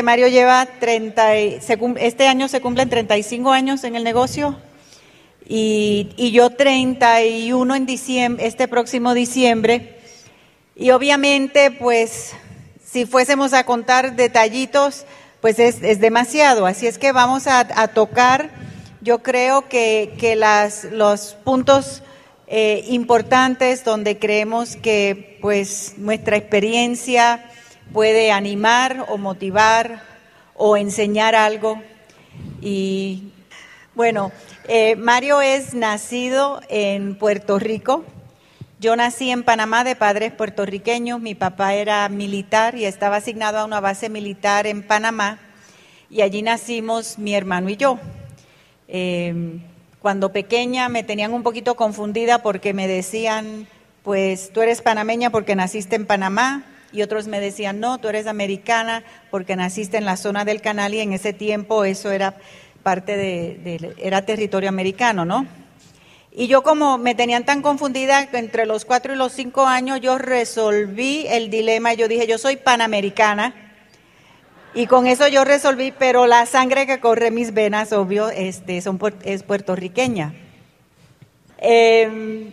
Mario 0.00 0.28
lleva 0.28 0.64
30, 0.64 1.34
este 1.34 2.28
año 2.28 2.48
se 2.48 2.60
cumplen 2.60 2.88
35 2.88 3.50
años 3.50 3.84
en 3.84 3.96
el 3.96 4.04
negocio 4.04 4.56
y, 5.46 6.10
y 6.16 6.30
yo 6.30 6.50
31 6.50 7.74
en 7.74 7.84
diciembre, 7.84 8.46
este 8.46 8.68
próximo 8.68 9.12
diciembre. 9.12 9.98
Y 10.74 10.90
obviamente, 10.92 11.70
pues, 11.70 12.32
si 12.82 13.04
fuésemos 13.04 13.52
a 13.52 13.64
contar 13.64 14.16
detallitos, 14.16 15.04
pues 15.42 15.58
es, 15.58 15.82
es 15.82 16.00
demasiado. 16.00 16.64
Así 16.64 16.86
es 16.86 16.98
que 16.98 17.12
vamos 17.12 17.46
a, 17.46 17.88
tocar, 17.88 18.50
yo 19.02 19.22
creo 19.22 19.68
que, 19.68 20.14
que 20.18 20.36
las, 20.36 20.84
los 20.84 21.34
puntos 21.44 22.02
eh, 22.46 22.84
importantes 22.88 23.82
donde 23.82 24.18
creemos 24.18 24.76
que 24.76 25.38
pues 25.40 25.94
nuestra 25.96 26.36
experiencia 26.36 27.50
puede 27.92 28.32
animar 28.32 29.06
o 29.08 29.18
motivar 29.18 30.02
o 30.54 30.76
enseñar 30.76 31.34
algo. 31.34 31.82
Y 32.60 33.32
bueno, 33.94 34.32
eh, 34.68 34.96
Mario 34.96 35.40
es 35.40 35.74
nacido 35.74 36.60
en 36.68 37.16
Puerto 37.16 37.58
Rico. 37.58 38.04
Yo 38.80 38.96
nací 38.96 39.30
en 39.30 39.44
Panamá 39.44 39.84
de 39.84 39.94
padres 39.94 40.32
puertorriqueños. 40.32 41.20
Mi 41.20 41.34
papá 41.34 41.74
era 41.74 42.08
militar 42.08 42.74
y 42.74 42.84
estaba 42.84 43.16
asignado 43.16 43.58
a 43.58 43.64
una 43.64 43.80
base 43.80 44.08
militar 44.08 44.66
en 44.66 44.82
Panamá. 44.82 45.38
Y 46.10 46.22
allí 46.22 46.42
nacimos 46.42 47.18
mi 47.18 47.34
hermano 47.34 47.68
y 47.68 47.76
yo. 47.76 47.98
Eh, 48.88 49.60
cuando 50.00 50.32
pequeña 50.32 50.88
me 50.88 51.04
tenían 51.04 51.32
un 51.32 51.44
poquito 51.44 51.76
confundida 51.76 52.42
porque 52.42 52.74
me 52.74 52.88
decían, 52.88 53.68
pues 54.02 54.52
tú 54.52 54.60
eres 54.60 54.82
panameña 54.82 55.30
porque 55.30 55.54
naciste 55.54 55.94
en 55.94 56.06
Panamá, 56.06 56.64
y 56.92 57.02
otros 57.02 57.26
me 57.26 57.40
decían, 57.40 57.80
no, 57.80 57.98
tú 57.98 58.08
eres 58.08 58.26
americana 58.26 59.02
porque 59.30 59.56
naciste 59.56 59.96
en 59.96 60.04
la 60.04 60.16
zona 60.16 60.44
del 60.44 60.60
canal 60.60 60.94
y 60.94 61.00
en 61.00 61.12
ese 61.12 61.32
tiempo 61.32 61.84
eso 61.84 62.10
era 62.10 62.36
parte 62.82 63.16
de, 63.16 63.94
era 63.98 64.26
territorio 64.26 64.68
americano, 64.68 65.24
¿no? 65.24 65.46
Y 66.34 66.46
yo 66.46 66.62
como 66.62 66.98
me 66.98 67.14
tenían 67.14 67.44
tan 67.44 67.62
confundida, 67.62 68.28
entre 68.32 68.66
los 68.66 68.84
cuatro 68.84 69.12
y 69.12 69.16
los 69.16 69.32
cinco 69.32 69.66
años 69.66 70.00
yo 70.00 70.18
resolví 70.18 71.26
el 71.28 71.50
dilema, 71.50 71.92
yo 71.94 72.08
dije, 72.08 72.26
yo 72.26 72.38
soy 72.38 72.56
panamericana, 72.56 73.54
y 74.74 74.86
con 74.86 75.06
eso 75.06 75.28
yo 75.28 75.44
resolví, 75.44 75.92
pero 75.92 76.26
la 76.26 76.46
sangre 76.46 76.86
que 76.86 76.98
corre 76.98 77.30
mis 77.30 77.52
venas, 77.52 77.92
obvio, 77.92 78.30
este, 78.30 78.80
son, 78.80 78.98
es 79.22 79.42
puertorriqueña. 79.42 80.32
Em, 81.58 82.52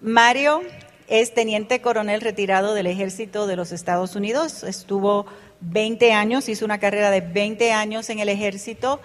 Mario 0.00 0.62
es 1.10 1.34
teniente 1.34 1.80
coronel 1.80 2.20
retirado 2.20 2.72
del 2.72 2.86
ejército 2.86 3.48
de 3.48 3.56
los 3.56 3.72
Estados 3.72 4.14
Unidos. 4.14 4.62
Estuvo 4.62 5.26
20 5.60 6.12
años, 6.12 6.48
hizo 6.48 6.64
una 6.64 6.78
carrera 6.78 7.10
de 7.10 7.20
20 7.20 7.72
años 7.72 8.08
en 8.10 8.20
el 8.20 8.28
ejército. 8.28 9.00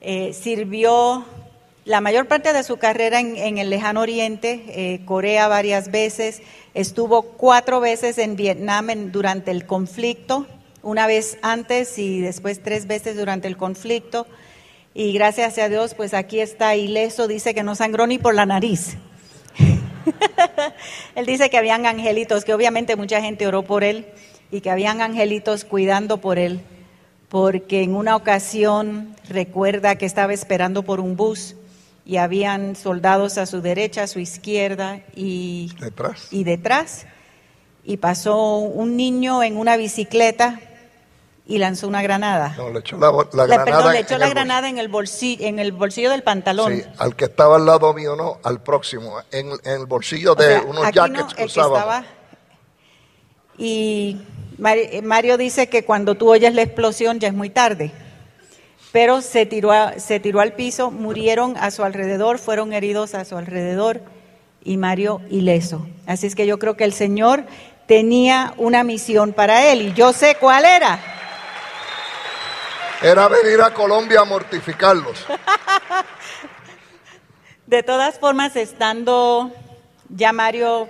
Eh, 0.00 0.32
sirvió 0.32 1.24
la 1.84 2.00
mayor 2.00 2.28
parte 2.28 2.52
de 2.52 2.62
su 2.62 2.76
carrera 2.76 3.18
en, 3.18 3.58
el 3.58 3.70
lejano 3.70 4.02
oriente, 4.02 4.64
eh, 4.68 5.00
Corea 5.04 5.48
varias 5.48 5.90
veces. 5.90 6.42
Estuvo 6.74 7.22
cuatro 7.22 7.80
veces 7.80 8.18
en 8.18 8.36
Vietnam 8.36 9.10
durante 9.10 9.50
el 9.50 9.66
conflicto 9.66 10.46
una 10.82 11.06
vez 11.06 11.38
antes 11.42 11.98
y 11.98 12.20
después 12.20 12.62
tres 12.62 12.86
veces 12.86 13.16
durante 13.16 13.48
el 13.48 13.56
conflicto. 13.56 14.28
Y 14.94 15.12
gracias 15.12 15.58
a 15.58 15.68
Dios, 15.68 15.94
pues 15.94 16.14
aquí 16.14 16.38
está 16.38 16.76
ileso, 16.76 17.26
dice 17.26 17.52
que 17.52 17.62
no 17.64 17.74
sangró 17.74 18.06
ni 18.06 18.18
por 18.18 18.34
la 18.34 18.46
nariz. 18.46 18.96
él 21.14 21.26
dice 21.26 21.50
que 21.50 21.58
habían 21.58 21.86
angelitos, 21.86 22.44
que 22.44 22.54
obviamente 22.54 22.96
mucha 22.96 23.20
gente 23.20 23.46
oró 23.46 23.62
por 23.62 23.84
él 23.84 24.06
y 24.50 24.60
que 24.60 24.70
habían 24.70 25.00
angelitos 25.00 25.64
cuidando 25.64 26.18
por 26.18 26.38
él, 26.38 26.60
porque 27.28 27.82
en 27.82 27.94
una 27.94 28.16
ocasión 28.16 29.16
recuerda 29.28 29.96
que 29.96 30.06
estaba 30.06 30.32
esperando 30.32 30.82
por 30.82 31.00
un 31.00 31.16
bus 31.16 31.56
y 32.04 32.16
habían 32.16 32.76
soldados 32.76 33.38
a 33.38 33.46
su 33.46 33.62
derecha, 33.62 34.04
a 34.04 34.06
su 34.06 34.18
izquierda 34.18 35.00
y 35.14 35.70
detrás. 35.80 36.28
Y, 36.30 36.44
detrás, 36.44 37.06
y 37.84 37.96
pasó 37.96 38.58
un 38.58 38.96
niño 38.96 39.42
en 39.42 39.56
una 39.56 39.76
bicicleta 39.76 40.60
y 41.52 41.58
lanzó 41.58 41.86
una 41.86 42.00
granada. 42.00 42.54
No, 42.56 42.70
le 42.70 42.78
echó 42.78 42.96
la, 42.96 43.10
granada. 43.10 43.64
Perdón, 43.66 43.92
le 43.92 44.00
echó 44.00 44.16
la 44.16 44.30
granada 44.30 44.70
en 44.70 44.78
el, 44.78 44.88
bolsillo, 44.88 45.44
en 45.44 45.58
el 45.58 45.72
bolsillo 45.72 46.08
del 46.08 46.22
pantalón. 46.22 46.74
Sí, 46.74 46.82
al 46.96 47.14
que 47.14 47.26
estaba 47.26 47.56
al 47.56 47.66
lado 47.66 47.92
mío, 47.92 48.16
no, 48.16 48.38
al 48.42 48.62
próximo, 48.62 49.18
en, 49.30 49.50
el 49.64 49.84
bolsillo 49.84 50.34
de 50.34 50.60
unos 50.60 50.90
jackets 50.92 51.34
que 51.34 51.44
usaba. 51.44 52.06
Y 53.58 54.16
Mario 54.56 55.36
dice 55.36 55.68
que 55.68 55.84
cuando 55.84 56.14
tú 56.14 56.30
oyes 56.30 56.54
la 56.54 56.62
explosión 56.62 57.20
ya 57.20 57.28
es 57.28 57.34
muy 57.34 57.50
tarde. 57.50 57.92
Pero 58.90 59.20
se 59.20 59.44
tiró, 59.44 59.72
se 59.98 60.20
tiró 60.20 60.40
al 60.40 60.54
piso, 60.54 60.90
murieron 60.90 61.58
a 61.58 61.70
su 61.70 61.84
alrededor, 61.84 62.38
fueron 62.38 62.72
heridos 62.72 63.14
a 63.14 63.26
su 63.26 63.36
alrededor 63.36 64.00
y 64.64 64.78
Mario 64.78 65.20
ileso. 65.28 65.86
Así 66.06 66.26
es 66.26 66.34
que 66.34 66.46
yo 66.46 66.58
creo 66.58 66.78
que 66.78 66.84
el 66.84 66.94
Señor 66.94 67.44
tenía 67.86 68.54
una 68.56 68.84
misión 68.84 69.34
para 69.34 69.70
él 69.70 69.82
y 69.82 69.92
yo 69.92 70.14
sé 70.14 70.38
cuál 70.40 70.64
era 70.64 71.18
era 73.02 73.28
venir 73.28 73.60
a 73.60 73.74
Colombia 73.74 74.20
a 74.20 74.24
mortificarlos. 74.24 75.26
De 77.66 77.82
todas 77.82 78.18
formas, 78.18 78.56
estando 78.56 79.50
ya 80.08 80.32
Mario 80.32 80.88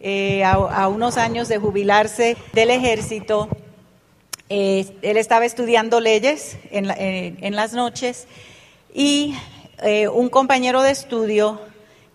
eh, 0.00 0.44
a, 0.44 0.88
unos 0.88 1.16
años 1.16 1.48
de 1.48 1.58
jubilarse 1.58 2.36
del 2.52 2.70
ejército, 2.70 3.48
eh, 4.48 4.96
él 5.02 5.16
estaba 5.16 5.44
estudiando 5.44 6.00
leyes 6.00 6.56
en, 6.70 6.90
en 6.90 7.54
las 7.54 7.74
noches 7.74 8.26
y 8.92 9.36
eh, 9.82 10.08
un 10.08 10.30
compañero 10.30 10.82
de 10.82 10.90
estudio 10.90 11.60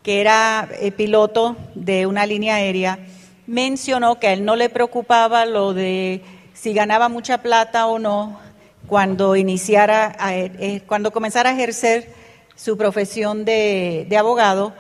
que 0.04 0.20
era 0.20 0.70
piloto 0.98 1.56
de 1.74 2.06
una 2.06 2.26
línea 2.26 2.56
aérea 2.56 3.00
mencionó 3.48 4.20
que 4.20 4.28
a 4.28 4.34
él 4.34 4.44
no 4.44 4.56
le 4.56 4.70
preocupaba 4.70 5.46
lo 5.46 5.74
de 5.74 6.22
si 6.54 6.74
ganaba 6.74 7.10
mucha 7.10 7.40
plata 7.40 7.88
o 7.88 8.00
no, 8.00 8.40
cuando 8.88 9.36
iniciara, 9.36 10.16
eh, 10.30 10.82
cuando 10.86 11.12
comenzara 11.12 11.50
a 11.50 11.54
ejercer 11.54 12.14
su 12.56 12.78
profesión 12.78 13.46
de, 13.46 14.08
abogado, 14.18 14.74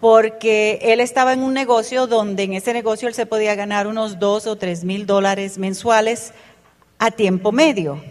porque 0.00 0.78
él 0.82 1.00
estaba 1.00 1.32
en 1.32 1.42
un 1.42 1.54
negocio 1.54 2.06
donde 2.06 2.42
en 2.42 2.54
ese 2.54 2.72
negocio 2.72 3.08
él 3.08 3.14
se 3.14 3.26
podía 3.26 3.54
ganar 3.54 3.86
unos 3.86 4.18
dos 4.18 4.46
o 4.46 4.56
tres 4.56 4.84
mil 4.84 5.06
dólares 5.06 5.58
mensuales 5.58 6.32
a 6.98 7.10
tiempo 7.10 7.52
medio. 7.52 8.02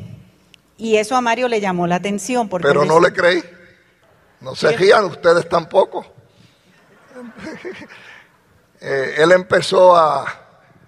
Y 0.77 0.95
eso 0.95 1.15
a 1.15 1.21
Mario 1.21 1.47
le 1.47 1.59
llamó 1.59 1.85
la 1.87 1.95
atención. 1.95 2.47
Porque 2.47 2.67
Pero 2.67 2.85
no 2.85 2.99
le 2.99 3.11
creí. 3.11 3.43
No 4.39 4.55
se 4.55 4.75
rían 4.75 5.05
ustedes 5.05 5.47
tampoco. 5.49 6.05
Eh, 8.83 9.13
él 9.19 9.31
empezó 9.31 9.95
a, 9.95 10.25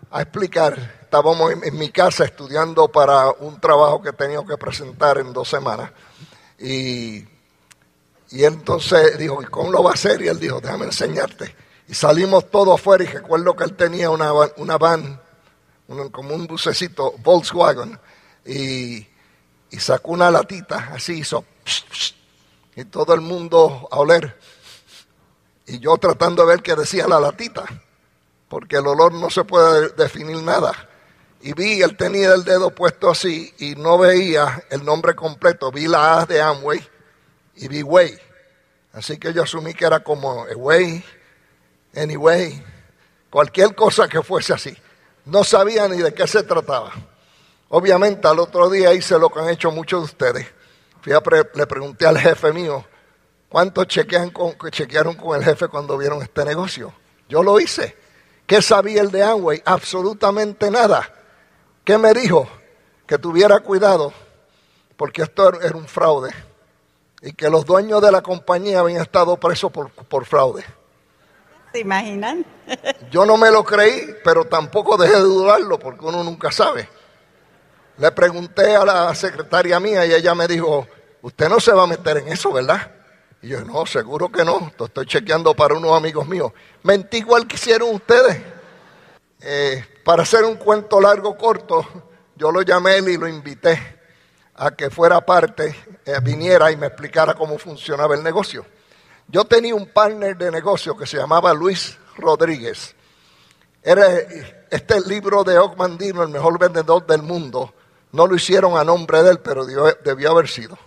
a 0.09 0.21
explicar 0.23 1.02
estábamos 1.13 1.53
en, 1.61 1.77
mi 1.77 1.91
casa 1.91 2.25
estudiando 2.25 2.87
para 2.87 3.29
un 3.29 3.59
trabajo 3.59 4.01
que 4.01 4.11
tenía 4.13 4.43
que 4.43 4.57
presentar 4.57 5.19
en 5.19 5.31
dos 5.31 5.47
semanas. 5.47 5.91
Y, 6.57 7.23
y 8.31 8.43
entonces 8.43 9.15
dijo, 9.19 9.39
¿y 9.43 9.45
cómo 9.45 9.71
lo 9.71 9.83
va 9.83 9.91
a 9.91 9.93
hacer? 9.93 10.23
Y 10.23 10.27
él 10.27 10.39
dijo, 10.39 10.59
déjame 10.59 10.85
enseñarte. 10.85 11.55
Y 11.87 11.93
salimos 11.93 12.49
todos 12.49 12.79
afuera 12.79 13.03
y 13.03 13.07
recuerdo 13.07 13.55
que 13.55 13.63
él 13.63 13.75
tenía 13.75 14.09
una, 14.09 14.33
una 14.57 14.79
van, 14.79 15.21
como 16.11 16.33
un 16.33 16.47
bucecito 16.47 17.13
Volkswagen, 17.19 17.99
y, 18.43 19.07
y, 19.69 19.77
sacó 19.77 20.13
una 20.13 20.31
latita, 20.31 20.89
así 20.95 21.19
hizo, 21.19 21.45
y 22.75 22.85
todo 22.85 23.13
el 23.13 23.21
mundo 23.21 23.87
a 23.91 23.99
oler. 23.99 24.35
Y 25.67 25.77
yo 25.77 25.95
tratando 25.97 26.41
de 26.41 26.55
ver 26.55 26.63
qué 26.63 26.75
decía 26.75 27.07
la 27.07 27.19
latita, 27.19 27.65
porque 28.49 28.77
el 28.77 28.87
olor 28.87 29.13
no 29.13 29.29
se 29.29 29.43
puede 29.43 29.89
definir 29.89 30.41
nada 30.41 30.89
y 31.45 31.51
vi, 31.53 31.81
él 31.81 31.97
tenía 31.97 32.33
el 32.33 32.45
dedo 32.45 32.69
puesto 32.73 33.11
así 33.11 33.53
y 33.59 33.75
no 33.75 33.97
veía 33.97 34.63
el 34.69 34.85
nombre 34.85 35.13
completo. 35.13 35.73
Vi 35.73 35.87
la 35.87 36.21
A 36.21 36.25
de 36.25 36.41
Amway 36.41 36.81
y 37.57 37.67
vi 37.67 37.83
Way. 37.83 38.17
Así 38.93 39.17
que 39.17 39.33
yo 39.33 39.43
asumí 39.43 39.73
que 39.73 39.85
era 39.85 39.99
como 39.99 40.45
Way, 40.55 41.03
Anyway, 41.97 42.63
cualquier 43.29 43.75
cosa 43.75 44.07
que 44.07 44.23
fuese 44.23 44.53
así. 44.53 44.75
No 45.25 45.43
sabía 45.43 45.85
ni 45.89 45.97
de 45.97 46.13
qué 46.13 46.25
se 46.27 46.43
trataba. 46.43 46.93
Obviamente 47.67 48.25
al 48.25 48.39
otro 48.39 48.69
día 48.69 48.93
hice 48.93 49.19
lo 49.19 49.29
que 49.29 49.41
han 49.41 49.49
hecho 49.49 49.69
muchos 49.69 49.99
de 49.99 50.05
ustedes. 50.05 50.47
Fui 51.01 51.11
le 51.55 51.67
pregunté 51.67 52.07
al 52.07 52.17
jefe 52.17 52.53
mío, 52.53 52.85
¿cuántos 53.49 53.87
chequean 53.87 54.29
con, 54.29 54.55
chequearon 54.71 55.15
con 55.15 55.37
el 55.37 55.43
jefe 55.43 55.67
cuando 55.67 55.97
vieron 55.97 56.21
este 56.21 56.45
negocio? 56.45 56.93
Yo 57.27 57.43
lo 57.43 57.59
hice. 57.59 57.97
¿Qué 58.47 58.61
sabía 58.61 59.01
el 59.01 59.11
de 59.11 59.23
Amway? 59.23 59.61
Absolutamente 59.65 60.71
nada. 60.71 61.13
¿Qué 61.83 61.97
me 61.97 62.13
dijo? 62.13 62.47
Que 63.05 63.17
tuviera 63.17 63.59
cuidado, 63.59 64.13
porque 64.95 65.23
esto 65.23 65.61
era 65.61 65.75
un 65.75 65.87
fraude. 65.87 66.31
Y 67.21 67.33
que 67.33 67.49
los 67.49 67.65
dueños 67.65 68.01
de 68.01 68.11
la 68.11 68.21
compañía 68.21 68.79
habían 68.79 69.01
estado 69.01 69.37
presos 69.37 69.71
por, 69.71 69.91
por 69.91 70.25
fraude. 70.25 70.63
¿Se 71.73 71.79
imaginan? 71.79 72.45
Yo 73.11 73.25
no 73.25 73.35
me 73.35 73.51
lo 73.51 73.63
creí, 73.63 74.15
pero 74.23 74.45
tampoco 74.45 74.95
dejé 74.95 75.15
de 75.15 75.21
dudarlo, 75.21 75.77
porque 75.79 76.05
uno 76.05 76.23
nunca 76.23 76.51
sabe. 76.51 76.87
Le 77.97 78.11
pregunté 78.11 78.75
a 78.75 78.85
la 78.85 79.15
secretaria 79.15 79.79
mía 79.79 80.05
y 80.05 80.13
ella 80.13 80.33
me 80.33 80.47
dijo, 80.47 80.87
usted 81.21 81.49
no 81.49 81.59
se 81.59 81.73
va 81.73 81.83
a 81.83 81.87
meter 81.87 82.17
en 82.17 82.29
eso, 82.29 82.51
¿verdad? 82.51 82.91
Y 83.41 83.49
yo, 83.49 83.61
no, 83.65 83.85
seguro 83.85 84.31
que 84.31 84.45
no, 84.45 84.71
estoy 84.79 85.05
chequeando 85.05 85.53
para 85.53 85.75
unos 85.75 85.91
amigos 85.97 86.27
míos. 86.27 86.53
Mentí 86.83 87.17
igual 87.17 87.45
que 87.45 87.55
hicieron 87.55 87.93
ustedes. 87.93 88.41
Eh, 89.41 89.85
para 90.03 90.23
hacer 90.23 90.43
un 90.43 90.55
cuento 90.55 90.99
largo 90.99 91.37
corto, 91.37 91.85
yo 92.35 92.51
lo 92.51 92.61
llamé 92.61 92.97
y 92.97 93.17
lo 93.17 93.27
invité 93.27 94.01
a 94.55 94.71
que 94.71 94.89
fuera 94.89 95.21
parte, 95.21 95.75
eh, 96.05 96.19
viniera 96.21 96.71
y 96.71 96.77
me 96.77 96.87
explicara 96.87 97.33
cómo 97.33 97.57
funcionaba 97.57 98.15
el 98.15 98.23
negocio. 98.23 98.65
Yo 99.27 99.45
tenía 99.45 99.73
un 99.73 99.87
partner 99.87 100.37
de 100.37 100.51
negocio 100.51 100.97
que 100.97 101.07
se 101.07 101.17
llamaba 101.17 101.53
Luis 101.53 101.97
Rodríguez. 102.17 102.95
Era 103.81 104.05
este 104.69 105.01
libro 105.01 105.43
de 105.43 105.57
Ogmandino, 105.57 106.23
el 106.23 106.29
mejor 106.29 106.59
vendedor 106.59 107.05
del 107.05 107.21
mundo. 107.21 107.73
No 108.11 108.27
lo 108.27 108.35
hicieron 108.35 108.77
a 108.77 108.83
nombre 108.83 109.23
de 109.23 109.31
él, 109.31 109.39
pero 109.39 109.65
debió 109.65 110.31
haber 110.31 110.47
sido. 110.47 110.77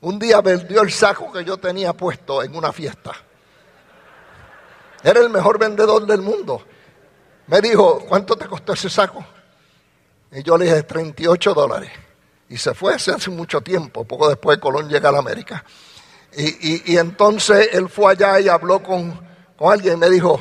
Un 0.00 0.18
día 0.18 0.40
vendió 0.40 0.82
el 0.82 0.92
saco 0.92 1.32
que 1.32 1.44
yo 1.44 1.56
tenía 1.56 1.92
puesto 1.92 2.42
en 2.42 2.54
una 2.54 2.72
fiesta. 2.72 3.12
Era 5.02 5.20
el 5.20 5.30
mejor 5.30 5.58
vendedor 5.58 6.06
del 6.06 6.22
mundo. 6.22 6.62
Me 7.48 7.62
dijo, 7.62 8.04
¿cuánto 8.06 8.36
te 8.36 8.46
costó 8.46 8.74
ese 8.74 8.90
saco? 8.90 9.24
Y 10.30 10.42
yo 10.42 10.56
le 10.58 10.66
dije, 10.66 10.82
38 10.82 11.54
dólares. 11.54 11.90
Y 12.50 12.58
se 12.58 12.74
fue 12.74 12.94
hace, 12.94 13.30
mucho 13.30 13.60
tiempo, 13.62 14.04
poco 14.04 14.28
después 14.28 14.58
Colón 14.58 14.88
llega 14.88 15.08
a 15.08 15.12
la 15.12 15.18
América. 15.18 15.64
Y, 16.36 16.96
entonces 16.96 17.70
él 17.72 17.88
fue 17.88 18.12
allá 18.12 18.38
y 18.38 18.48
habló 18.48 18.82
con, 18.82 19.18
alguien 19.60 19.94
y 19.94 19.96
me 19.96 20.10
dijo, 20.10 20.38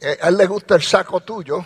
eh, 0.00 0.18
a 0.20 0.28
él 0.28 0.36
le 0.36 0.46
gusta 0.46 0.74
el 0.74 0.82
saco 0.82 1.20
tuyo, 1.20 1.64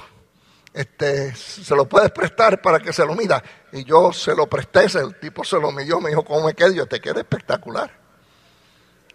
este, 0.75 1.35
se 1.35 1.75
lo 1.75 1.89
puedes 1.89 2.11
prestar 2.11 2.61
para 2.61 2.79
que 2.79 2.93
se 2.93 3.05
lo 3.05 3.15
mida. 3.15 3.43
Y 3.73 3.83
yo 3.85 4.13
se 4.13 4.35
lo 4.35 4.47
presté, 4.47 4.85
el 4.99 5.19
tipo 5.19 5.43
se 5.43 5.59
lo 5.59 5.73
midió, 5.73 6.01
me 6.01 6.11
dijo, 6.11 6.23
¿cómo 6.23 6.47
me 6.47 6.55
queda? 6.55 6.71
Yo, 6.71 6.87
te 6.87 7.01
queda 7.01 7.21
espectacular. 7.21 7.91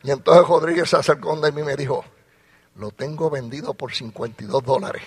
Y 0.01 0.09
entonces 0.09 0.47
Rodríguez 0.47 0.89
se 0.89 0.97
acercó 0.97 1.39
de 1.39 1.51
mí 1.51 1.61
y 1.61 1.65
me 1.65 1.75
dijo, 1.75 2.03
lo 2.75 2.89
tengo 2.89 3.29
vendido 3.29 3.75
por 3.75 3.93
52 3.93 4.63
dólares. 4.63 5.03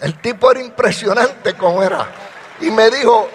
El 0.00 0.20
tipo 0.20 0.50
era 0.50 0.60
impresionante 0.60 1.54
como 1.54 1.82
era. 1.82 2.06
Y 2.60 2.70
me 2.70 2.90
dijo, 2.90 3.28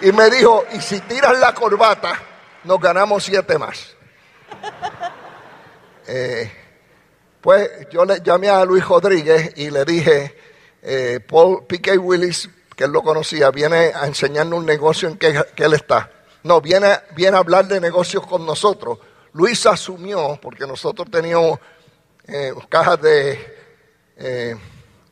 y 0.00 0.12
me 0.12 0.28
dijo, 0.30 0.64
y 0.72 0.80
si 0.80 1.00
tiras 1.00 1.38
la 1.38 1.54
corbata, 1.54 2.18
nos 2.64 2.80
ganamos 2.80 3.24
siete 3.24 3.58
más. 3.58 3.94
Eh, 6.06 6.50
pues 7.40 7.88
yo 7.90 8.04
le 8.04 8.20
llamé 8.20 8.48
a 8.48 8.64
Luis 8.64 8.86
Rodríguez 8.86 9.52
y 9.56 9.70
le 9.70 9.84
dije, 9.84 10.36
eh, 10.82 11.20
Paul 11.20 11.64
P.K. 11.66 11.92
Willis, 11.94 12.50
que 12.76 12.84
él 12.84 12.90
lo 12.90 13.02
conocía, 13.02 13.50
viene 13.50 13.92
a 13.94 14.06
enseñarnos 14.06 14.58
un 14.58 14.66
negocio 14.66 15.08
en 15.08 15.16
que, 15.16 15.28
él 15.56 15.74
está. 15.74 16.10
No, 16.42 16.60
viene, 16.60 16.98
viene 17.14 17.36
a 17.36 17.40
hablar 17.40 17.66
de 17.66 17.80
negocios 17.80 18.26
con 18.26 18.44
nosotros. 18.44 18.98
Luis 19.32 19.64
asumió, 19.66 20.38
porque 20.42 20.66
nosotros 20.66 21.08
teníamos 21.10 21.58
eh, 22.26 22.52
cajas 22.68 23.00
de... 23.00 23.56
Eh, 24.16 24.54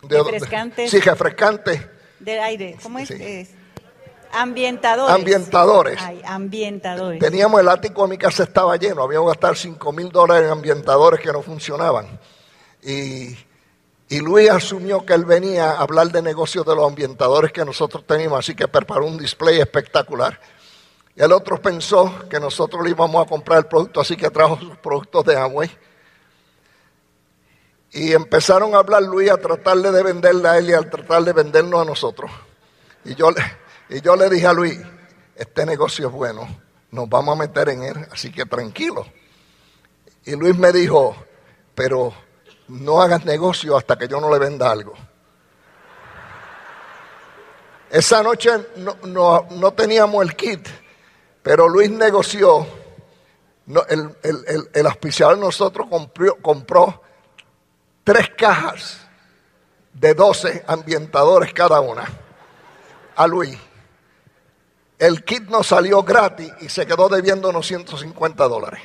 de 0.03 0.23
refrescantes. 0.23 0.91
sí, 0.91 1.01
refrescantes. 1.01 1.81
De 2.19 2.41
aire. 2.41 2.77
¿Cómo 2.83 2.99
es? 2.99 3.11
Ambientadores. 4.33 5.15
Ambientadores. 5.15 5.99
Ay, 6.01 6.23
ambientadores. 6.25 7.21
Teníamos 7.21 7.61
el 7.61 7.69
ático 7.69 8.03
de 8.03 8.09
mi 8.11 8.19
casa 8.19 8.45
estaba 8.45 8.77
lleno, 8.77 9.03
habíamos 9.03 9.29
gastado 9.29 9.55
5 9.55 9.93
mil 9.93 10.11
dólares 10.11 10.47
en 10.47 10.53
ambientadores 10.53 11.21
que 11.21 11.33
no 11.33 11.43
funcionaban. 11.43 12.07
Y, 12.83 13.37
y, 14.09 14.21
Luis 14.21 14.49
asumió 14.51 15.05
que 15.05 15.15
él 15.15 15.25
venía 15.25 15.73
a 15.73 15.81
hablar 15.81 16.11
de 16.11 16.23
negocios 16.23 16.65
de 16.65 16.75
los 16.75 16.87
ambientadores 16.87 17.53
que 17.53 17.65
nosotros 17.65 18.07
teníamos, 18.07 18.39
así 18.39 18.55
que 18.55 18.69
preparó 18.69 19.05
un 19.05 19.19
display 19.19 19.59
espectacular. 19.59 20.41
Y 21.17 21.23
el 21.23 21.33
otro 21.33 21.61
pensó 21.61 22.29
que 22.29 22.39
nosotros 22.39 22.85
le 22.85 22.91
íbamos 22.91 23.27
a 23.27 23.29
comprar 23.29 23.59
el 23.59 23.67
producto, 23.67 24.01
así 24.01 24.17
que 24.17 24.31
trajo 24.31 24.59
sus 24.59 24.77
productos 24.79 25.25
de 25.25 25.37
Amway. 25.37 25.71
Y 27.93 28.13
empezaron 28.13 28.75
a 28.75 28.79
hablar 28.79 29.03
Luis 29.03 29.31
a 29.31 29.37
tratarle 29.37 29.91
de 29.91 30.03
venderle 30.03 30.49
a 30.49 30.59
él 30.59 30.71
y 30.71 30.75
a 30.75 30.81
tratar 30.89 31.25
de 31.25 31.33
vendernos 31.33 31.83
a 31.83 31.85
nosotros. 31.85 32.31
Y 33.05 33.15
yo 33.15 33.31
le, 33.31 33.43
y 33.89 34.01
yo 34.01 34.15
le 34.15 34.29
dije 34.29 34.47
a 34.47 34.53
Luis, 34.53 34.79
este 35.35 35.67
negocio 35.67 36.09
es 36.09 36.13
bueno, 36.13 36.47
nos 36.91 37.09
vamos 37.09 37.37
a 37.37 37.39
meter 37.41 37.71
en 37.71 37.83
él, 37.83 38.07
así 38.13 38.31
que 38.31 38.47
tranquilo. 38.47 39.07
Y 40.25 40.37
Luis 40.37 40.57
me 40.57 40.71
dijo, 40.71 41.17
pero 41.75 42.13
no 42.69 43.01
hagas 43.01 43.25
negocio 43.25 43.77
hasta 43.77 43.97
que 43.97 44.07
yo 44.07 44.21
no 44.21 44.31
le 44.31 44.39
venda 44.39 44.71
algo. 44.71 44.95
Esa 47.91 48.23
noche 48.23 48.51
no, 48.77 49.73
teníamos 49.73 50.25
el 50.25 50.37
kit, 50.37 50.69
pero 51.43 51.69
Luis 51.69 51.91
negoció, 51.91 52.65
el, 53.89 54.17
el, 54.23 54.69
el, 54.73 54.85
de 54.85 55.37
nosotros 55.37 55.89
compró, 55.91 56.37
compró 56.37 57.03
tres 58.11 58.31
cajas 58.37 58.99
de 59.93 60.15
12 60.15 60.65
ambientadores 60.67 61.53
cada 61.53 61.79
una 61.81 62.09
a 63.15 63.27
Luis 63.29 63.57
el 64.99 65.23
kit 65.23 65.49
nos 65.49 65.69
salió 65.69 66.03
gratis 66.03 66.51
y 66.61 66.69
se 66.69 66.87
quedó 66.87 67.09
debiendo 67.09 67.51
unos 67.51 67.69
150 67.69 68.49
dólares. 68.49 68.83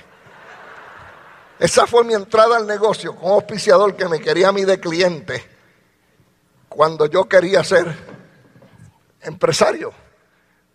Esa 1.57 1.87
fue 1.87 2.03
mi 2.03 2.13
entrada 2.13 2.55
al 2.55 2.67
negocio 2.67 3.15
con 3.15 3.25
un 3.25 3.31
auspiciador 3.31 3.95
que 3.95 4.07
me 4.07 4.19
quería 4.19 4.49
a 4.49 4.51
mí 4.51 4.63
de 4.63 4.79
cliente 4.79 5.43
cuando 6.69 7.07
yo 7.07 7.27
quería 7.27 7.63
ser 7.63 7.93
empresario. 9.23 9.91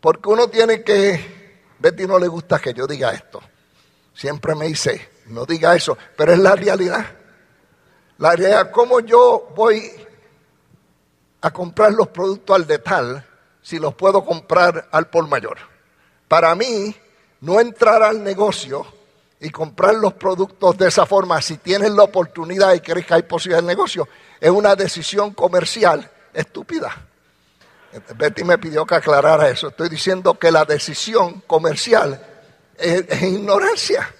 Porque 0.00 0.28
uno 0.28 0.48
tiene 0.48 0.82
que, 0.82 1.62
Betty 1.78 2.04
no 2.04 2.18
le 2.18 2.26
gusta 2.26 2.58
que 2.58 2.74
yo 2.74 2.88
diga 2.88 3.12
esto. 3.12 3.40
Siempre 4.12 4.56
me 4.56 4.66
dice, 4.66 5.08
no 5.26 5.46
diga 5.46 5.76
eso, 5.76 5.96
pero 6.16 6.32
es 6.32 6.38
la 6.40 6.56
realidad. 6.56 7.19
La 8.20 8.36
realidad, 8.36 8.70
¿cómo 8.70 9.00
yo 9.00 9.48
voy 9.54 9.92
a 11.40 11.50
comprar 11.50 11.92
los 11.92 12.08
productos 12.08 12.54
al 12.54 12.66
detal 12.66 13.24
si 13.62 13.78
los 13.78 13.94
puedo 13.94 14.24
comprar 14.24 14.88
al 14.90 15.08
por 15.08 15.26
mayor. 15.28 15.58
Para 16.28 16.54
mí, 16.54 16.94
no 17.40 17.60
entrar 17.60 18.02
al 18.02 18.22
negocio 18.22 18.86
y 19.40 19.50
comprar 19.50 19.94
los 19.94 20.14
productos 20.14 20.76
de 20.76 20.88
esa 20.88 21.06
forma, 21.06 21.40
si 21.40 21.56
tienes 21.58 21.90
la 21.90 22.02
oportunidad 22.02 22.74
y 22.74 22.80
crees 22.80 23.06
que 23.06 23.14
hay 23.14 23.22
posibilidad 23.22 23.62
de 23.62 23.68
negocio, 23.68 24.08
es 24.38 24.50
una 24.50 24.74
decisión 24.76 25.32
comercial 25.32 26.10
estúpida. 26.32 27.06
Betty 28.16 28.44
me 28.44 28.58
pidió 28.58 28.86
que 28.86 28.94
aclarara 28.94 29.48
eso. 29.48 29.68
Estoy 29.68 29.88
diciendo 29.88 30.38
que 30.38 30.52
la 30.52 30.64
decisión 30.64 31.42
comercial 31.46 32.24
es, 32.76 33.22
ignorancia. 33.22 34.14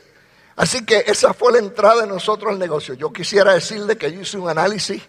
Así 0.60 0.84
que 0.84 1.04
esa 1.06 1.32
fue 1.32 1.52
la 1.52 1.58
entrada 1.58 2.02
de 2.02 2.06
nosotros 2.06 2.52
al 2.52 2.58
negocio. 2.58 2.92
Yo 2.92 3.10
quisiera 3.10 3.54
decirle 3.54 3.96
que 3.96 4.12
yo 4.12 4.20
hice 4.20 4.36
un 4.36 4.50
análisis 4.50 5.02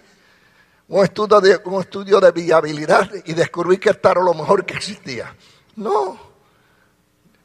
un 0.88 1.04
estudio 1.04 1.42
de, 1.42 1.60
un 1.66 1.82
estudio 1.82 2.22
de 2.22 2.32
viabilidad 2.32 3.12
y 3.26 3.34
descubrí 3.34 3.78
que 3.78 3.90
esto 3.90 4.12
era 4.12 4.22
lo 4.22 4.34
mejor 4.34 4.66
que 4.66 4.76
existía. 4.76 5.36
No, 5.76 6.18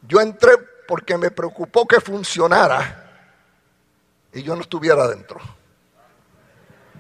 yo 0.02 0.20
entré 0.20 0.52
porque 0.86 1.18
me 1.18 1.32
preocupó 1.32 1.84
que 1.84 2.00
funcionara 2.00 3.10
y 4.32 4.40
yo 4.40 4.54
no 4.54 4.62
estuviera 4.62 5.02
adentro. 5.02 5.40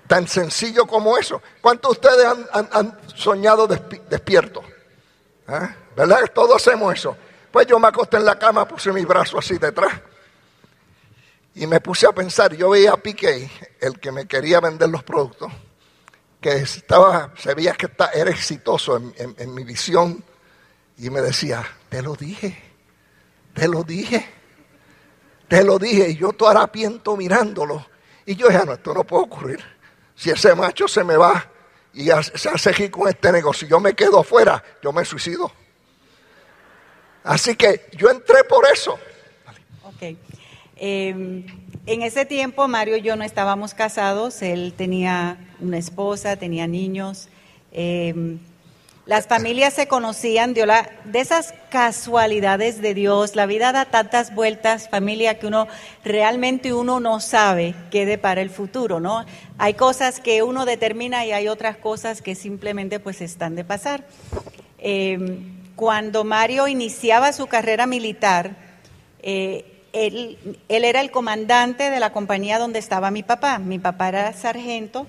Tan 0.08 0.26
sencillo 0.26 0.88
como 0.88 1.16
eso. 1.18 1.40
¿Cuántos 1.60 2.00
de 2.00 2.08
ustedes 2.08 2.48
han, 2.52 2.98
soñado 3.14 3.68
despiertos? 3.68 4.64
¿Ah? 5.46 5.72
¿Verdad 5.94 6.32
todos 6.34 6.56
hacemos 6.56 6.92
eso? 6.94 7.16
Pues 7.52 7.68
yo 7.68 7.78
me 7.78 7.86
acosté 7.86 8.16
en 8.16 8.24
la 8.24 8.36
cama, 8.36 8.66
puse 8.66 8.90
mis 8.90 9.06
brazos 9.06 9.44
así 9.44 9.56
detrás 9.56 9.92
y 11.56 11.66
me 11.66 11.80
puse 11.80 12.06
a 12.06 12.12
pensar. 12.12 12.54
Yo 12.54 12.70
veía 12.70 12.92
a 12.92 12.96
Piqué, 12.98 13.50
el 13.80 13.98
que 13.98 14.12
me 14.12 14.26
quería 14.26 14.60
vender 14.60 14.88
los 14.90 15.02
productos 15.02 15.50
que 16.40 16.52
estaba, 16.58 17.32
se 17.38 17.54
veía 17.54 17.72
que 17.72 17.88
era 18.14 18.30
exitoso 18.30 18.96
en, 18.96 19.54
mi 19.54 19.64
visión 19.64 20.22
y 20.98 21.08
me 21.08 21.22
decía, 21.22 21.66
te 21.88 22.02
lo 22.02 22.14
dije, 22.14 22.62
te 23.54 23.66
lo 23.68 23.82
dije, 23.82 24.28
te 25.48 25.64
lo 25.64 25.78
dije. 25.78 26.10
Y 26.10 26.16
yo 26.16 26.32
todo 26.32 26.50
harapiento 26.50 27.16
mirándolo. 27.16 27.86
Y 28.26 28.36
yo 28.36 28.48
dije, 28.48 28.64
no, 28.66 28.74
esto 28.74 28.92
no 28.92 29.04
puede 29.04 29.24
ocurrir. 29.24 29.64
Si 30.14 30.30
ese 30.30 30.54
macho 30.54 30.86
se 30.86 31.02
me 31.04 31.16
va 31.16 31.50
y 31.94 32.08
se 32.34 32.50
hace 32.50 32.70
aquí 32.70 32.90
con 32.90 33.08
este 33.08 33.32
negocio, 33.32 33.66
yo 33.66 33.80
me 33.80 33.94
quedo 33.94 34.20
afuera, 34.20 34.62
yo 34.82 34.92
me 34.92 35.06
suicido. 35.06 35.50
Así 37.24 37.56
que 37.56 37.88
yo 37.92 38.10
entré 38.10 38.44
por 38.44 38.66
eso. 38.66 38.98
Ok. 39.84 40.25
Em, 40.76 41.46
en 41.86 42.02
ese 42.02 42.26
tiempo 42.26 42.68
Mario 42.68 42.98
y 42.98 43.02
yo 43.02 43.16
no 43.16 43.24
estábamos 43.24 43.72
casados, 43.72 44.42
él 44.42 44.74
tenía 44.76 45.38
una 45.60 45.78
esposa, 45.78 46.36
tenía 46.36 46.66
niños. 46.66 47.28
Em, 47.72 48.38
Las 49.06 49.28
familias 49.28 49.72
se 49.72 49.86
conocían 49.86 50.52
de, 50.52 50.66
esas 51.14 51.54
casualidades 51.70 52.82
de 52.82 52.92
Dios. 52.92 53.36
La 53.36 53.46
vida 53.46 53.70
da 53.70 53.84
tantas 53.84 54.34
vueltas, 54.34 54.88
familia, 54.88 55.38
que 55.38 55.46
uno 55.46 55.68
realmente 56.02 56.72
uno 56.72 56.98
no 56.98 57.20
sabe 57.20 57.76
qué 57.92 58.04
depara 58.04 58.40
el 58.40 58.50
futuro, 58.50 58.98
¿no? 58.98 59.24
Hay 59.58 59.74
cosas 59.74 60.18
que 60.18 60.42
uno 60.42 60.64
determina 60.64 61.24
y 61.24 61.30
hay 61.30 61.46
otras 61.46 61.76
cosas 61.76 62.20
que 62.20 62.34
simplemente 62.34 62.98
pues 62.98 63.20
están 63.20 63.54
de 63.54 63.64
pasar. 63.64 64.04
Eh, 64.78 65.38
cuando 65.76 66.24
Mario 66.24 66.66
iniciaba 66.66 67.32
su 67.32 67.46
carrera 67.46 67.86
militar, 67.86 68.56
eh, 69.22 69.75
él, 69.96 70.58
él 70.68 70.84
era 70.84 71.00
el 71.00 71.10
comandante 71.10 71.90
de 71.90 72.00
la 72.00 72.12
compañía 72.12 72.58
donde 72.58 72.78
estaba 72.78 73.10
mi 73.10 73.22
papá. 73.22 73.58
Mi 73.58 73.78
papá 73.78 74.08
era 74.10 74.32
sargento 74.32 75.06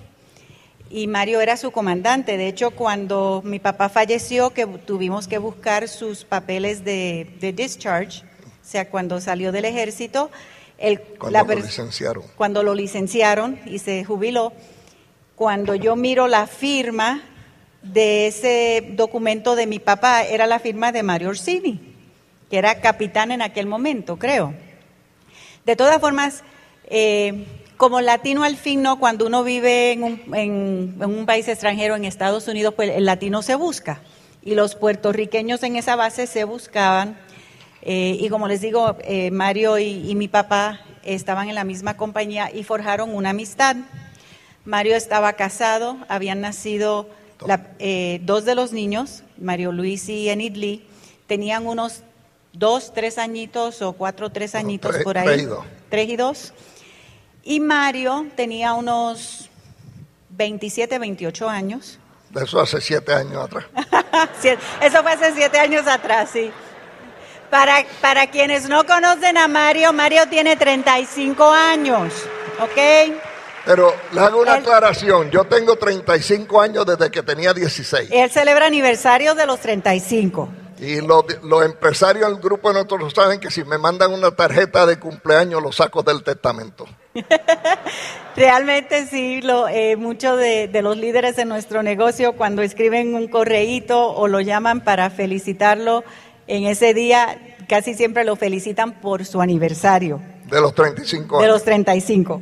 y 0.89 1.07
Mario 1.07 1.41
era 1.41 1.57
su 1.57 1.71
comandante. 1.71 2.37
De 2.37 2.47
hecho, 2.47 2.71
cuando 2.71 3.41
mi 3.43 3.59
papá 3.59 3.89
falleció, 3.89 4.51
que 4.51 4.65
tuvimos 4.65 5.27
que 5.27 5.37
buscar 5.37 5.87
sus 5.87 6.23
papeles 6.23 6.83
de, 6.85 7.29
de 7.39 7.51
discharge, 7.53 8.23
o 8.23 8.69
sea, 8.69 8.89
cuando 8.89 9.19
salió 9.21 9.51
del 9.51 9.65
ejército, 9.65 10.29
el, 10.77 10.99
Cuando 11.01 11.31
la 11.31 11.39
lo 11.41 11.47
per- 11.47 11.61
licenciaron. 11.63 12.23
cuando 12.35 12.63
lo 12.63 12.73
licenciaron 12.75 13.59
y 13.65 13.79
se 13.79 14.03
jubiló, 14.05 14.53
cuando 15.35 15.75
yo 15.75 15.95
miro 15.95 16.27
la 16.27 16.47
firma 16.47 17.21
de 17.81 18.27
ese 18.27 18.89
documento 18.93 19.55
de 19.55 19.67
mi 19.67 19.79
papá, 19.79 20.23
era 20.23 20.47
la 20.47 20.59
firma 20.59 20.91
de 20.91 21.03
Mario 21.03 21.29
Orsini, 21.29 21.93
que 22.49 22.57
era 22.57 22.79
capitán 22.81 23.31
en 23.31 23.41
aquel 23.41 23.65
momento, 23.65 24.17
creo. 24.17 24.53
De 25.67 25.75
todas 25.75 25.99
formas, 25.99 26.45
eh, 26.85 27.45
como 27.75 27.99
latino 27.99 28.45
al 28.45 28.55
fin, 28.55 28.81
¿no? 28.81 28.99
cuando 28.99 29.27
uno 29.27 29.43
vive 29.43 29.91
en 29.91 30.03
un, 30.03 30.21
en- 30.33 30.95
un 31.03 31.25
país 31.25 31.45
extranjero, 31.49 31.97
en 31.97 32.05
Estados 32.05 32.47
Unidos, 32.47 32.73
pues 32.73 32.89
el 32.91 33.03
latino 33.03 33.41
se 33.41 33.55
busca. 33.55 33.99
Y 34.41 34.55
los 34.55 34.75
puertorriqueños 34.75 35.61
en 35.63 35.75
esa 35.75 35.97
base 35.97 36.25
se 36.25 36.45
buscaban. 36.45 37.17
Eh, 37.81 38.15
y 38.17 38.29
como 38.29 38.47
les 38.47 38.61
digo, 38.61 38.95
eh, 39.01 39.29
Mario 39.31 39.77
y, 39.77 40.15
mi 40.15 40.29
papá 40.29 40.79
estaban 41.03 41.49
en 41.49 41.55
la 41.55 41.65
misma 41.65 41.97
compañía 41.97 42.49
y 42.49 42.63
forjaron 42.63 43.13
una 43.13 43.31
amistad. 43.31 43.75
Mario 44.63 44.95
estaba 44.95 45.33
casado, 45.33 45.97
habían 46.07 46.39
nacido 46.39 47.09
dos 48.21 48.45
de 48.45 48.55
los 48.55 48.71
niños, 48.71 49.23
Mario 49.37 49.73
Luis 49.73 50.07
y 50.07 50.29
Enid 50.29 50.55
Lee, 50.55 50.87
tenían 51.27 51.67
unos 51.67 52.03
dos, 52.57 52.93
tres 52.93 53.17
añitos 53.17 53.81
o 53.81 53.93
cuatro, 53.93 54.29
tres 54.31 54.53
No, 54.53 54.59
añitos 54.59 54.91
tres- 54.91 55.03
por 55.03 55.17
ahí. 55.17 55.25
tres 55.27 55.41
y 55.41 55.45
dos. 55.45 55.65
Tres 55.89 56.09
y 56.09 56.15
dos. 56.15 56.53
Y 57.43 57.59
Mario 57.59 58.27
tenía 58.35 58.73
unos 58.73 59.49
27, 60.29 60.99
28 60.99 61.49
años. 61.49 61.99
De 62.29 62.43
eso 62.43 62.59
hace 62.59 62.81
siete 62.81 63.13
años 63.13 63.43
atrás. 63.45 63.65
Eso 64.81 65.01
fue 65.01 65.13
hace 65.13 65.33
siete 65.33 65.57
años 65.59 65.87
atrás, 65.87 66.29
sí. 66.33 66.51
Para, 67.49 67.85
para 68.01 68.27
quienes 68.29 68.67
no 68.67 68.85
conocen 68.85 69.37
a 69.37 69.47
Mario, 69.47 69.93
Mario 69.93 70.27
tiene 70.29 70.57
35 70.57 71.49
años, 71.49 72.11
¿ok? 72.59 73.13
Pero 73.65 73.93
le 74.11 74.19
hago 74.19 74.41
una 74.41 74.55
Él- 74.57 74.63
aclaración. 74.63 75.31
Yo 75.31 75.45
tengo 75.45 75.77
35 75.77 76.59
años 76.61 76.85
desde 76.85 77.09
que 77.09 77.23
tenía 77.23 77.53
16. 77.53 78.09
Él 78.11 78.29
celebra 78.29 78.65
aniversario 78.65 79.33
de 79.33 79.45
los 79.45 79.59
35. 79.61 80.49
Y 80.79 81.01
los, 81.01 81.25
los 81.43 81.65
empresarios 81.65 82.29
del 82.29 82.39
grupo 82.39 82.69
de 82.69 82.75
nosotros 82.75 83.13
saben 83.13 83.39
que 83.39 83.49
si 83.49 83.63
me 83.63 83.77
mandan 83.77 84.13
una 84.13 84.31
tarjeta 84.31 84.85
de 84.85 84.99
cumpleaños, 84.99 85.61
lo 85.61 85.71
saco 85.71 86.03
del 86.03 86.23
testamento. 86.23 86.85
Realmente 88.35 89.07
sí, 89.07 89.41
lo, 89.41 89.67
eh, 89.67 89.95
muchos 89.95 90.37
de, 90.37 90.67
de 90.67 90.81
los 90.83 90.97
líderes 90.97 91.35
de 91.35 91.45
nuestro 91.45 91.81
negocio 91.81 92.33
cuando 92.33 92.61
escriben 92.61 93.15
un 93.15 93.27
correíto 93.27 94.13
o 94.13 94.27
lo 94.27 94.39
llaman 94.39 94.83
para 94.83 95.09
felicitarlo 95.09 96.03
en 96.45 96.65
ese 96.65 96.93
día, 96.93 97.55
casi 97.67 97.93
siempre 97.93 98.23
lo 98.23 98.35
felicitan 98.35 98.99
por 99.01 99.25
su 99.25 99.41
aniversario. 99.41 100.21
De 100.45 100.61
los 100.61 100.73
35 100.73 101.37
de 101.39 101.43
años. 101.43 101.55
los 101.55 101.63
35. 101.63 102.41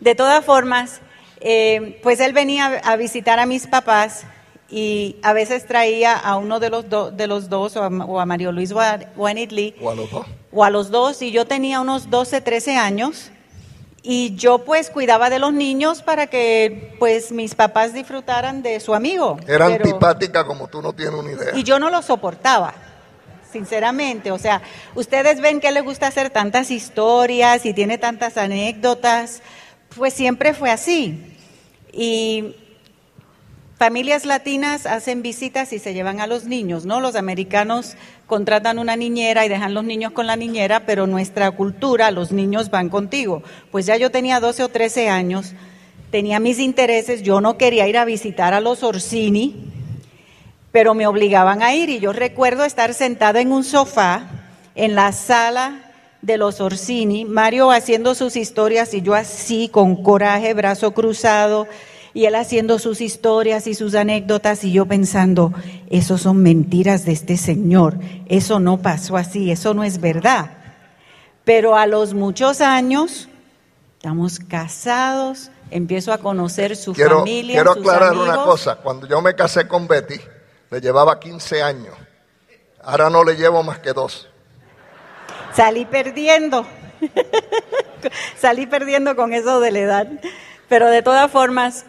De 0.00 0.14
todas 0.14 0.44
formas, 0.44 1.00
eh, 1.40 1.98
pues 2.02 2.20
él 2.20 2.32
venía 2.32 2.80
a 2.84 2.96
visitar 2.96 3.38
a 3.38 3.46
mis 3.46 3.66
papás 3.66 4.24
y 4.70 5.16
a 5.22 5.32
veces 5.32 5.66
traía 5.66 6.16
a 6.16 6.36
uno 6.36 6.60
de 6.60 6.70
los, 6.70 6.88
do- 6.88 7.10
de 7.10 7.26
los 7.26 7.48
dos, 7.48 7.76
o 7.76 7.82
a, 7.82 7.88
o 7.88 8.20
a 8.20 8.26
Mario 8.26 8.52
Luis 8.52 8.72
a, 8.72 9.00
o 9.16 9.26
a 9.26 9.32
O 9.82 9.94
los 9.94 10.10
dos. 10.10 10.26
o 10.52 10.64
a 10.64 10.70
los 10.70 10.90
dos, 10.90 11.22
y 11.22 11.32
yo 11.32 11.44
tenía 11.46 11.80
unos 11.80 12.08
12, 12.10 12.40
13 12.40 12.76
años, 12.76 13.30
y 14.02 14.34
yo 14.36 14.64
pues 14.64 14.88
cuidaba 14.88 15.28
de 15.28 15.38
los 15.38 15.52
niños 15.52 16.02
para 16.02 16.26
que 16.28 16.94
pues 16.98 17.32
mis 17.32 17.54
papás 17.54 17.92
disfrutaran 17.92 18.62
de 18.62 18.80
su 18.80 18.94
amigo. 18.94 19.38
Era 19.46 19.66
Pero- 19.66 19.84
antipática 19.84 20.46
como 20.46 20.68
tú 20.68 20.80
no 20.80 20.92
tienes 20.92 21.14
una 21.14 21.32
idea. 21.32 21.54
y 21.54 21.62
yo 21.64 21.78
no 21.78 21.90
lo 21.90 22.00
soportaba, 22.00 22.72
sinceramente. 23.52 24.30
O 24.30 24.38
sea, 24.38 24.62
ustedes 24.94 25.40
ven 25.40 25.60
que 25.60 25.70
le 25.72 25.80
gusta 25.80 26.06
hacer 26.06 26.30
tantas 26.30 26.70
historias 26.70 27.66
y 27.66 27.74
tiene 27.74 27.98
tantas 27.98 28.36
anécdotas, 28.36 29.42
pues 29.96 30.14
siempre 30.14 30.54
fue 30.54 30.70
así. 30.70 31.36
Y 31.92 32.54
familias 33.80 34.26
latinas 34.26 34.84
hacen 34.84 35.22
visitas 35.22 35.72
y 35.72 35.78
se 35.78 35.94
llevan 35.94 36.20
a 36.20 36.26
los 36.26 36.44
niños, 36.44 36.84
¿no? 36.84 37.00
Los 37.00 37.16
americanos 37.16 37.96
contratan 38.26 38.78
una 38.78 38.94
niñera 38.94 39.46
y 39.46 39.48
dejan 39.48 39.72
los 39.72 39.84
niños 39.84 40.12
con 40.12 40.26
la 40.26 40.36
niñera, 40.36 40.84
pero 40.84 41.06
nuestra 41.06 41.50
cultura, 41.52 42.10
los 42.10 42.30
niños 42.30 42.68
van 42.68 42.90
contigo. 42.90 43.42
Pues 43.70 43.86
ya 43.86 43.96
yo 43.96 44.10
tenía 44.10 44.38
12 44.38 44.64
o 44.64 44.68
13 44.68 45.08
años, 45.08 45.54
tenía 46.10 46.40
mis 46.40 46.58
intereses, 46.58 47.22
yo 47.22 47.40
no 47.40 47.56
quería 47.56 47.88
ir 47.88 47.96
a 47.96 48.04
visitar 48.04 48.52
a 48.52 48.60
los 48.60 48.82
Orsini, 48.82 49.72
pero 50.72 50.92
me 50.92 51.06
obligaban 51.06 51.62
a 51.62 51.74
ir 51.74 51.88
y 51.88 52.00
yo 52.00 52.12
recuerdo 52.12 52.66
estar 52.66 52.92
sentada 52.92 53.40
en 53.40 53.50
un 53.50 53.64
sofá 53.64 54.28
en 54.74 54.94
la 54.94 55.10
sala 55.12 55.90
de 56.20 56.36
los 56.36 56.60
Orsini, 56.60 57.24
Mario 57.24 57.70
haciendo 57.70 58.14
sus 58.14 58.36
historias 58.36 58.92
y 58.92 59.00
yo 59.00 59.14
así 59.14 59.70
con 59.72 60.02
coraje, 60.02 60.52
brazo 60.52 60.92
cruzado, 60.92 61.66
y 62.12 62.24
él 62.24 62.34
haciendo 62.34 62.78
sus 62.78 63.00
historias 63.00 63.66
y 63.66 63.74
sus 63.74 63.94
anécdotas 63.94 64.64
y 64.64 64.72
yo 64.72 64.86
pensando, 64.86 65.52
eso 65.90 66.18
son 66.18 66.42
mentiras 66.42 67.04
de 67.04 67.12
este 67.12 67.36
señor, 67.36 67.98
eso 68.26 68.60
no 68.60 68.78
pasó 68.78 69.16
así, 69.16 69.50
eso 69.50 69.74
no 69.74 69.84
es 69.84 70.00
verdad. 70.00 70.50
Pero 71.44 71.76
a 71.76 71.86
los 71.86 72.14
muchos 72.14 72.60
años, 72.60 73.28
estamos 73.96 74.38
casados, 74.38 75.50
empiezo 75.70 76.12
a 76.12 76.18
conocer 76.18 76.76
su 76.76 76.92
Quiero, 76.92 77.20
familia, 77.20 77.54
quiero 77.54 77.74
sus 77.74 77.82
aclarar 77.82 78.16
una 78.16 78.36
cosa. 78.36 78.76
Cuando 78.76 79.06
yo 79.06 79.20
me 79.20 79.34
casé 79.34 79.66
con 79.66 79.86
Betty, 79.86 80.20
le 80.70 80.80
llevaba 80.80 81.18
15 81.18 81.62
años. 81.62 81.94
Ahora 82.82 83.10
no 83.10 83.24
le 83.24 83.36
llevo 83.36 83.62
más 83.62 83.78
que 83.78 83.92
dos. 83.92 84.28
Salí 85.54 85.84
perdiendo. 85.84 86.66
Salí 88.38 88.66
perdiendo 88.66 89.16
con 89.16 89.32
eso 89.32 89.60
de 89.60 89.70
la 89.70 89.78
edad. 89.78 90.08
Pero 90.68 90.88
de 90.88 91.02
todas 91.02 91.30
formas, 91.30 91.84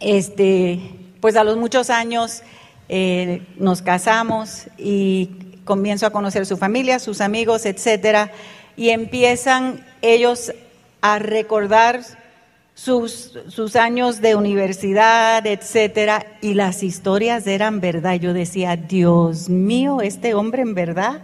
este, 0.00 0.80
pues 1.20 1.36
a 1.36 1.44
los 1.44 1.56
muchos 1.56 1.90
años 1.90 2.42
eh, 2.88 3.42
nos 3.56 3.82
casamos 3.82 4.66
y 4.76 5.30
comienzo 5.64 6.06
a 6.06 6.10
conocer 6.10 6.46
su 6.46 6.56
familia, 6.56 6.98
sus 6.98 7.20
amigos, 7.20 7.66
etcétera, 7.66 8.32
y 8.76 8.88
empiezan 8.88 9.86
ellos 10.02 10.52
a 11.02 11.18
recordar 11.18 12.00
sus, 12.74 13.38
sus 13.48 13.76
años 13.76 14.20
de 14.20 14.34
universidad, 14.34 15.46
etcétera, 15.46 16.26
y 16.40 16.54
las 16.54 16.82
historias 16.82 17.46
eran 17.46 17.80
verdad. 17.80 18.14
Yo 18.14 18.32
decía, 18.32 18.76
Dios 18.76 19.48
mío, 19.50 20.00
este 20.00 20.34
hombre 20.34 20.62
en 20.62 20.74
verdad 20.74 21.22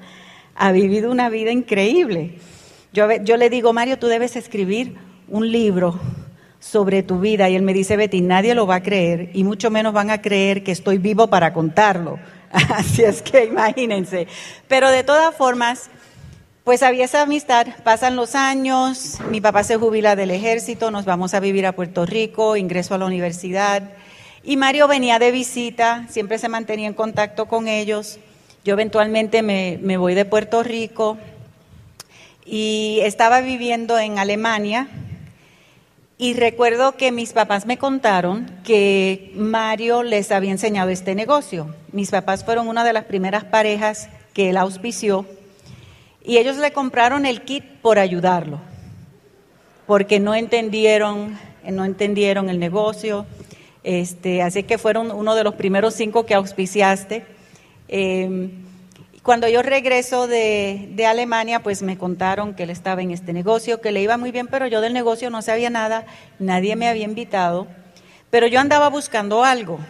ha 0.55 0.71
vivido 0.73 1.11
una 1.11 1.31
vida 1.31 1.51
increíble. 1.51 2.39
Yo, 2.93 3.11
yo 3.25 3.37
le 3.37 3.51
digo, 3.51 3.73
Mario, 3.73 3.99
tú 3.99 4.07
debes 4.07 4.37
escribir 4.37 4.97
un 5.29 5.51
libro 5.51 5.99
sobre 6.71 7.03
tu 7.03 7.21
vida. 7.21 7.49
Y 7.49 7.57
él 7.57 7.63
me 7.63 7.73
dice, 7.73 7.97
Betty, 7.97 8.21
nadie 8.21 8.55
lo 8.55 8.67
va 8.67 8.77
a 8.77 8.83
creer 8.83 9.31
y 9.33 9.45
mucho 9.45 9.71
menos 9.71 9.93
van 9.93 10.11
a 10.11 10.21
creer 10.21 10.65
que 10.65 10.73
estoy 10.73 10.99
vivo 10.99 11.29
para 11.29 11.53
contarlo. 11.53 12.19
Así 12.53 13.03
es 13.03 13.23
que 13.23 13.45
imagínense. 13.45 14.27
Pero 14.69 14.91
de 14.91 15.05
todas 15.05 15.35
formas, 15.35 15.91
pues 16.65 16.83
había 16.83 17.05
esa 17.05 17.23
amistad, 17.23 17.69
pasan 17.85 18.17
los 18.17 18.35
años, 18.35 19.19
mi 19.31 19.41
papá 19.41 19.63
se 19.63 19.77
jubila 19.77 20.17
del 20.17 20.33
ejército, 20.33 20.91
nos 20.91 21.05
vamos 21.05 21.35
a 21.35 21.41
vivir 21.41 21.67
a 21.67 21.73
Puerto 21.73 22.05
Rico, 22.07 22.57
ingreso 22.57 22.95
a 22.95 22.99
la 22.99 23.07
universidad 23.07 23.83
y 24.49 24.57
Mario 24.57 24.87
venía 24.87 25.19
de 25.19 25.33
visita, 25.33 26.07
siempre 26.09 26.39
se 26.39 26.49
mantenía 26.49 26.87
en 26.87 26.95
contacto 26.95 27.47
con 27.47 27.67
ellos. 27.67 28.21
Yo 28.65 28.75
eventualmente 28.75 29.43
me, 29.43 29.79
me 29.83 29.97
voy 29.97 30.15
de 30.15 30.25
Puerto 30.25 30.63
Rico 30.63 31.19
y 32.45 33.01
estaba 33.03 33.41
viviendo 33.41 33.99
en 33.99 34.21
Alemania 34.21 34.89
y 36.19 36.35
recuerdo 36.35 36.97
que 36.97 37.13
mis 37.13 37.33
papás 37.33 37.67
me 37.67 37.77
contaron 37.77 38.47
que 38.65 39.33
Mario 39.35 40.03
les 40.03 40.33
había 40.33 40.51
enseñado 40.51 40.89
este 40.91 41.15
negocio. 41.15 41.75
Mis 41.93 42.11
papás 42.11 42.45
fueron 42.45 42.69
una 42.69 42.85
de 42.85 42.95
las 42.95 43.05
primeras 43.05 43.45
parejas 43.45 44.09
que 44.33 44.51
él 44.51 44.57
auspició 44.57 45.27
y 46.25 46.39
ellos 46.39 46.57
le 46.57 46.73
compraron 46.73 47.27
el 47.27 47.43
kit 47.43 47.65
por 47.83 47.99
ayudarlo, 47.99 48.59
porque 49.87 50.19
no 50.19 50.35
entendieron, 50.35 51.39
no 51.65 51.85
entendieron 51.85 52.49
el 52.49 52.59
negocio. 52.59 53.27
Este, 53.85 54.43
así 54.43 54.65
que 54.65 54.79
fueron 54.79 55.13
uno 55.13 55.35
de 55.35 55.45
los 55.45 55.55
primeros 55.55 55.95
cinco 55.95 56.27
que 56.27 56.35
auspiciaste. 56.35 57.25
Eh, 57.89 58.51
cuando 59.27 59.49
yo 59.49 59.61
regreso 59.61 60.29
de, 60.29 60.89
de, 60.93 61.05
Alemania, 61.05 61.61
pues 61.61 61.83
me 61.83 61.99
contaron 61.99 62.55
que 62.55 62.63
él 62.63 62.71
estaba 62.71 63.03
en 63.03 63.11
este 63.11 63.33
negocio, 63.33 63.81
que 63.81 63.91
le 63.91 64.01
iba 64.01 64.17
muy 64.17 64.31
bien, 64.31 64.47
pero 64.47 64.69
yo 64.69 64.81
del 64.81 64.93
negocio 64.93 65.31
no 65.31 65.43
sabía 65.43 65.69
nada, 65.69 66.07
nadie 66.39 66.77
me 66.77 66.89
había 66.89 67.03
invitado, 67.03 67.67
pero 68.31 68.47
yo 68.47 68.61
andaba 68.61 68.89
buscando 68.89 69.43
algo, 69.43 69.81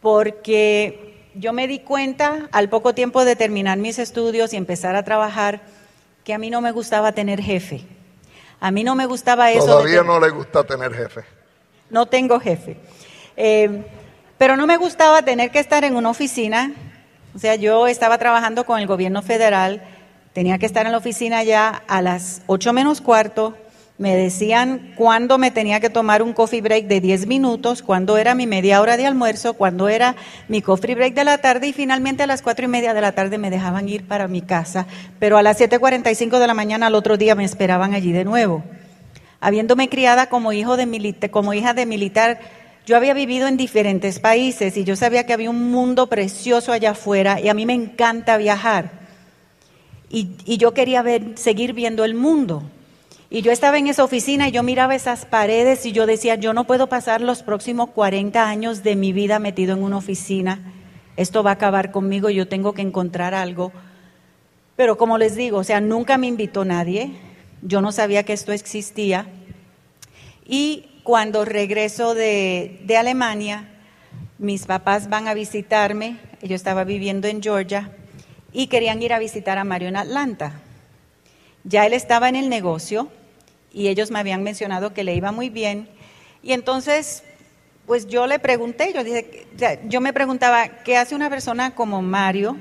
porque 0.00 1.26
yo 1.34 1.52
me 1.52 1.66
di 1.66 1.80
cuenta 1.80 2.48
al 2.52 2.68
poco 2.68 2.94
tiempo 2.94 3.24
de 3.24 3.34
terminar 3.34 3.76
mis 3.76 3.98
estudios 3.98 4.52
y 4.52 4.56
empezar 4.56 4.94
a 4.94 5.02
trabajar 5.02 5.60
que 6.22 6.32
a 6.32 6.38
mí 6.38 6.48
no 6.48 6.60
me 6.60 6.70
gustaba 6.70 7.10
tener 7.10 7.42
jefe. 7.42 7.86
A 8.60 8.70
mí 8.70 8.84
no 8.84 8.94
me 8.94 9.06
gustaba 9.06 9.50
eso. 9.50 9.66
Todavía 9.66 10.04
no 10.04 10.20
le 10.20 10.30
gusta 10.30 10.62
tener 10.62 10.94
jefe. 10.94 11.22
No 11.90 12.06
tengo 12.06 12.38
jefe. 12.38 12.76
Eh, 13.36 13.84
pero 14.36 14.56
no 14.56 14.68
me 14.68 14.76
gustaba 14.76 15.22
tener 15.22 15.50
que 15.50 15.58
estar 15.58 15.82
en 15.82 15.96
una 15.96 16.10
oficina. 16.10 16.72
O 17.38 17.40
sea, 17.40 17.54
yo 17.54 17.86
estaba 17.86 18.18
trabajando 18.18 18.66
con 18.66 18.80
el 18.80 18.88
gobierno 18.88 19.22
federal, 19.22 19.80
tenía 20.32 20.58
que 20.58 20.66
estar 20.66 20.86
en 20.86 20.90
la 20.90 20.98
oficina 20.98 21.44
ya 21.44 21.84
a 21.86 22.02
las 22.02 22.42
8 22.48 22.72
menos 22.72 23.00
cuarto. 23.00 23.54
Me 23.96 24.16
decían 24.16 24.92
cuándo 24.96 25.38
me 25.38 25.52
tenía 25.52 25.78
que 25.78 25.88
tomar 25.88 26.20
un 26.20 26.32
coffee 26.32 26.60
break 26.60 26.88
de 26.88 27.00
10 27.00 27.28
minutos, 27.28 27.82
cuándo 27.84 28.18
era 28.18 28.34
mi 28.34 28.48
media 28.48 28.80
hora 28.80 28.96
de 28.96 29.06
almuerzo, 29.06 29.54
cuándo 29.54 29.88
era 29.88 30.16
mi 30.48 30.62
coffee 30.62 30.96
break 30.96 31.14
de 31.14 31.22
la 31.22 31.38
tarde 31.38 31.68
y 31.68 31.72
finalmente 31.72 32.24
a 32.24 32.26
las 32.26 32.42
4 32.42 32.64
y 32.64 32.68
media 32.68 32.92
de 32.92 33.02
la 33.02 33.12
tarde 33.12 33.38
me 33.38 33.50
dejaban 33.50 33.88
ir 33.88 34.08
para 34.08 34.26
mi 34.26 34.42
casa. 34.42 34.88
Pero 35.20 35.38
a 35.38 35.42
las 35.44 35.60
7.45 35.60 36.40
de 36.40 36.46
la 36.48 36.54
mañana 36.54 36.88
al 36.88 36.96
otro 36.96 37.16
día 37.16 37.36
me 37.36 37.44
esperaban 37.44 37.94
allí 37.94 38.10
de 38.10 38.24
nuevo. 38.24 38.64
Habiéndome 39.40 39.88
criada 39.88 40.28
como, 40.28 40.52
hijo 40.52 40.76
de 40.76 41.30
como 41.30 41.54
hija 41.54 41.72
de 41.72 41.86
militar, 41.86 42.40
yo 42.88 42.96
había 42.96 43.12
vivido 43.12 43.48
en 43.48 43.58
diferentes 43.58 44.18
países 44.18 44.78
y 44.78 44.84
yo 44.84 44.96
sabía 44.96 45.26
que 45.26 45.34
había 45.34 45.50
un 45.50 45.70
mundo 45.70 46.06
precioso 46.06 46.72
allá 46.72 46.92
afuera 46.92 47.38
y 47.38 47.50
a 47.50 47.52
mí 47.54 47.66
me 47.66 47.74
encanta 47.74 48.38
viajar. 48.38 48.92
Y, 50.08 50.56
yo 50.56 50.72
quería 50.72 51.04
seguir 51.34 51.74
viendo 51.74 52.06
el 52.06 52.14
mundo. 52.14 52.62
Y 53.28 53.42
yo 53.42 53.52
estaba 53.52 53.76
en 53.76 53.88
esa 53.88 54.04
oficina 54.04 54.48
y 54.48 54.52
yo 54.52 54.62
miraba 54.62 54.94
esas 54.94 55.26
paredes 55.26 55.84
y 55.84 55.92
yo 55.92 56.06
decía, 56.06 56.36
yo 56.36 56.54
no 56.54 56.64
puedo 56.64 56.86
pasar 56.86 57.20
los 57.20 57.42
próximos 57.42 57.90
40 57.90 58.48
años 58.48 58.82
de 58.82 58.96
mi 58.96 59.12
vida 59.12 59.38
metido 59.38 59.76
en 59.76 59.82
una 59.82 59.98
oficina. 59.98 60.72
Esto 61.18 61.42
va 61.42 61.50
a 61.50 61.54
acabar 61.54 61.90
conmigo, 61.90 62.30
yo 62.30 62.48
tengo 62.48 62.72
que 62.72 62.80
encontrar 62.80 63.34
algo. 63.34 63.70
Pero 64.76 64.96
como 64.96 65.18
les 65.18 65.36
digo, 65.36 65.58
o 65.58 65.64
sea, 65.64 65.82
nunca 65.82 66.16
me 66.16 66.26
invitó 66.26 66.64
nadie. 66.64 67.12
Yo 67.60 67.82
no 67.82 67.92
sabía 67.92 68.22
que 68.22 68.32
esto 68.32 68.52
existía. 68.52 69.26
Y 70.46 70.87
cuando 71.08 71.46
regreso 71.46 72.14
de, 72.14 72.80
de 72.84 72.98
Alemania, 72.98 73.66
mis 74.36 74.66
papás 74.66 75.08
van 75.08 75.26
a 75.26 75.32
visitarme. 75.32 76.18
Yo 76.42 76.54
estaba 76.54 76.84
viviendo 76.84 77.28
en 77.28 77.42
Georgia 77.42 77.90
y 78.52 78.66
querían 78.66 79.02
ir 79.02 79.14
a 79.14 79.18
visitar 79.18 79.56
a 79.56 79.64
Mario 79.64 79.88
en 79.88 79.96
Atlanta. 79.96 80.60
Ya 81.64 81.86
él 81.86 81.94
estaba 81.94 82.28
en 82.28 82.36
el 82.36 82.50
negocio 82.50 83.08
y 83.72 83.88
ellos 83.88 84.10
me 84.10 84.18
habían 84.18 84.42
mencionado 84.42 84.92
que 84.92 85.02
le 85.02 85.14
iba 85.14 85.32
muy 85.32 85.48
bien. 85.48 85.88
Y 86.42 86.52
entonces, 86.52 87.22
pues 87.86 88.06
yo 88.06 88.26
le 88.26 88.38
pregunté, 88.38 88.92
yo 88.92 89.02
dije, 89.02 89.46
yo 89.84 90.02
me 90.02 90.12
preguntaba, 90.12 90.68
¿qué 90.84 90.98
hace 90.98 91.14
una 91.14 91.30
persona 91.30 91.74
como 91.74 92.02
Mario, 92.02 92.58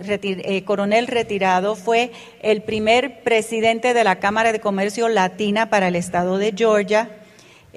eh, 0.00 0.64
coronel 0.64 1.06
retirado? 1.06 1.76
Fue 1.76 2.10
el 2.42 2.64
primer 2.64 3.22
presidente 3.22 3.94
de 3.94 4.02
la 4.02 4.18
Cámara 4.18 4.50
de 4.50 4.58
Comercio 4.58 5.08
Latina 5.08 5.70
para 5.70 5.86
el 5.86 5.94
estado 5.94 6.38
de 6.38 6.52
Georgia. 6.52 7.22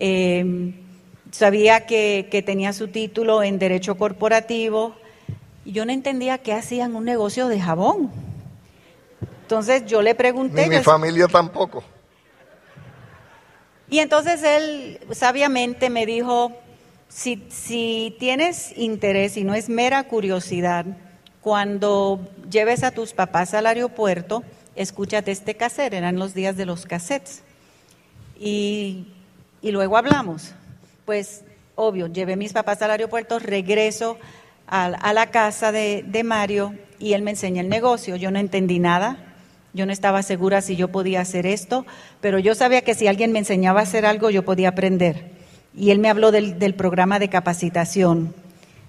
Eh, 0.02 0.74
sabía 1.32 1.86
que, 1.86 2.30
que, 2.32 2.42
tenía 2.42 2.72
su 2.72 2.88
título 2.88 3.44
en 3.44 3.60
Derecho 3.60 3.98
Corporativo. 3.98 4.96
Y 5.66 5.74
yo 5.74 5.86
no 5.86 5.92
entendía 5.92 6.38
qué 6.38 6.54
hacían 6.54 6.96
un 6.96 7.04
negocio 7.04 7.50
de 7.50 7.60
jabón. 7.60 8.10
Entonces 9.42 9.86
yo 9.86 10.02
le 10.02 10.16
pregunté. 10.16 10.64
Ni 10.68 10.78
mi 10.78 10.84
familia 10.84 11.28
tampoco. 11.28 11.84
Y 13.90 14.00
entonces 14.00 14.42
él 14.44 15.00
sabiamente 15.12 15.90
me 15.90 16.06
dijo, 16.06 16.54
si, 17.10 17.44
si 17.50 18.16
tienes 18.20 18.78
interés 18.78 19.36
y 19.36 19.44
no 19.44 19.54
es 19.54 19.68
mera 19.68 20.04
curiosidad, 20.04 20.86
cuando 21.42 22.20
lleves 22.50 22.84
a 22.84 22.92
tus 22.92 23.14
papás 23.14 23.54
al 23.54 23.66
aeropuerto, 23.66 24.44
escúchate 24.76 25.32
este 25.32 25.56
cassette, 25.56 25.94
eran 25.94 26.18
los 26.18 26.34
días 26.34 26.56
de 26.56 26.66
los 26.66 26.86
cassettes. 26.86 27.42
Y, 28.40 29.08
y 29.62 29.72
luego 29.72 29.98
hablamos. 29.98 30.54
Pues 31.06 31.44
obvio, 31.76 32.08
llevé 32.08 32.36
mis 32.36 32.54
papás 32.54 32.82
al 32.82 32.92
aeropuerto, 32.92 33.40
regreso 33.40 34.18
a, 34.68 35.14
la 35.14 35.28
casa 35.32 35.72
de, 35.72 36.22
Mario 36.24 36.76
y 37.00 37.14
él 37.14 37.22
me 37.22 37.32
enseña 37.32 37.62
el 37.62 37.70
negocio. 37.70 38.16
Yo 38.16 38.32
no 38.32 38.40
entendí 38.40 38.80
nada, 38.80 39.18
yo 39.74 39.86
no 39.86 39.92
estaba 39.92 40.22
segura 40.24 40.62
si 40.62 40.76
yo 40.76 40.90
podía 40.90 41.22
hacer 41.22 41.46
esto, 41.46 41.86
pero 42.22 42.38
yo 42.40 42.54
sabía 42.54 42.82
que 42.82 42.96
si 42.96 43.08
alguien 43.08 43.32
me 43.32 43.40
enseñaba 43.40 43.80
a 43.80 43.84
hacer 43.84 44.06
algo, 44.06 44.30
yo 44.30 44.44
podía 44.44 44.70
aprender. 44.70 45.32
Y 45.76 45.92
él 45.92 46.00
me 46.00 46.10
habló 46.10 46.32
del, 46.32 46.74
programa 46.76 47.20
de 47.20 47.30
capacitación, 47.30 48.34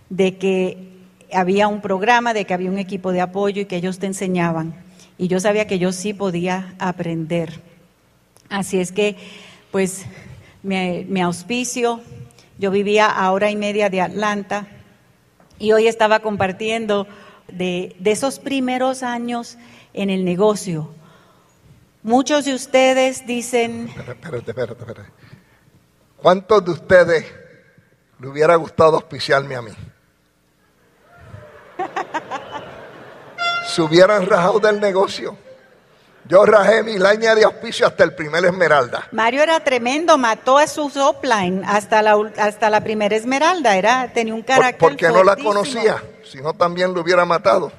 de 0.08 0.36
que 0.36 0.88
había 1.32 1.68
un 1.68 1.80
programa, 1.80 2.34
de 2.34 2.44
que 2.44 2.54
había 2.54 2.70
un 2.70 2.78
equipo 2.78 3.12
de 3.12 3.20
apoyo 3.20 3.62
y 3.62 3.66
que 3.66 3.76
ellos 3.76 3.98
te 3.98 4.06
enseñaban. 4.06 4.74
Y 5.16 5.28
yo 5.28 5.38
sabía 5.38 5.66
que 5.66 5.78
yo 5.78 5.92
sí 5.92 6.12
podía 6.14 6.74
aprender. 6.78 7.60
Así 8.48 8.80
es 8.80 8.90
que, 8.90 9.16
pues, 9.70 10.06
me, 10.62 11.06
me 11.08 11.22
auspicio. 11.22 12.00
Yo 12.58 12.70
vivía 12.70 13.06
a 13.06 13.32
hora 13.32 13.50
y 13.50 13.56
media 13.56 13.88
de 13.90 14.00
Atlanta 14.00 14.66
y 15.58 15.72
hoy 15.72 15.86
estaba 15.86 16.20
compartiendo 16.20 17.06
de, 17.48 17.96
de 17.98 18.10
esos 18.10 18.38
primeros 18.38 19.02
años 19.02 19.58
en 19.92 20.10
el 20.10 20.24
negocio. 20.24 20.90
Muchos 22.02 22.44
de 22.44 22.54
ustedes 22.54 23.26
dicen... 23.26 23.88
Espérate, 23.88 24.50
espérate, 24.50 24.72
espérate. 24.72 25.12
¿Cuántos 26.16 26.64
de 26.64 26.70
ustedes 26.70 27.26
le 28.18 28.28
hubiera 28.28 28.54
gustado 28.56 28.96
auspiciarme 28.96 29.54
a 29.54 29.62
mí? 29.62 29.72
Se 33.66 33.82
hubieran 33.82 34.26
rajado 34.26 34.60
del 34.60 34.80
negocio. 34.80 35.36
Yo 36.26 36.44
rajé 36.44 36.82
mi 36.82 36.98
laña 36.98 37.34
de 37.34 37.44
auspicio 37.44 37.86
hasta 37.86 38.04
el 38.04 38.14
primer 38.14 38.44
esmeralda. 38.44 39.08
Mario 39.10 39.42
era 39.42 39.60
tremendo, 39.60 40.18
mató 40.18 40.58
a 40.58 40.66
su 40.66 40.84
upline 40.84 41.64
hasta 41.64 42.02
la, 42.02 42.16
hasta 42.36 42.70
la 42.70 42.82
primera 42.82 43.16
esmeralda. 43.16 43.76
Era, 43.76 44.12
tenía 44.12 44.34
un 44.34 44.42
carácter. 44.42 44.78
Por, 44.78 44.90
porque 44.90 45.08
no 45.08 45.24
la 45.24 45.36
conocía, 45.36 46.02
si 46.24 46.38
no 46.38 46.52
también 46.54 46.94
lo 46.94 47.00
hubiera 47.00 47.24
matado. 47.24 47.72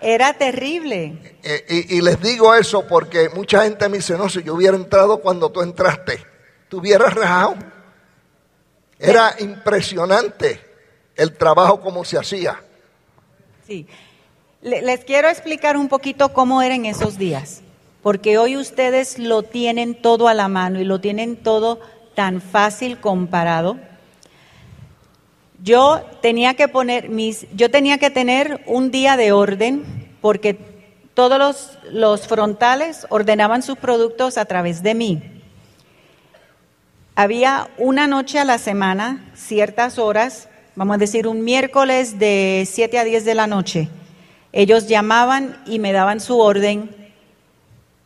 Era 0.00 0.34
terrible. 0.34 1.38
Eh, 1.42 1.64
y, 1.68 1.96
y, 1.96 2.00
les 2.00 2.20
digo 2.20 2.54
eso 2.54 2.86
porque 2.86 3.30
mucha 3.30 3.62
gente 3.64 3.88
me 3.88 3.98
dice, 3.98 4.16
no, 4.16 4.28
si 4.28 4.42
yo 4.42 4.54
hubiera 4.54 4.76
entrado 4.76 5.18
cuando 5.18 5.50
tú 5.50 5.62
entraste, 5.62 6.24
tú 6.68 6.78
hubieras 6.78 7.14
rajado. 7.14 7.56
Era 8.98 9.34
impresionante 9.40 10.60
el 11.14 11.36
trabajo 11.36 11.80
como 11.80 12.04
se 12.04 12.18
hacía. 12.18 12.62
Sí. 13.66 13.86
Les 14.66 15.04
quiero 15.04 15.28
explicar 15.28 15.76
un 15.76 15.86
poquito 15.86 16.32
cómo 16.32 16.60
era 16.60 16.74
en 16.74 16.86
esos 16.86 17.18
días, 17.18 17.62
porque 18.02 18.36
hoy 18.36 18.56
ustedes 18.56 19.16
lo 19.16 19.44
tienen 19.44 19.94
todo 19.94 20.26
a 20.26 20.34
la 20.34 20.48
mano 20.48 20.80
y 20.80 20.84
lo 20.84 21.00
tienen 21.00 21.36
todo 21.36 21.78
tan 22.16 22.40
fácil 22.40 22.98
comparado. 22.98 23.78
Yo 25.62 26.00
tenía 26.20 26.54
que 26.54 26.66
poner 26.66 27.10
mis, 27.10 27.46
yo 27.54 27.70
tenía 27.70 27.98
que 27.98 28.10
tener 28.10 28.60
un 28.66 28.90
día 28.90 29.16
de 29.16 29.30
orden 29.30 29.84
porque 30.20 30.58
todos 31.14 31.38
los, 31.38 31.78
los 31.92 32.26
frontales 32.26 33.06
ordenaban 33.08 33.62
sus 33.62 33.78
productos 33.78 34.36
a 34.36 34.46
través 34.46 34.82
de 34.82 34.96
mí. 34.96 35.22
Había 37.14 37.70
una 37.78 38.08
noche 38.08 38.40
a 38.40 38.44
la 38.44 38.58
semana, 38.58 39.30
ciertas 39.36 40.00
horas, 40.00 40.48
vamos 40.74 40.96
a 40.96 40.98
decir 40.98 41.28
un 41.28 41.44
miércoles 41.44 42.18
de 42.18 42.66
7 42.68 42.98
a 42.98 43.04
10 43.04 43.24
de 43.24 43.34
la 43.36 43.46
noche. 43.46 43.88
Ellos 44.58 44.86
llamaban 44.86 45.62
y 45.66 45.78
me 45.78 45.92
daban 45.92 46.18
su 46.18 46.40
orden 46.40 46.88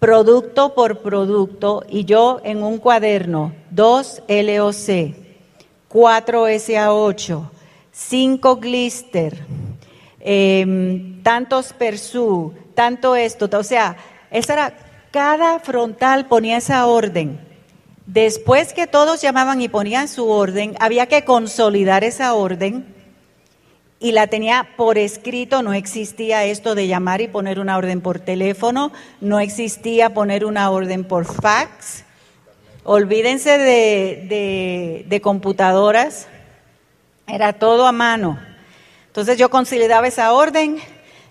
producto 0.00 0.74
por 0.74 0.98
producto 0.98 1.84
y 1.88 2.06
yo 2.06 2.40
en 2.42 2.64
un 2.64 2.78
cuaderno, 2.78 3.54
2 3.70 4.24
LOC, 4.26 5.14
4 5.86 6.48
SA8, 6.48 7.48
5 7.92 8.56
Glister, 8.56 9.38
eh, 10.18 11.20
tantos 11.22 11.72
Persú, 11.72 12.52
tanto 12.74 13.14
esto, 13.14 13.48
o 13.56 13.62
sea, 13.62 13.96
esa 14.32 14.52
era, 14.54 14.74
cada 15.12 15.60
frontal 15.60 16.26
ponía 16.26 16.56
esa 16.56 16.84
orden. 16.86 17.38
Después 18.06 18.72
que 18.72 18.88
todos 18.88 19.22
llamaban 19.22 19.62
y 19.62 19.68
ponían 19.68 20.08
su 20.08 20.28
orden, 20.28 20.74
había 20.80 21.06
que 21.06 21.24
consolidar 21.24 22.02
esa 22.02 22.34
orden 22.34 22.99
y 24.02 24.12
la 24.12 24.28
tenía 24.28 24.66
por 24.78 24.96
escrito, 24.96 25.62
no 25.62 25.74
existía 25.74 26.46
esto 26.46 26.74
de 26.74 26.86
llamar 26.86 27.20
y 27.20 27.28
poner 27.28 27.60
una 27.60 27.76
orden 27.76 28.00
por 28.00 28.18
teléfono, 28.18 28.92
no 29.20 29.40
existía 29.40 30.14
poner 30.14 30.46
una 30.46 30.70
orden 30.70 31.04
por 31.04 31.26
fax, 31.26 32.04
olvídense 32.82 33.58
de, 33.58 35.04
de, 35.06 35.20
computadoras, 35.20 36.28
era 37.28 37.52
todo 37.52 37.86
a 37.86 37.92
mano. 37.92 38.40
Entonces 39.08 39.36
yo 39.36 39.50
consolidaba 39.50 40.08
esa 40.08 40.32
orden, 40.32 40.78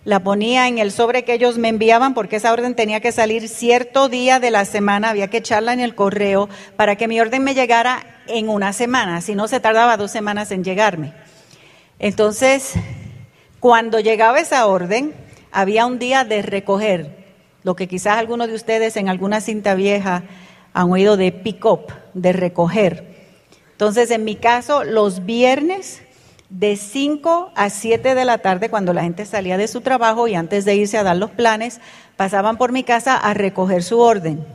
la 0.05 0.19
ponía 0.19 0.67
en 0.67 0.77
el 0.77 0.91
sobre 0.91 1.23
que 1.23 1.33
ellos 1.33 1.57
me 1.57 1.69
enviaban 1.69 2.13
porque 2.13 2.35
esa 2.35 2.53
orden 2.53 2.75
tenía 2.75 2.99
que 2.99 3.11
salir 3.11 3.49
cierto 3.49 4.09
día 4.09 4.39
de 4.39 4.51
la 4.51 4.65
semana, 4.65 5.09
había 5.09 5.29
que 5.29 5.37
echarla 5.37 5.73
en 5.73 5.79
el 5.79 5.95
correo 5.95 6.49
para 6.75 6.97
que 6.97 7.07
mi 7.07 7.19
orden 7.19 7.43
me 7.43 7.55
llegara 7.55 8.21
en 8.27 8.47
una 8.47 8.73
semana, 8.73 9.21
si 9.21 9.33
no 9.33 9.47
se 9.47 9.59
tardaba 9.59 9.97
dos 9.97 10.11
semanas 10.11 10.51
en 10.51 10.63
llegarme. 10.63 11.13
Entonces, 11.99 12.75
cuando 13.59 13.99
llegaba 13.99 14.39
esa 14.39 14.65
orden, 14.67 15.13
había 15.51 15.85
un 15.85 15.99
día 15.99 16.23
de 16.23 16.41
recoger, 16.41 17.19
lo 17.63 17.75
que 17.75 17.89
quizás 17.89 18.17
algunos 18.17 18.47
de 18.47 18.55
ustedes 18.55 18.95
en 18.95 19.09
alguna 19.09 19.41
cinta 19.41 19.75
vieja 19.75 20.23
han 20.73 20.91
oído 20.91 21.17
de 21.17 21.33
pick 21.33 21.65
up, 21.65 21.87
de 22.13 22.31
recoger. 22.31 23.17
Entonces, 23.71 24.11
en 24.11 24.23
mi 24.23 24.35
caso, 24.35 24.85
los 24.85 25.25
viernes 25.25 26.01
de 26.49 26.77
5 26.77 27.51
a 27.53 27.69
7 27.69 28.15
de 28.15 28.25
la 28.25 28.37
tarde, 28.37 28.69
cuando 28.69 28.93
la 28.93 29.03
gente 29.03 29.25
salía 29.25 29.57
de 29.57 29.67
su 29.67 29.81
trabajo 29.81 30.27
y 30.27 30.35
antes 30.35 30.63
de 30.63 30.75
irse 30.75 30.97
a 30.97 31.03
dar 31.03 31.17
los 31.17 31.31
planes, 31.31 31.81
pasaban 32.15 32.57
por 32.57 32.71
mi 32.71 32.83
casa 32.83 33.17
a 33.17 33.33
recoger 33.33 33.83
su 33.83 33.99
orden. 33.99 34.45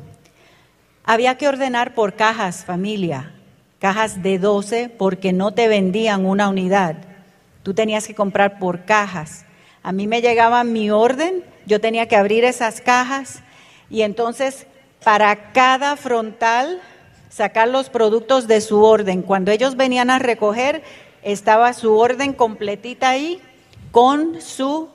Había 1.04 1.36
que 1.36 1.46
ordenar 1.46 1.94
por 1.94 2.14
cajas, 2.14 2.64
familia, 2.64 3.34
cajas 3.78 4.22
de 4.22 4.38
12, 4.38 4.88
porque 4.88 5.34
no 5.34 5.52
te 5.52 5.68
vendían 5.68 6.24
una 6.24 6.48
unidad. 6.48 7.13
Tú 7.64 7.72
tenías 7.72 8.06
que 8.06 8.14
comprar 8.14 8.58
por 8.58 8.84
cajas. 8.84 9.46
A 9.82 9.90
mí 9.90 10.06
me 10.06 10.20
llegaba 10.20 10.62
mi 10.64 10.90
orden, 10.90 11.42
yo 11.66 11.80
tenía 11.80 12.06
que 12.06 12.14
abrir 12.14 12.44
esas 12.44 12.82
cajas 12.82 13.42
y 13.88 14.02
entonces 14.02 14.66
para 15.02 15.52
cada 15.52 15.96
frontal 15.96 16.80
sacar 17.30 17.68
los 17.68 17.88
productos 17.88 18.46
de 18.46 18.60
su 18.60 18.82
orden. 18.82 19.22
Cuando 19.22 19.50
ellos 19.50 19.76
venían 19.76 20.10
a 20.10 20.18
recoger, 20.18 20.82
estaba 21.22 21.72
su 21.72 21.96
orden 21.96 22.34
completita 22.34 23.08
ahí 23.08 23.40
con, 23.90 24.42
su, 24.42 24.88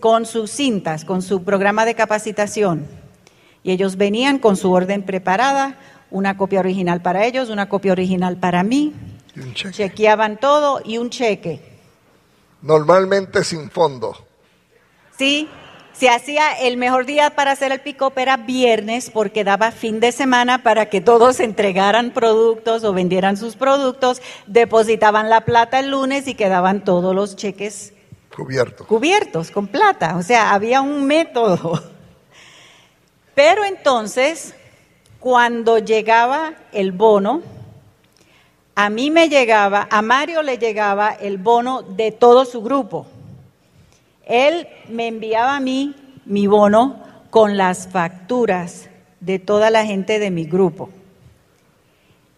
con 0.00 0.26
sus 0.26 0.50
cintas, 0.50 1.04
con 1.04 1.22
su 1.22 1.44
programa 1.44 1.84
de 1.84 1.94
capacitación. 1.94 2.86
Y 3.62 3.70
ellos 3.70 3.96
venían 3.96 4.38
con 4.38 4.56
su 4.56 4.72
orden 4.72 5.04
preparada, 5.04 5.78
una 6.10 6.36
copia 6.36 6.58
original 6.58 7.00
para 7.00 7.26
ellos, 7.26 7.48
una 7.48 7.68
copia 7.68 7.92
original 7.92 8.38
para 8.38 8.64
mí. 8.64 8.92
Chequeaban 9.54 10.38
todo 10.38 10.82
y 10.84 10.98
un 10.98 11.10
cheque. 11.10 11.71
Normalmente 12.62 13.44
sin 13.44 13.70
fondo. 13.70 14.16
Sí, 15.18 15.48
se 15.92 16.08
hacía 16.08 16.52
el 16.52 16.76
mejor 16.78 17.04
día 17.06 17.30
para 17.30 17.52
hacer 17.52 17.70
el 17.70 17.80
pick-up 17.80 18.14
era 18.16 18.36
viernes 18.36 19.10
porque 19.10 19.44
daba 19.44 19.72
fin 19.72 20.00
de 20.00 20.10
semana 20.10 20.62
para 20.62 20.86
que 20.86 21.00
todos 21.00 21.38
entregaran 21.40 22.12
productos 22.12 22.82
o 22.84 22.92
vendieran 22.92 23.36
sus 23.36 23.56
productos, 23.56 24.22
depositaban 24.46 25.28
la 25.28 25.42
plata 25.42 25.80
el 25.80 25.90
lunes 25.90 26.26
y 26.28 26.34
quedaban 26.34 26.84
todos 26.84 27.14
los 27.14 27.36
cheques 27.36 27.92
cubiertos. 28.34 28.86
Cubiertos 28.86 29.50
con 29.50 29.66
plata, 29.66 30.16
o 30.16 30.22
sea, 30.22 30.54
había 30.54 30.80
un 30.80 31.04
método. 31.06 31.82
Pero 33.34 33.64
entonces, 33.64 34.54
cuando 35.20 35.78
llegaba 35.78 36.54
el 36.72 36.92
bono, 36.92 37.42
a 38.74 38.88
mí 38.90 39.10
me 39.10 39.28
llegaba, 39.28 39.86
a 39.90 40.02
Mario 40.02 40.42
le 40.42 40.58
llegaba 40.58 41.10
el 41.10 41.38
bono 41.38 41.82
de 41.82 42.10
todo 42.10 42.44
su 42.44 42.62
grupo. 42.62 43.06
Él 44.26 44.66
me 44.88 45.08
enviaba 45.08 45.56
a 45.56 45.60
mí 45.60 45.94
mi 46.24 46.46
bono 46.46 47.02
con 47.30 47.56
las 47.56 47.88
facturas 47.88 48.88
de 49.20 49.38
toda 49.38 49.70
la 49.70 49.84
gente 49.84 50.18
de 50.18 50.30
mi 50.30 50.44
grupo. 50.44 50.90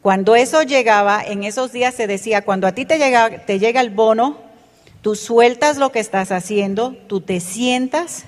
Cuando 0.03 0.35
eso 0.35 0.63
llegaba, 0.63 1.23
en 1.25 1.45
esos 1.45 1.73
días 1.73 1.95
se 1.95 2.07
decía, 2.07 2.45
cuando 2.45 2.67
a 2.67 2.73
ti 2.73 2.85
te 2.85 2.99
llega, 2.99 3.45
te 3.47 3.59
llega 3.59 3.81
el 3.81 3.91
bono, 3.91 4.37
tú 5.03 5.15
sueltas 5.15 5.79
lo 5.79 5.93
que 5.93 6.01
estás 6.01 6.31
haciendo, 6.31 6.95
tú 7.07 7.21
te 7.21 7.41
sientas 7.41 8.27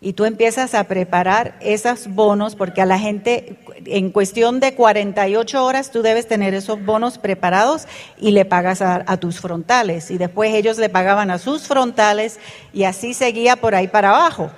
y 0.00 0.12
tú 0.12 0.24
empiezas 0.24 0.74
a 0.74 0.84
preparar 0.84 1.56
esos 1.60 2.06
bonos, 2.06 2.54
porque 2.54 2.80
a 2.80 2.86
la 2.86 3.00
gente, 3.00 3.58
en 3.84 4.10
cuestión 4.10 4.60
de 4.60 4.74
48 4.74 5.64
horas, 5.64 5.90
tú 5.90 6.02
debes 6.02 6.28
tener 6.28 6.54
esos 6.54 6.84
bonos 6.84 7.18
preparados 7.18 7.88
y 8.16 8.30
le 8.30 8.44
pagas 8.44 8.80
a, 8.80 9.16
tus 9.16 9.40
frontales. 9.40 10.12
Y 10.12 10.18
después 10.18 10.54
ellos 10.54 10.78
le 10.78 10.88
pagaban 10.88 11.32
a 11.32 11.38
sus 11.38 11.66
frontales 11.66 12.38
y 12.72 12.84
así 12.84 13.12
seguía 13.12 13.56
por 13.56 13.74
ahí 13.74 13.88
para 13.88 14.10
abajo. 14.10 14.50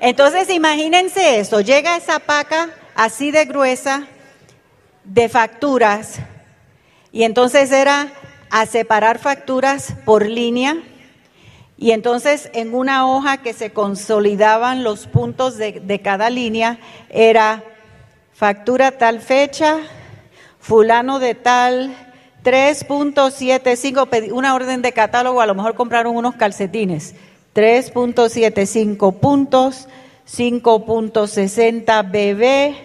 Entonces, 0.00 0.50
imagínense 0.50 1.38
eso, 1.38 1.62
llega 1.62 1.96
esa 1.96 2.18
paca 2.18 2.68
así 2.94 3.30
de 3.30 3.46
gruesa 3.46 4.06
de 5.04 5.30
facturas 5.30 6.16
y 7.10 7.22
entonces 7.22 7.72
era 7.72 8.12
a 8.50 8.66
separar 8.66 9.18
facturas 9.18 9.94
por 10.04 10.26
línea 10.26 10.76
y 11.76 11.90
entonces 11.90 12.50
en 12.54 12.74
una 12.74 13.06
hoja 13.06 13.38
que 13.38 13.52
se 13.52 13.72
consolidaban 13.72 14.84
los 14.84 15.06
puntos 15.06 15.56
de, 15.56 16.00
cada 16.02 16.30
línea 16.30 16.78
era 17.10 17.64
factura 18.32 18.92
tal 18.92 19.20
fecha, 19.20 19.78
fulano 20.60 21.18
de 21.18 21.34
tal, 21.34 21.96
3.75, 22.44 24.32
una 24.32 24.54
orden 24.54 24.82
de 24.82 24.92
catálogo, 24.92 25.40
a 25.40 25.46
lo 25.46 25.54
mejor 25.54 25.74
compraron 25.74 26.14
unos 26.14 26.36
calcetines, 26.36 27.16
3.75 27.54 29.18
puntos, 29.18 29.88
5.60 30.28 32.10
BB 32.10 32.76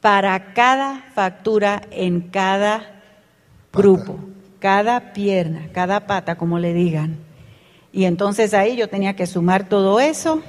para 0.00 0.52
cada 0.52 1.04
factura 1.14 1.82
en 1.90 2.20
cada 2.20 3.02
grupo, 3.72 4.18
cada 4.58 5.12
pierna, 5.12 5.68
cada 5.72 6.06
pata, 6.06 6.36
como 6.36 6.58
le 6.58 6.72
digan. 6.74 7.31
Y 7.92 8.06
entonces 8.06 8.54
ahí 8.54 8.76
yo 8.76 8.88
tenía 8.88 9.14
que 9.14 9.26
sumar 9.26 9.68
todo 9.68 10.00
eso 10.00 10.42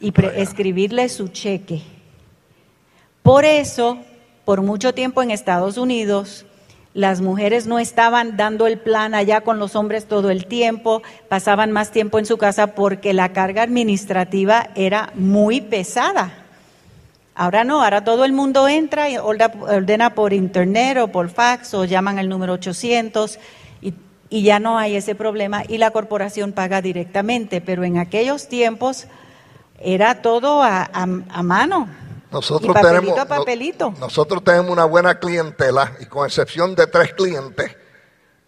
y 0.00 0.12
escribirle 0.36 1.08
su 1.08 1.28
cheque. 1.28 1.82
Por 3.22 3.44
eso, 3.44 3.98
por 4.44 4.62
mucho 4.62 4.94
tiempo 4.94 5.22
en 5.22 5.30
Estados 5.30 5.76
Unidos, 5.76 6.46
las 6.94 7.20
mujeres 7.20 7.66
no 7.66 7.78
estaban 7.78 8.36
dando 8.36 8.66
el 8.66 8.78
plan 8.78 9.14
allá 9.14 9.42
con 9.42 9.58
los 9.58 9.76
hombres 9.76 10.06
todo 10.06 10.30
el 10.30 10.46
tiempo, 10.46 11.02
pasaban 11.28 11.72
más 11.72 11.90
tiempo 11.90 12.18
en 12.18 12.26
su 12.26 12.38
casa 12.38 12.68
porque 12.68 13.12
la 13.12 13.32
carga 13.32 13.62
administrativa 13.62 14.70
era 14.76 15.10
muy 15.14 15.60
pesada. 15.60 16.44
Ahora 17.34 17.64
no, 17.64 17.82
ahora 17.82 18.04
todo 18.04 18.24
el 18.24 18.32
mundo 18.32 18.68
entra 18.68 19.10
y 19.10 19.16
ordena 19.18 20.14
por 20.14 20.32
internet 20.32 20.98
o 20.98 21.08
por 21.08 21.30
fax 21.30 21.74
o 21.74 21.84
llaman 21.84 22.20
al 22.20 22.28
número 22.28 22.52
800 22.52 23.40
y 24.30 24.42
ya 24.42 24.58
no 24.58 24.78
hay 24.78 24.96
ese 24.96 25.14
problema 25.14 25.62
y 25.68 25.78
la 25.78 25.90
corporación 25.90 26.52
paga 26.52 26.82
directamente, 26.82 27.60
pero 27.60 27.84
en 27.84 27.98
aquellos 27.98 28.48
tiempos 28.48 29.06
era 29.78 30.22
todo 30.22 30.62
a, 30.62 30.88
mano. 31.42 31.88
Nosotros 32.30 32.74
tenemos, 32.80 33.24
papelito. 33.26 33.94
nosotros 34.00 34.42
tenemos 34.42 34.70
una 34.70 34.86
buena 34.86 35.20
clientela 35.20 35.92
y 36.00 36.06
con 36.06 36.26
excepción 36.26 36.74
de 36.74 36.86
tres 36.88 37.14
clientes, 37.14 37.76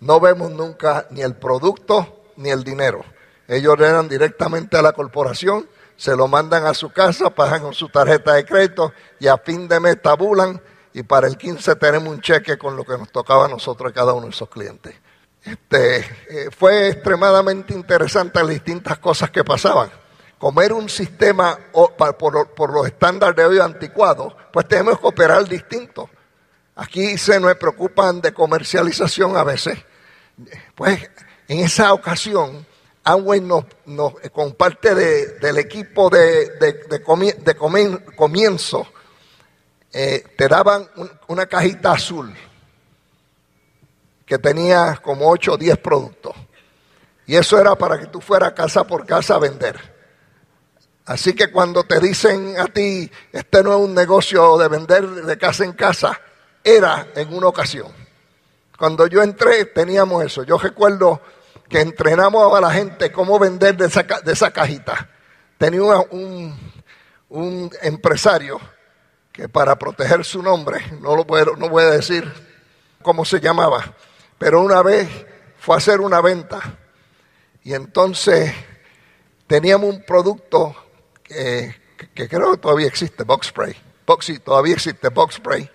no 0.00 0.18
vemos 0.18 0.50
nunca 0.50 1.06
ni 1.10 1.22
el 1.22 1.36
producto 1.36 2.24
ni 2.36 2.50
el 2.50 2.64
dinero. 2.64 3.04
Ellos 3.48 3.74
ordenan 3.74 4.08
directamente 4.08 4.76
a 4.76 4.82
la 4.82 4.92
corporación, 4.92 5.68
se 5.96 6.16
lo 6.16 6.26
mandan 6.26 6.66
a 6.66 6.74
su 6.74 6.90
casa, 6.90 7.30
pagan 7.30 7.62
con 7.62 7.74
su 7.74 7.88
tarjeta 7.88 8.34
de 8.34 8.44
crédito 8.44 8.92
y 9.20 9.28
a 9.28 9.38
fin 9.38 9.68
de 9.68 9.78
mes 9.78 10.02
tabulan 10.02 10.60
y 10.92 11.02
para 11.02 11.26
el 11.28 11.36
15 11.36 11.76
tenemos 11.76 12.08
un 12.08 12.20
cheque 12.20 12.58
con 12.58 12.76
lo 12.76 12.84
que 12.84 12.98
nos 12.98 13.10
tocaba 13.12 13.44
a 13.44 13.48
nosotros 13.48 13.92
cada 13.92 14.14
uno 14.14 14.26
de 14.26 14.32
esos 14.32 14.48
clientes. 14.48 14.96
Este, 15.46 15.98
eh, 15.98 16.50
fue 16.50 16.88
extremadamente 16.88 17.72
interesante 17.72 18.40
las 18.40 18.48
distintas 18.48 18.98
cosas 18.98 19.30
que 19.30 19.44
pasaban. 19.44 19.90
Comer 20.38 20.72
un 20.72 20.88
sistema 20.88 21.56
por, 21.72 22.72
los 22.74 22.86
estándares 22.86 23.36
de 23.36 23.44
hoy 23.44 23.60
anticuados, 23.60 24.34
pues 24.52 24.66
tenemos 24.66 24.98
que 24.98 25.06
operar 25.06 25.48
distinto. 25.48 26.10
Aquí 26.74 27.16
se 27.16 27.38
nos 27.38 27.54
preocupan 27.54 28.20
de 28.20 28.34
comercialización 28.34 29.36
a 29.36 29.44
veces. 29.44 29.78
Pues 30.74 31.08
en 31.46 31.60
esa 31.60 31.92
ocasión, 31.92 32.66
Amway 33.04 33.40
nos, 33.40 33.64
con 34.32 34.52
parte 34.54 34.94
del 34.94 35.58
equipo 35.58 36.10
de, 36.10 36.58
comienzo, 38.16 38.86
eh, 39.92 40.24
te 40.36 40.48
daban 40.48 40.90
una 41.28 41.46
cajita 41.46 41.92
azul 41.92 42.34
que 44.26 44.38
tenía 44.38 44.96
como 45.02 45.30
8 45.30 45.52
o 45.52 45.56
10 45.56 45.78
productos. 45.78 46.34
Y 47.26 47.36
eso 47.36 47.58
era 47.58 47.74
para 47.76 47.98
que 47.98 48.06
tú 48.06 48.20
fueras 48.20 48.52
casa 48.52 48.84
por 48.84 49.06
casa 49.06 49.36
a 49.36 49.38
vender. 49.38 49.96
Así 51.06 51.34
que 51.34 51.52
cuando 51.52 51.84
te 51.84 52.00
dicen 52.00 52.58
a 52.58 52.66
ti, 52.66 53.10
este 53.32 53.62
no 53.62 53.72
es 53.72 53.78
un 53.78 53.94
negocio 53.94 54.58
de 54.58 54.68
vender 54.68 55.08
de 55.08 55.38
casa 55.38 55.64
en 55.64 55.72
casa, 55.72 56.20
era 56.64 57.06
en 57.14 57.32
una 57.32 57.46
ocasión. 57.46 57.92
Cuando 58.76 59.06
yo 59.06 59.22
entré 59.22 59.64
teníamos 59.66 60.24
eso. 60.24 60.42
Yo 60.42 60.58
recuerdo 60.58 61.20
que 61.68 61.80
entrenamos 61.80 62.52
a 62.52 62.60
la 62.60 62.70
gente 62.72 63.12
cómo 63.12 63.38
vender 63.38 63.76
de 63.76 63.86
esa, 63.86 64.02
de 64.02 64.32
esa 64.32 64.50
cajita. 64.50 65.08
Tenía 65.58 65.82
un, 66.10 66.58
un 67.28 67.70
empresario 67.82 68.60
que 69.32 69.48
para 69.48 69.76
proteger 69.76 70.24
su 70.24 70.42
nombre, 70.42 70.84
no 71.00 71.14
lo 71.14 71.26
puedo, 71.26 71.56
no 71.56 71.68
voy 71.68 71.84
a 71.84 71.90
decir 71.90 72.30
cómo 73.02 73.24
se 73.24 73.38
llamaba, 73.38 73.94
pero 74.38 74.60
una 74.60 74.82
vez 74.82 75.08
fue 75.58 75.74
a 75.74 75.78
hacer 75.78 76.00
una 76.00 76.20
venta 76.20 76.78
y 77.62 77.74
entonces 77.74 78.52
teníamos 79.46 79.94
un 79.94 80.04
producto 80.04 80.74
que, 81.22 81.74
creo 82.14 82.52
que 82.52 82.58
todavía 82.58 82.86
existe, 82.86 83.24
Box 83.24 83.48
Spray. 83.48 83.76
Box, 84.06 84.26
sí, 84.26 84.38
todavía 84.38 84.74
existe 84.74 85.08
Box 85.08 85.36
Spray. 85.36 85.68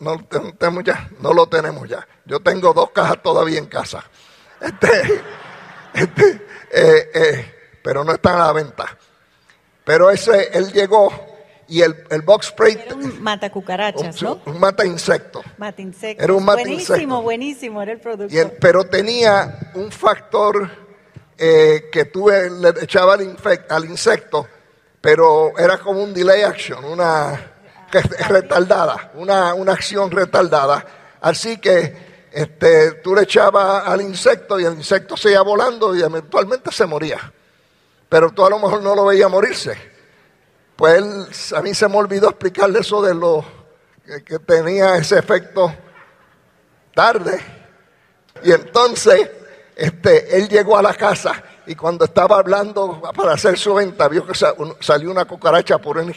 No, 0.00 0.24
tenemos 0.58 0.84
ya, 0.84 1.08
no 1.20 1.32
lo 1.32 1.46
tenemos 1.46 1.88
ya. 1.88 2.06
Yo 2.24 2.40
tengo 2.40 2.72
dos 2.72 2.90
cajas 2.90 3.22
todavía 3.22 3.58
en 3.58 3.66
casa. 3.66 4.04
Este, 4.60 5.22
este, 5.94 6.46
eh, 6.70 7.10
eh, 7.14 7.78
pero 7.82 8.04
no 8.04 8.12
están 8.12 8.34
a 8.34 8.46
la 8.46 8.52
venta. 8.52 8.98
Pero 9.84 10.10
ese, 10.10 10.50
él 10.52 10.70
llegó 10.70 11.29
y 11.70 11.82
el, 11.82 12.04
el 12.10 12.22
box 12.22 12.46
spray. 12.48 12.78
Era 12.84 12.96
un 12.96 13.22
mata 13.22 13.48
cucarachas, 13.48 14.20
¿no? 14.20 14.40
un 14.44 14.58
mata 14.58 14.84
insecto. 14.84 15.40
Mata 15.56 15.80
insectos. 15.80 16.24
Era 16.24 16.34
un 16.34 16.44
mata 16.44 16.60
buenísimo, 16.60 16.96
insecto. 16.96 17.22
buenísimo 17.22 17.82
era 17.82 17.92
el 17.92 18.00
producto. 18.00 18.34
Y 18.34 18.38
el- 18.38 18.50
pero 18.52 18.84
tenía 18.84 19.70
un 19.74 19.92
factor 19.92 20.68
eh, 21.38 21.88
que 21.92 22.06
tú 22.06 22.28
le 22.28 22.68
echaba 22.82 23.14
al, 23.14 23.84
insecto, 23.84 24.48
pero 25.00 25.56
era 25.56 25.78
como 25.78 26.02
un 26.02 26.12
delay 26.12 26.42
action, 26.42 26.84
una 26.84 27.52
que 27.90 28.00
retardada, 28.00 29.12
una, 29.14 29.54
una 29.54 29.72
acción 29.72 30.10
retardada. 30.10 30.84
Así 31.20 31.58
que 31.58 32.28
este, 32.32 32.92
tú 32.94 33.14
le 33.14 33.22
echabas 33.22 33.86
al 33.86 34.00
insecto 34.02 34.58
y 34.58 34.64
el 34.64 34.74
insecto 34.74 35.16
se 35.16 35.30
iba 35.30 35.42
volando 35.42 35.94
y 35.94 36.02
eventualmente 36.02 36.72
se 36.72 36.84
moría. 36.84 37.32
Pero 38.08 38.32
tú 38.32 38.44
a 38.44 38.50
lo 38.50 38.58
mejor 38.58 38.82
no 38.82 38.96
lo 38.96 39.04
veías 39.06 39.30
morirse. 39.30 39.99
Pues 40.80 40.96
él, 40.96 41.26
a 41.58 41.60
mí 41.60 41.74
se 41.74 41.86
me 41.88 41.96
olvidó 41.98 42.30
explicarle 42.30 42.78
eso 42.78 43.02
de 43.02 43.14
lo 43.14 43.44
que, 44.24 44.38
tenía 44.38 44.96
ese 44.96 45.18
efecto 45.18 45.70
tarde. 46.94 47.38
Y 48.42 48.50
entonces 48.50 49.30
este, 49.76 50.38
él 50.38 50.48
llegó 50.48 50.78
a 50.78 50.82
la 50.82 50.94
casa 50.94 51.34
y 51.66 51.74
cuando 51.74 52.06
estaba 52.06 52.38
hablando 52.38 52.98
para 53.14 53.34
hacer 53.34 53.58
su 53.58 53.74
venta, 53.74 54.08
vio 54.08 54.26
que 54.26 54.32
salió 54.80 55.10
una 55.10 55.26
cucaracha 55.26 55.76
por 55.76 55.98
una. 55.98 56.14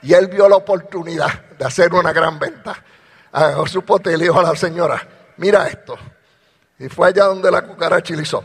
Y 0.00 0.14
él 0.14 0.28
vio 0.28 0.48
la 0.48 0.56
oportunidad 0.56 1.50
de 1.58 1.66
hacer 1.66 1.92
una 1.92 2.14
gran 2.14 2.38
venta. 2.38 2.82
Agarró 3.30 3.66
su 3.66 3.82
pote 3.82 4.10
y 4.10 4.16
le 4.16 4.24
dijo 4.24 4.40
a 4.40 4.42
la 4.42 4.56
señora, 4.56 5.06
mira 5.36 5.68
esto. 5.68 5.98
Y 6.78 6.88
fue 6.88 7.08
allá 7.08 7.24
donde 7.24 7.50
la 7.50 7.60
cucaracha 7.60 8.14
hizo. 8.14 8.42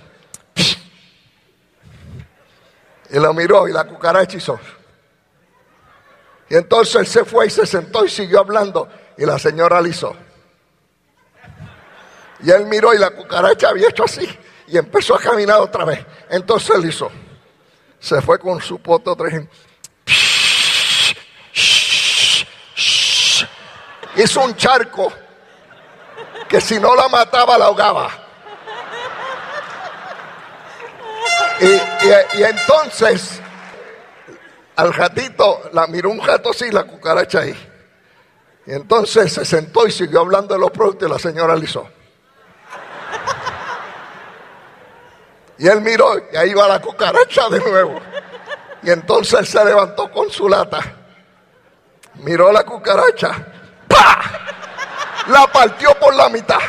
Y 3.10 3.18
lo 3.18 3.34
miró 3.34 3.70
y 3.70 3.72
la 3.72 3.86
cucaracha 3.86 4.36
hizo. 4.36 4.60
Y 6.52 6.56
entonces 6.58 6.96
él 6.98 7.08
se 7.08 7.24
fue 7.24 7.48
y 7.48 7.50
se 7.50 7.66
sentó 7.66 8.04
y 8.04 8.10
siguió 8.10 8.42
hablando. 8.42 8.90
Y 9.18 9.26
la 9.26 9.40
señora 9.40 9.82
hizo. 9.88 10.14
Y 12.44 12.52
él 12.52 12.66
miró 12.66 12.94
y 12.94 12.98
la 12.98 13.12
cucaracha 13.12 13.70
había 13.70 13.88
hecho 13.88 14.04
así. 14.04 14.28
Y 14.68 14.78
empezó 14.78 15.16
a 15.16 15.20
caminar 15.20 15.62
otra 15.62 15.86
vez. 15.86 16.06
Entonces 16.30 16.76
él 16.76 16.90
hizo. 16.90 17.10
Se 18.02 18.22
fue 18.22 18.38
con 18.38 18.60
su 18.60 18.80
pote 18.80 19.10
otra 19.10 19.30
vez. 19.30 19.48
Hizo 24.18 24.42
un 24.42 24.54
charco 24.58 25.10
que 26.50 26.60
si 26.60 26.82
no 26.82 26.94
la 26.98 27.08
mataba 27.08 27.58
la 27.58 27.68
ahogaba. 27.68 28.12
Y 31.62 32.44
entonces 32.44 33.41
al 34.82 34.92
gatito 34.94 35.70
la 35.74 35.86
miró 35.86 36.10
un 36.10 36.18
gato 36.18 36.50
así 36.50 36.72
la 36.72 36.84
cucaracha 36.84 37.42
ahí. 37.42 37.56
Y 38.66 38.74
entonces 38.74 39.32
se 39.32 39.46
sentó 39.46 39.86
y 39.88 39.92
siguió 39.92 40.22
hablando 40.22 40.56
de 40.56 40.60
los 40.60 40.72
productos 40.72 41.08
y 41.08 41.12
la 41.12 41.20
señora 41.20 41.56
hizo. 41.58 41.88
Y 45.60 45.68
él 45.68 45.82
miró 45.82 46.16
y 46.34 46.36
ahí 46.36 46.56
va 46.56 46.68
la 46.68 46.82
cucaracha 46.82 47.48
de 47.50 47.60
nuevo. 47.60 48.00
Y 48.82 48.90
entonces 48.90 49.48
se 49.48 49.64
levantó 49.64 50.12
con 50.12 50.32
su 50.32 50.50
lata. 50.50 50.80
Miró 52.16 52.52
la 52.52 52.64
cucaracha. 52.64 53.30
¡Pa! 53.88 54.20
La 55.28 55.46
partió 55.52 55.94
por 56.00 56.16
la 56.16 56.28
mitad. 56.30 56.60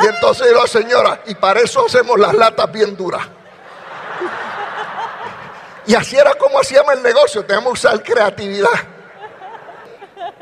Y 0.00 0.06
entonces 0.06 0.48
dijo 0.48 0.66
señora, 0.66 1.22
y 1.24 1.34
para 1.34 1.60
eso 1.60 1.86
hacemos 1.86 2.20
las 2.20 2.34
latas 2.34 2.70
bien 2.70 2.94
duras. 2.94 3.26
Y 5.86 5.94
así 5.94 6.16
era 6.16 6.34
como 6.34 6.58
hacíamos 6.58 6.94
el 6.94 7.02
negocio. 7.02 7.44
Tenemos 7.44 7.74
que 7.74 7.86
usar 7.86 8.02
creatividad. 8.02 8.70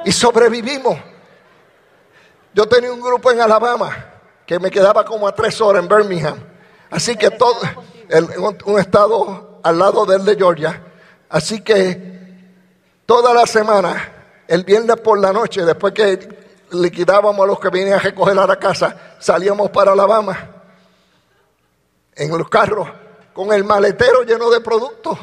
Y 0.05 0.13
sobrevivimos. 0.13 0.99
Yo 2.55 2.67
tenía 2.67 2.93
un 2.93 3.01
grupo 3.01 3.31
en 3.31 3.41
Alabama 3.41 4.13
que 4.47 4.59
me 4.59 4.71
quedaba 4.71 5.05
como 5.05 5.27
a 5.27 5.35
tres 5.35 5.61
horas 5.61 5.83
en 5.83 5.89
Birmingham. 5.89 6.39
Así 6.91 7.17
que 7.17 7.31
todo, 7.31 7.59
un 8.67 8.79
estado 8.79 9.61
al 9.63 9.79
lado 9.79 10.05
del 10.05 10.25
de 10.25 10.37
Georgia. 10.37 10.83
Así 11.29 11.63
que 11.63 12.13
toda 13.07 13.33
la 13.33 13.47
semana, 13.47 14.45
el 14.47 14.65
viernes 14.65 14.97
por 14.97 15.19
la 15.19 15.33
noche, 15.33 15.65
después 15.65 15.95
que 15.95 16.29
liquidábamos 16.73 17.43
a 17.43 17.47
los 17.47 17.59
que 17.59 17.71
venían 17.71 17.99
a 17.99 18.03
recoger 18.03 18.39
a 18.39 18.47
la 18.47 18.57
casa, 18.57 19.17
salíamos 19.19 19.71
para 19.71 19.93
Alabama 19.93 20.51
en 22.15 22.37
los 22.37 22.49
carros 22.49 22.89
con 23.33 23.53
el 23.53 23.65
maletero 23.65 24.23
lleno 24.23 24.51
de 24.51 24.61
productos. 24.61 25.19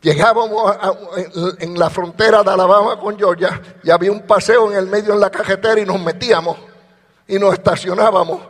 Llegábamos 0.00 0.76
en, 1.58 1.78
la 1.78 1.90
frontera 1.90 2.44
de 2.44 2.50
Alabama 2.50 3.00
con 3.00 3.18
Georgia 3.18 3.60
y 3.82 3.90
había 3.90 4.12
un 4.12 4.22
paseo 4.22 4.70
en 4.70 4.78
el 4.78 4.86
medio 4.86 5.12
en 5.12 5.20
la 5.20 5.30
cajetera 5.30 5.80
y 5.80 5.84
nos 5.84 6.00
metíamos 6.00 6.56
y 7.26 7.36
nos 7.38 7.54
estacionábamos 7.54 8.40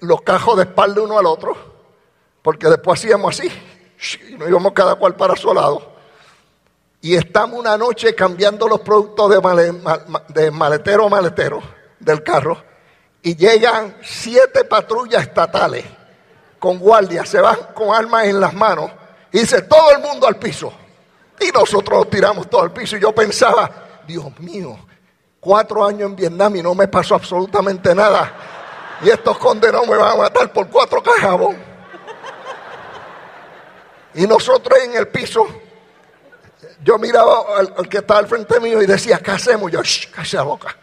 los 0.00 0.22
cajos 0.22 0.56
de 0.56 0.62
espalda 0.62 1.02
uno 1.02 1.18
al 1.18 1.26
otro, 1.26 1.54
porque 2.40 2.68
después 2.68 2.98
hacíamos 2.98 3.38
así 3.38 3.52
y 4.30 4.34
nos 4.36 4.48
íbamos 4.48 4.72
cada 4.72 4.94
cual 4.94 5.16
para 5.16 5.36
su 5.36 5.52
lado. 5.52 5.92
Y 7.02 7.14
estamos 7.14 7.58
una 7.58 7.76
noche 7.76 8.14
cambiando 8.14 8.66
los 8.68 8.80
productos 8.80 9.30
de 10.28 10.50
maletero 10.50 11.06
a 11.06 11.08
maletero 11.10 11.62
del 11.98 12.22
carro 12.22 12.62
y 13.22 13.36
llegan 13.36 13.96
siete 14.02 14.64
patrullas 14.64 15.22
estatales 15.22 15.84
con 16.62 16.78
guardias, 16.78 17.28
se 17.28 17.40
van 17.40 17.56
con 17.74 17.92
armas 17.92 18.26
en 18.26 18.38
las 18.38 18.54
manos 18.54 18.88
y 19.32 19.40
dice 19.40 19.62
todo 19.62 19.90
el 19.90 19.98
mundo 19.98 20.28
al 20.28 20.36
piso. 20.36 20.72
Y 21.40 21.50
nosotros 21.50 21.98
nos 21.98 22.08
tiramos 22.08 22.48
todo 22.48 22.62
al 22.62 22.72
piso 22.72 22.96
y 22.96 23.00
yo 23.00 23.12
pensaba, 23.12 23.68
Dios 24.06 24.26
mío, 24.38 24.78
cuatro 25.40 25.84
años 25.84 26.02
en 26.02 26.14
Vietnam 26.14 26.54
y 26.54 26.62
no 26.62 26.72
me 26.76 26.86
pasó 26.86 27.16
absolutamente 27.16 27.92
nada. 27.96 28.32
Y 29.02 29.10
estos 29.10 29.38
condenados 29.38 29.88
me 29.88 29.96
van 29.96 30.12
a 30.12 30.14
matar 30.14 30.52
por 30.52 30.68
cuatro 30.68 31.02
cajas. 31.02 31.36
Y 34.14 34.24
nosotros 34.28 34.78
en 34.84 34.94
el 34.94 35.08
piso, 35.08 35.44
yo 36.84 36.96
miraba 36.96 37.58
al, 37.58 37.88
que 37.88 37.98
estaba 37.98 38.20
al 38.20 38.28
frente 38.28 38.60
mío 38.60 38.80
y 38.80 38.86
decía, 38.86 39.18
¿qué 39.18 39.32
hacemos? 39.32 39.72
Yo, 39.72 39.82
shh, 39.82 40.32
la 40.34 40.44
boca. 40.44 40.76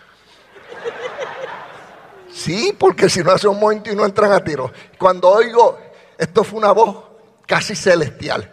Sí, 2.39 2.73
porque 2.79 3.09
si 3.09 3.21
no 3.21 3.33
hace 3.33 3.49
un 3.49 3.59
momento 3.59 3.91
y 3.91 3.95
no 3.97 4.05
entran 4.05 4.31
a 4.31 4.41
tiro. 4.41 4.71
Cuando 4.97 5.27
oigo, 5.27 5.77
esto 6.17 6.45
fue 6.45 6.59
una 6.59 6.71
voz 6.71 7.03
casi 7.45 7.75
celestial. 7.75 8.49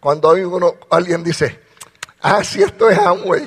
Cuando 0.00 0.30
oigo 0.30 0.78
alguien 0.88 1.22
dice, 1.22 1.60
ah, 2.22 2.42
sí, 2.42 2.62
esto 2.62 2.88
es 2.88 2.98
Amway. 2.98 3.46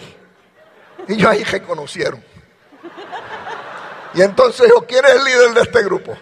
Y 1.08 1.16
yo 1.16 1.28
ahí 1.28 1.44
reconocieron. 1.44 2.24
Y 4.14 4.22
entonces 4.22 4.70
yo, 4.70 4.86
¿quién 4.86 5.04
es 5.06 5.12
el 5.12 5.24
líder 5.24 5.54
de 5.56 5.62
este 5.62 5.82
grupo? 5.82 6.16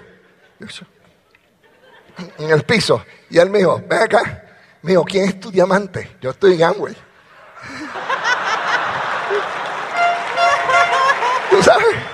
En 2.37 2.49
el 2.49 2.63
piso. 2.63 3.03
Y 3.29 3.37
él 3.37 3.49
me 3.49 3.57
dijo, 3.57 3.83
ven 3.85 4.01
acá. 4.01 4.45
Me 4.81 4.91
dijo, 4.91 5.03
¿quién 5.03 5.25
es 5.25 5.41
tu 5.41 5.51
diamante? 5.51 6.15
Yo 6.21 6.29
estoy 6.29 6.53
en 6.53 6.63
Amway. 6.63 6.95
¿Tú 11.49 11.61
sabes? 11.61 12.06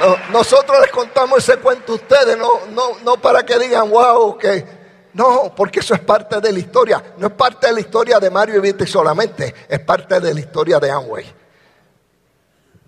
No, 0.00 0.16
nosotros 0.30 0.78
les 0.80 0.90
contamos 0.90 1.38
ese 1.38 1.58
cuento 1.58 1.92
a 1.92 1.96
ustedes, 1.96 2.36
no, 2.36 2.66
no, 2.72 2.98
no 3.02 3.16
para 3.16 3.44
que 3.44 3.58
digan, 3.58 3.90
wow, 3.90 4.36
que... 4.36 4.86
No, 5.14 5.54
porque 5.56 5.80
eso 5.80 5.94
es 5.94 6.00
parte 6.00 6.42
de 6.42 6.52
la 6.52 6.58
historia. 6.58 7.02
No 7.16 7.28
es 7.28 7.32
parte 7.32 7.68
de 7.68 7.72
la 7.72 7.80
historia 7.80 8.20
de 8.20 8.28
Mario 8.28 8.56
y 8.56 8.60
Vite 8.60 8.86
solamente, 8.86 9.54
es 9.66 9.80
parte 9.80 10.20
de 10.20 10.34
la 10.34 10.40
historia 10.40 10.78
de 10.78 10.90
Amway. 10.90 11.24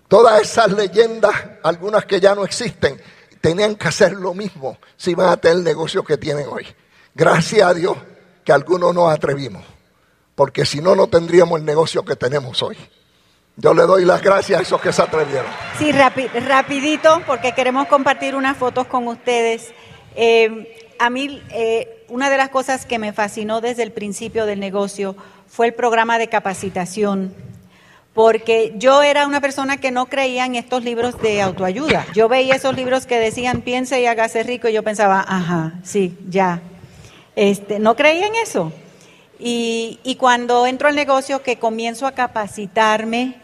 Todas 0.07 0.39
esas 0.39 0.71
leyendas, 0.71 1.33
algunas 1.63 2.05
que 2.05 2.19
ya 2.19 2.35
no 2.35 2.43
existen, 2.43 3.01
tenían 3.41 3.75
que 3.75 3.87
hacer 3.87 4.13
lo 4.13 4.35
mismo 4.35 4.77
si 4.95 5.11
iban 5.11 5.29
a 5.29 5.37
tener 5.37 5.57
el 5.57 5.63
negocio 5.63 6.03
que 6.03 6.17
tienen 6.17 6.47
hoy. 6.47 6.67
Gracias 7.15 7.67
a 7.67 7.73
Dios 7.73 7.97
que 8.43 8.51
algunos 8.51 8.93
nos 8.93 9.11
atrevimos, 9.11 9.63
porque 10.35 10.65
si 10.65 10.81
no, 10.81 10.95
no 10.95 11.07
tendríamos 11.07 11.59
el 11.59 11.65
negocio 11.65 12.05
que 12.05 12.15
tenemos 12.15 12.61
hoy. 12.61 12.77
Yo 13.61 13.73
le 13.73 13.83
doy 13.83 14.05
las 14.05 14.21
gracias 14.21 14.59
a 14.59 14.63
esos 14.63 14.79
que 14.81 14.93
se 14.93 15.01
atrevieron. 15.01 15.45
Sí, 15.77 15.91
rapi- 15.91 16.29
rapidito, 16.47 17.21
porque 17.27 17.51
queremos 17.51 17.87
compartir 17.87 18.35
unas 18.35 18.55
fotos 18.55 18.87
con 18.87 19.05
ustedes. 19.07 19.73
Eh, 20.15 20.77
a 20.97 21.09
mí 21.09 21.41
eh, 21.51 22.05
una 22.07 22.29
de 22.29 22.37
las 22.37 22.49
cosas 22.49 22.85
que 22.85 22.99
me 22.99 23.11
fascinó 23.11 23.59
desde 23.59 23.83
el 23.83 23.91
principio 23.91 24.45
del 24.45 24.59
negocio 24.61 25.15
fue 25.47 25.67
el 25.67 25.73
programa 25.73 26.17
de 26.17 26.27
capacitación, 26.29 27.33
porque 28.13 28.73
yo 28.77 29.01
era 29.01 29.27
una 29.27 29.41
persona 29.41 29.75
que 29.77 29.91
no 29.91 30.05
creía 30.05 30.45
en 30.45 30.55
estos 30.55 30.83
libros 30.85 31.21
de 31.21 31.41
autoayuda. 31.41 32.05
Yo 32.13 32.29
veía 32.29 32.55
esos 32.55 32.75
libros 32.75 33.05
que 33.05 33.19
decían 33.19 33.61
piense 33.61 33.99
y 34.01 34.05
hágase 34.05 34.43
rico 34.43 34.69
y 34.69 34.73
yo 34.73 34.83
pensaba, 34.83 35.25
ajá, 35.27 35.73
sí, 35.83 36.17
ya. 36.29 36.61
Este, 37.35 37.79
no 37.79 37.95
creía 37.97 38.27
en 38.27 38.35
eso. 38.41 38.71
Y, 39.37 39.99
y 40.03 40.15
cuando 40.15 40.65
entro 40.67 40.87
al 40.89 40.95
negocio, 40.95 41.41
que 41.43 41.57
comienzo 41.57 42.05
a 42.07 42.11
capacitarme, 42.11 43.35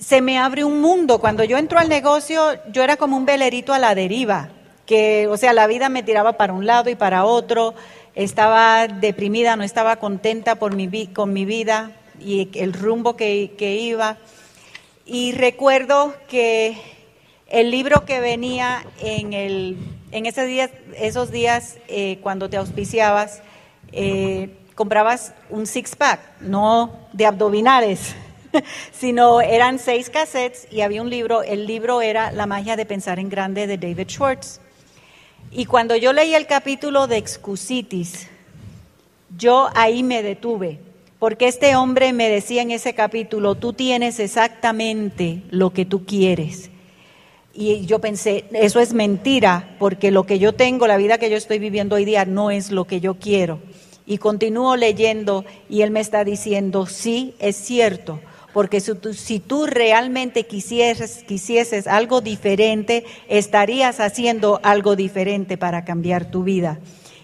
se 0.00 0.22
me 0.22 0.38
abre 0.38 0.64
un 0.64 0.80
mundo. 0.80 1.20
Cuando 1.20 1.44
yo 1.44 1.58
entro 1.58 1.78
al 1.78 1.88
negocio, 1.88 2.42
yo 2.72 2.82
era 2.82 2.96
como 2.96 3.16
un 3.16 3.26
velerito 3.26 3.72
a 3.72 3.78
la 3.78 3.94
deriva, 3.94 4.48
que, 4.86 5.28
o 5.28 5.36
sea, 5.36 5.52
la 5.52 5.66
vida 5.66 5.88
me 5.88 6.02
tiraba 6.02 6.32
para 6.32 6.54
un 6.54 6.66
lado 6.66 6.90
y 6.90 6.96
para 6.96 7.24
otro, 7.24 7.74
estaba 8.14 8.88
deprimida, 8.88 9.54
no 9.54 9.62
estaba 9.62 9.96
contenta 9.96 10.56
por 10.56 10.74
mi, 10.74 11.06
con 11.06 11.32
mi 11.32 11.44
vida 11.44 11.92
y 12.18 12.48
el 12.58 12.72
rumbo 12.72 13.14
que, 13.14 13.52
iba. 13.60 14.16
Y 15.06 15.32
recuerdo 15.32 16.14
que 16.28 16.76
el 17.48 17.70
libro 17.70 18.04
que 18.04 18.20
venía 18.20 18.84
en, 19.00 19.32
el, 19.32 19.76
en 20.12 20.26
ese 20.26 20.46
día, 20.46 20.70
esos 20.96 21.30
días 21.30 21.76
eh, 21.88 22.18
cuando 22.22 22.48
te 22.48 22.56
auspiciabas, 22.56 23.42
eh, 23.92 24.56
comprabas 24.74 25.34
un 25.50 25.66
six-pack, 25.66 26.20
no 26.40 26.90
de 27.12 27.26
abdominales, 27.26 28.14
sino 28.92 29.40
eran 29.40 29.78
seis 29.78 30.10
cassettes 30.10 30.66
y 30.70 30.80
había 30.80 31.02
un 31.02 31.10
libro. 31.10 31.42
El 31.42 31.66
libro 31.66 32.02
era 32.02 32.32
La 32.32 32.46
magia 32.46 32.76
de 32.76 32.86
pensar 32.86 33.18
en 33.18 33.28
grande 33.28 33.66
de 33.66 33.78
David 33.78 34.08
Schwartz. 34.08 34.60
Y 35.52 35.64
cuando 35.64 35.96
yo 35.96 36.12
leí 36.12 36.34
el 36.34 36.46
capítulo 36.46 37.06
de 37.06 37.16
Excusitis, 37.16 38.28
yo 39.36 39.68
ahí 39.74 40.02
me 40.02 40.22
detuve, 40.22 40.78
porque 41.18 41.48
este 41.48 41.74
hombre 41.74 42.12
me 42.12 42.28
decía 42.28 42.62
en 42.62 42.70
ese 42.70 42.94
capítulo, 42.94 43.56
tú 43.56 43.72
tienes 43.72 44.20
exactamente 44.20 45.42
lo 45.50 45.70
que 45.70 45.84
tú 45.84 46.04
quieres. 46.04 46.70
Y 47.52 47.84
yo 47.84 47.98
pensé, 47.98 48.44
eso 48.52 48.78
es 48.78 48.92
mentira, 48.92 49.74
porque 49.80 50.12
lo 50.12 50.24
que 50.24 50.38
yo 50.38 50.54
tengo, 50.54 50.86
la 50.86 50.96
vida 50.96 51.18
que 51.18 51.30
yo 51.30 51.36
estoy 51.36 51.58
viviendo 51.58 51.96
hoy 51.96 52.04
día, 52.04 52.24
no 52.24 52.52
es 52.52 52.70
lo 52.70 52.84
que 52.84 53.00
yo 53.00 53.14
quiero. 53.14 53.58
Y 54.06 54.18
continúo 54.18 54.76
leyendo 54.76 55.44
y 55.68 55.82
él 55.82 55.90
me 55.90 56.00
está 56.00 56.22
diciendo, 56.22 56.86
sí, 56.86 57.34
es 57.40 57.56
cierto, 57.56 58.20
porque 58.52 58.80
si 58.80 59.40
tú, 59.40 59.66
realmente 59.66 60.46
quisieses, 60.46 61.22
quisieses 61.24 61.86
algo 61.86 62.20
diferente, 62.20 63.04
estarías 63.28 64.00
haciendo 64.00 64.60
algo 64.62 64.96
diferente 64.96 65.56
para 65.56 65.84
cambiar 65.84 66.30
tu 66.30 66.42
vida. 66.42 66.80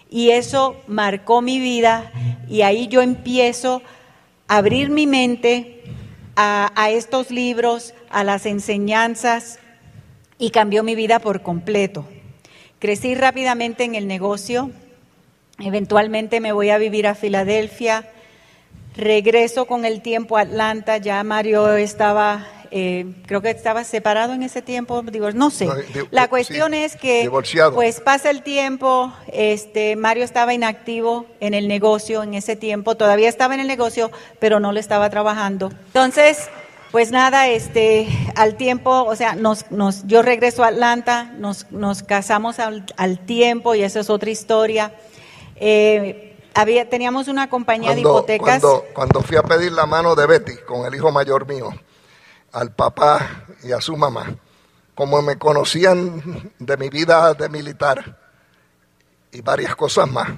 Y 0.09 0.29
eso 0.29 0.77
marcó 0.87 1.41
mi 1.41 1.59
vida 1.59 2.11
y 2.47 2.61
ahí 2.61 2.87
yo 2.87 3.01
empiezo 3.01 3.81
a 4.47 4.57
abrir 4.57 4.89
mi 4.89 5.05
mente 5.05 5.83
a 6.35 6.89
estos 6.91 7.31
libros, 7.31 7.93
a 8.09 8.23
las 8.23 8.45
enseñanzas 8.45 9.59
y 10.37 10.51
cambió 10.51 10.83
mi 10.83 10.95
vida 10.95 11.19
por 11.19 11.41
completo. 11.41 12.05
Crecí 12.79 13.15
rápidamente 13.15 13.83
en 13.83 13.95
el 13.95 14.07
negocio, 14.07 14.69
eventualmente 15.59 16.39
me 16.39 16.51
voy 16.51 16.69
a 16.69 16.77
vivir 16.77 17.07
a 17.07 17.15
Filadelfia, 17.15 18.07
Regreso 18.97 19.65
con 19.65 19.85
el 19.85 20.01
tiempo 20.01 20.37
a 20.37 20.41
Atlanta, 20.41 20.97
ya 20.97 21.23
Mario 21.23 21.75
estaba, 21.75 22.47
eh, 22.71 23.05
creo 23.27 23.43
que 23.43 23.51
estaba 23.51 23.83
separado 23.83 24.33
en 24.33 24.41
ese 24.41 24.63
tiempo, 24.63 25.03
digo, 25.03 25.31
no 25.33 25.51
sé. 25.51 25.67
La 26.09 26.27
cuestión 26.29 26.73
es 26.73 26.95
que, 26.95 27.29
pues 27.75 27.99
pasa 27.99 28.31
el 28.31 28.41
tiempo, 28.41 29.13
este, 29.31 29.95
Mario 29.95 30.23
estaba 30.23 30.55
inactivo 30.55 31.27
en 31.39 31.53
el 31.53 31.67
negocio 31.67 32.23
en 32.23 32.33
ese 32.33 32.55
tiempo, 32.55 32.95
todavía 32.95 33.29
estaba 33.29 33.53
en 33.53 33.59
el 33.59 33.67
negocio, 33.67 34.09
pero 34.39 34.59
no 34.59 34.71
lo 34.71 34.79
estaba 34.79 35.11
trabajando. 35.11 35.71
Entonces, 35.85 36.49
pues 36.91 37.11
nada, 37.11 37.49
este, 37.49 38.07
al 38.35 38.55
tiempo, 38.55 39.03
o 39.03 39.15
sea, 39.15 39.35
nos, 39.35 39.69
nos, 39.69 40.07
yo 40.07 40.23
regreso 40.23 40.63
a 40.63 40.69
Atlanta, 40.69 41.31
nos, 41.37 41.71
nos 41.71 42.01
casamos 42.01 42.57
al, 42.57 42.83
al 42.97 43.19
tiempo 43.19 43.75
y 43.75 43.83
esa 43.83 43.99
es 43.99 44.09
otra 44.09 44.31
historia. 44.31 44.91
Eh, 45.57 46.26
había, 46.57 46.89
teníamos 46.89 47.27
una 47.27 47.49
compañía 47.49 47.93
de 47.93 48.01
hipotecas. 48.01 48.61
Cuando, 48.61 48.85
cuando 48.93 49.21
fui 49.21 49.37
a 49.37 49.43
pedir 49.43 49.71
la 49.71 49.85
mano 49.85 50.15
de 50.15 50.25
Betty 50.25 50.55
con 50.67 50.85
el 50.85 50.95
hijo 50.95 51.11
mayor 51.11 51.47
mío, 51.47 51.69
al 52.51 52.73
papá 52.73 53.45
y 53.63 53.71
a 53.71 53.79
su 53.79 53.95
mamá, 53.95 54.35
como 54.95 55.21
me 55.21 55.37
conocían 55.37 56.51
de 56.57 56.77
mi 56.77 56.89
vida 56.89 57.33
de 57.35 57.49
militar 57.49 58.17
y 59.31 59.41
varias 59.41 59.75
cosas 59.75 60.09
más, 60.09 60.29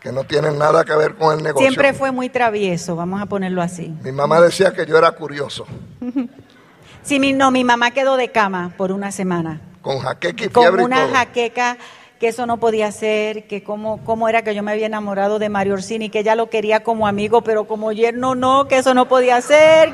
que 0.00 0.12
no 0.12 0.24
tienen 0.24 0.58
nada 0.58 0.84
que 0.84 0.94
ver 0.94 1.14
con 1.14 1.36
el 1.36 1.42
negocio. 1.42 1.66
Siempre 1.66 1.94
fue 1.94 2.12
muy 2.12 2.28
travieso, 2.28 2.94
vamos 2.94 3.22
a 3.22 3.26
ponerlo 3.26 3.62
así. 3.62 3.88
Mi 4.02 4.12
mamá 4.12 4.40
decía 4.42 4.72
que 4.74 4.84
yo 4.84 4.98
era 4.98 5.12
curioso. 5.12 5.66
sí, 7.02 7.18
mi, 7.18 7.32
no, 7.32 7.50
mi 7.50 7.64
mamá 7.64 7.90
quedó 7.90 8.18
de 8.18 8.30
cama 8.30 8.74
por 8.76 8.92
una 8.92 9.10
semana. 9.10 9.62
Con 9.80 10.00
jaqueca 10.00 10.44
y 10.44 10.48
fiebre 10.48 10.82
Con 10.82 10.92
una 10.92 11.08
jaqueca 11.08 11.78
que 12.18 12.28
eso 12.28 12.46
no 12.46 12.58
podía 12.58 12.90
ser, 12.92 13.46
que 13.46 13.62
cómo, 13.62 14.02
cómo 14.04 14.28
era 14.28 14.42
que 14.42 14.54
yo 14.54 14.62
me 14.62 14.72
había 14.72 14.86
enamorado 14.86 15.38
de 15.38 15.48
Mario 15.48 15.74
Orsini, 15.74 16.08
que 16.08 16.20
ella 16.20 16.34
lo 16.34 16.48
quería 16.48 16.82
como 16.82 17.06
amigo, 17.06 17.42
pero 17.42 17.66
como 17.66 17.92
yerno 17.92 18.34
no, 18.34 18.68
que 18.68 18.78
eso 18.78 18.94
no 18.94 19.08
podía 19.08 19.40
ser. 19.40 19.92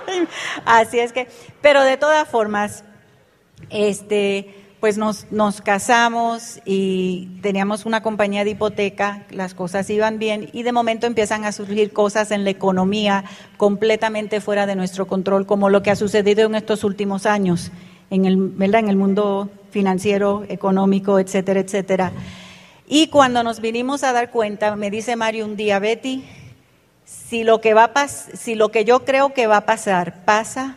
Así 0.64 0.98
es 0.98 1.12
que, 1.12 1.28
pero 1.60 1.82
de 1.84 1.96
todas 1.96 2.28
formas, 2.28 2.84
este, 3.70 4.62
pues 4.80 4.98
nos, 4.98 5.30
nos 5.30 5.60
casamos 5.60 6.60
y 6.64 7.38
teníamos 7.40 7.86
una 7.86 8.02
compañía 8.02 8.42
de 8.42 8.50
hipoteca, 8.50 9.24
las 9.30 9.54
cosas 9.54 9.88
iban 9.90 10.18
bien 10.18 10.50
y 10.52 10.64
de 10.64 10.72
momento 10.72 11.06
empiezan 11.06 11.44
a 11.44 11.52
surgir 11.52 11.92
cosas 11.92 12.32
en 12.32 12.42
la 12.42 12.50
economía 12.50 13.24
completamente 13.56 14.40
fuera 14.40 14.66
de 14.66 14.74
nuestro 14.74 15.06
control, 15.06 15.46
como 15.46 15.70
lo 15.70 15.84
que 15.84 15.92
ha 15.92 15.96
sucedido 15.96 16.46
en 16.46 16.56
estos 16.56 16.82
últimos 16.82 17.26
años 17.26 17.70
en 18.10 18.26
el, 18.26 18.36
¿verdad? 18.36 18.80
en 18.80 18.88
el 18.88 18.96
mundo 18.96 19.48
financiero, 19.72 20.44
económico, 20.48 21.18
etcétera, 21.18 21.60
etcétera. 21.60 22.12
Y 22.86 23.08
cuando 23.08 23.42
nos 23.42 23.60
vinimos 23.60 24.04
a 24.04 24.12
dar 24.12 24.30
cuenta, 24.30 24.76
me 24.76 24.90
dice 24.90 25.16
Mario 25.16 25.46
un 25.46 25.56
día, 25.56 25.78
Betty, 25.78 26.24
si 27.04 27.42
lo 27.42 27.60
que 27.60 27.74
va 27.74 27.90
a 27.92 28.08
si 28.08 28.54
lo 28.54 28.68
que 28.70 28.84
yo 28.84 29.04
creo 29.04 29.32
que 29.32 29.46
va 29.46 29.56
a 29.58 29.66
pasar 29.66 30.24
pasa, 30.24 30.76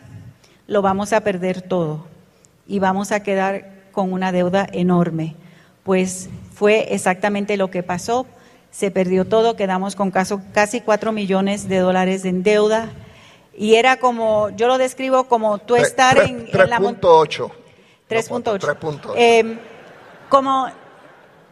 lo 0.66 0.82
vamos 0.82 1.12
a 1.12 1.20
perder 1.20 1.62
todo 1.62 2.06
y 2.66 2.78
vamos 2.78 3.12
a 3.12 3.22
quedar 3.22 3.70
con 3.92 4.12
una 4.12 4.32
deuda 4.32 4.66
enorme. 4.72 5.36
Pues 5.84 6.28
fue 6.54 6.94
exactamente 6.94 7.56
lo 7.56 7.70
que 7.70 7.82
pasó. 7.82 8.26
Se 8.70 8.90
perdió 8.90 9.24
todo, 9.26 9.56
quedamos 9.56 9.94
con 9.94 10.10
casi 10.10 10.80
cuatro 10.80 11.12
millones 11.12 11.68
de 11.68 11.78
dólares 11.78 12.24
en 12.24 12.42
deuda. 12.42 12.90
Y 13.56 13.76
era 13.76 13.96
como, 13.98 14.50
yo 14.50 14.66
lo 14.66 14.76
describo 14.76 15.24
como 15.24 15.58
tú 15.58 15.76
estar 15.76 16.18
en, 16.18 16.48
en 16.52 16.70
la 16.70 16.80
3.8. 18.08 18.60
3.8. 18.60 19.12
Eh, 19.16 19.58
como 20.28 20.68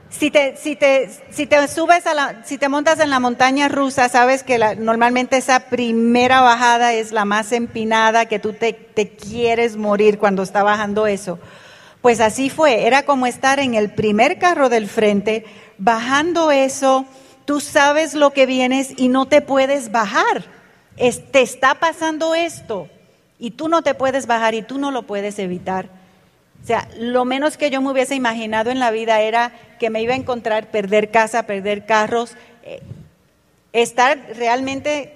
si 0.09 0.31
te, 0.31 0.57
si 0.57 0.77
te, 0.77 1.11
si 1.31 1.47
te 1.47 1.67
subes 1.67 2.07
a 2.07 2.15
la, 2.15 2.45
si 2.45 2.59
te 2.59 2.69
montas 2.69 3.01
en 3.01 3.11
la 3.11 3.19
montaña 3.19 3.69
rusa, 3.69 4.09
sabes 4.09 4.45
que 4.45 4.59
la, 4.59 4.75
normalmente 4.75 5.37
esa 5.37 5.69
primera 5.69 6.41
bajada 6.41 6.93
es 6.93 7.11
la 7.11 7.25
más 7.25 7.51
empinada, 7.53 8.27
que 8.27 8.39
tú 8.39 8.53
te, 8.53 8.73
te 8.73 9.09
quieres 9.09 9.77
morir 9.77 10.19
cuando 10.19 10.43
está 10.43 10.63
bajando 10.63 11.07
eso. 11.07 11.39
Pues 12.01 12.21
así 12.21 12.51
fue, 12.51 12.87
era 12.87 13.05
como 13.05 13.27
estar 13.27 13.59
en 13.59 13.75
el 13.75 13.91
primer 13.91 14.39
carro 14.39 14.69
del 14.69 14.89
frente, 14.89 15.47
bajando 15.79 16.53
eso, 16.53 17.07
tú 17.45 17.61
sabes 17.61 18.15
lo 18.15 18.33
que 18.33 18.47
vienes 18.47 18.93
y 18.97 19.09
no 19.09 19.27
te 19.27 19.41
puedes 19.41 19.91
bajar. 19.91 20.45
te 20.97 21.43
está 21.43 21.75
pasando 21.77 22.35
esto 22.35 22.89
y 23.39 23.53
tú 23.53 23.69
no 23.69 23.83
te 23.83 23.95
puedes 23.95 24.27
bajar 24.27 24.55
y 24.55 24.63
tú 24.63 24.79
no 24.79 24.91
lo 24.91 25.03
puedes 25.05 25.39
evitar. 25.39 26.04
O 26.65 26.67
sea, 26.67 26.89
lo 26.99 27.27
menos 27.27 27.59
que 27.59 27.69
yo 27.69 27.83
me 27.83 27.91
hubiese 27.91 28.15
imaginado 28.15 28.71
en 28.71 28.79
la 28.79 28.91
vida 28.91 29.21
era 29.21 29.53
que 29.79 29.91
me 29.91 30.01
iba 30.01 30.15
a 30.15 30.17
encontrar 30.17 30.71
perder 30.71 31.11
casa, 31.11 31.43
perder 31.43 31.85
carros, 31.85 32.39
eh, 32.63 32.81
estar 33.75 34.19
realmente 34.35 35.15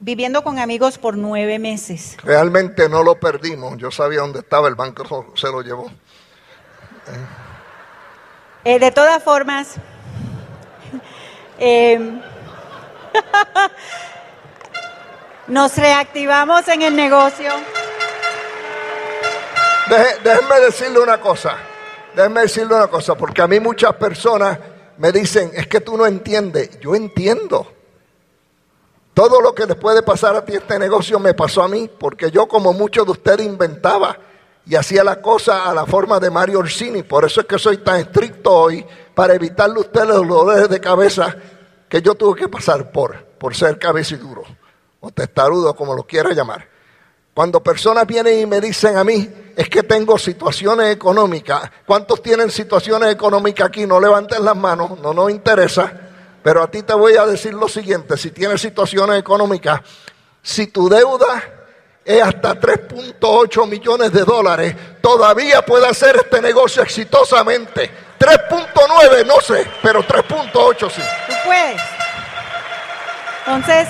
viviendo 0.00 0.44
con 0.44 0.58
amigos 0.58 0.98
por 0.98 1.16
nueve 1.16 1.58
meses. 1.58 2.18
Realmente 2.22 2.90
no 2.90 3.02
lo 3.02 3.18
perdimos. 3.18 3.78
Yo 3.78 3.90
sabía 3.90 4.20
dónde 4.20 4.40
estaba, 4.40 4.68
el 4.68 4.74
banco 4.74 5.32
se 5.34 5.46
lo 5.46 5.62
llevó. 5.62 5.90
Eh, 8.62 8.78
de 8.78 8.90
todas 8.90 9.22
formas, 9.22 9.76
em, 11.58 12.20
nos 15.46 15.74
reactivamos 15.74 16.68
en 16.68 16.82
el 16.82 16.94
negocio 16.94 17.50
déjenme 19.88 20.60
decirle 20.60 20.98
una 20.98 21.20
cosa, 21.20 21.56
déjenme 22.14 22.42
decirle 22.42 22.74
una 22.74 22.88
cosa, 22.88 23.14
porque 23.14 23.42
a 23.42 23.46
mí 23.46 23.60
muchas 23.60 23.94
personas 23.94 24.58
me 24.98 25.12
dicen, 25.12 25.50
es 25.54 25.66
que 25.66 25.80
tú 25.80 25.96
no 25.96 26.06
entiendes, 26.06 26.78
yo 26.80 26.94
entiendo. 26.94 27.72
Todo 29.14 29.40
lo 29.40 29.54
que 29.54 29.66
le 29.66 29.76
puede 29.76 30.02
pasar 30.02 30.36
a 30.36 30.44
ti 30.44 30.54
este 30.54 30.78
negocio 30.78 31.18
me 31.18 31.34
pasó 31.34 31.62
a 31.62 31.68
mí, 31.68 31.88
porque 31.98 32.30
yo 32.30 32.46
como 32.46 32.72
muchos 32.72 33.06
de 33.06 33.12
ustedes 33.12 33.46
inventaba 33.46 34.18
y 34.66 34.74
hacía 34.74 35.04
la 35.04 35.22
cosa 35.22 35.70
a 35.70 35.74
la 35.74 35.86
forma 35.86 36.18
de 36.18 36.28
Mario 36.28 36.58
Orsini. 36.58 37.02
Por 37.02 37.24
eso 37.24 37.40
es 37.40 37.46
que 37.46 37.58
soy 37.58 37.78
tan 37.78 38.00
estricto 38.00 38.52
hoy, 38.52 38.84
para 39.14 39.34
evitarle 39.34 39.76
a 39.76 39.80
ustedes 39.80 40.08
los 40.08 40.28
dolores 40.28 40.68
de 40.68 40.80
cabeza 40.80 41.34
que 41.88 42.02
yo 42.02 42.14
tuve 42.14 42.40
que 42.40 42.48
pasar 42.48 42.90
por, 42.92 43.24
por 43.38 43.54
ser 43.54 43.78
cabeciduro 43.78 44.42
o 45.00 45.10
testarudo, 45.10 45.74
como 45.74 45.94
lo 45.94 46.02
quiera 46.02 46.32
llamar. 46.32 46.75
Cuando 47.36 47.62
personas 47.62 48.06
vienen 48.06 48.40
y 48.40 48.46
me 48.46 48.62
dicen 48.62 48.96
a 48.96 49.04
mí, 49.04 49.30
es 49.54 49.68
que 49.68 49.82
tengo 49.82 50.16
situaciones 50.16 50.90
económicas, 50.90 51.70
¿cuántos 51.84 52.22
tienen 52.22 52.50
situaciones 52.50 53.12
económicas 53.12 53.66
aquí? 53.66 53.84
No 53.84 54.00
levanten 54.00 54.42
las 54.42 54.56
manos, 54.56 54.98
no 55.00 55.12
nos 55.12 55.30
interesa, 55.30 55.92
pero 56.42 56.62
a 56.62 56.70
ti 56.70 56.82
te 56.82 56.94
voy 56.94 57.14
a 57.16 57.26
decir 57.26 57.52
lo 57.52 57.68
siguiente, 57.68 58.16
si 58.16 58.30
tienes 58.30 58.62
situaciones 58.62 59.20
económicas, 59.20 59.82
si 60.40 60.68
tu 60.68 60.88
deuda 60.88 61.42
es 62.02 62.22
hasta 62.22 62.58
3.8 62.58 63.68
millones 63.68 64.12
de 64.14 64.24
dólares, 64.24 64.74
todavía 65.02 65.60
puede 65.60 65.86
hacer 65.88 66.16
este 66.16 66.40
negocio 66.40 66.82
exitosamente. 66.82 67.90
3.9, 68.18 69.26
no 69.26 69.42
sé, 69.42 69.66
pero 69.82 70.02
3.8 70.02 70.90
sí. 70.90 71.02
Tú 71.26 71.34
puedes. 71.44 71.82
Entonces, 73.46 73.88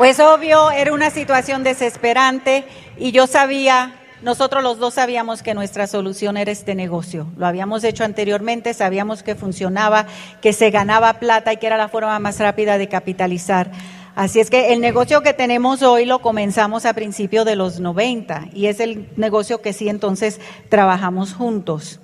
pues 0.00 0.18
obvio, 0.18 0.70
era 0.70 0.94
una 0.94 1.10
situación 1.10 1.62
desesperante 1.62 2.64
y 2.96 3.12
yo 3.12 3.26
sabía, 3.26 4.00
nosotros 4.22 4.62
los 4.62 4.78
dos 4.78 4.94
sabíamos 4.94 5.42
que 5.42 5.52
nuestra 5.52 5.86
solución 5.86 6.38
era 6.38 6.50
este 6.50 6.74
negocio. 6.74 7.26
Lo 7.36 7.44
habíamos 7.46 7.84
hecho 7.84 8.02
anteriormente, 8.02 8.72
sabíamos 8.72 9.22
que 9.22 9.34
funcionaba, 9.34 10.06
que 10.40 10.54
se 10.54 10.70
ganaba 10.70 11.20
plata 11.20 11.52
y 11.52 11.58
que 11.58 11.66
era 11.66 11.76
la 11.76 11.88
forma 11.90 12.18
más 12.18 12.38
rápida 12.38 12.78
de 12.78 12.88
capitalizar. 12.88 13.72
Así 14.14 14.40
es 14.40 14.48
que 14.48 14.72
el 14.72 14.80
negocio 14.80 15.22
que 15.22 15.34
tenemos 15.34 15.82
hoy 15.82 16.06
lo 16.06 16.20
comenzamos 16.20 16.86
a 16.86 16.94
principios 16.94 17.44
de 17.44 17.56
los 17.56 17.78
90 17.78 18.48
y 18.54 18.68
es 18.68 18.80
el 18.80 19.06
negocio 19.16 19.60
que 19.60 19.74
sí 19.74 19.90
entonces 19.90 20.40
trabajamos 20.70 21.34
juntos. 21.34 22.00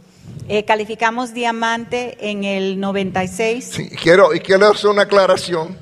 Eh, 0.50 0.66
calificamos 0.66 1.32
diamante 1.32 2.18
en 2.20 2.44
el 2.44 2.78
96. 2.78 3.64
Sí, 3.64 3.88
quiero, 3.88 4.34
y 4.34 4.40
quiero 4.40 4.66
hacer 4.66 4.90
una 4.90 5.04
aclaración. 5.04 5.78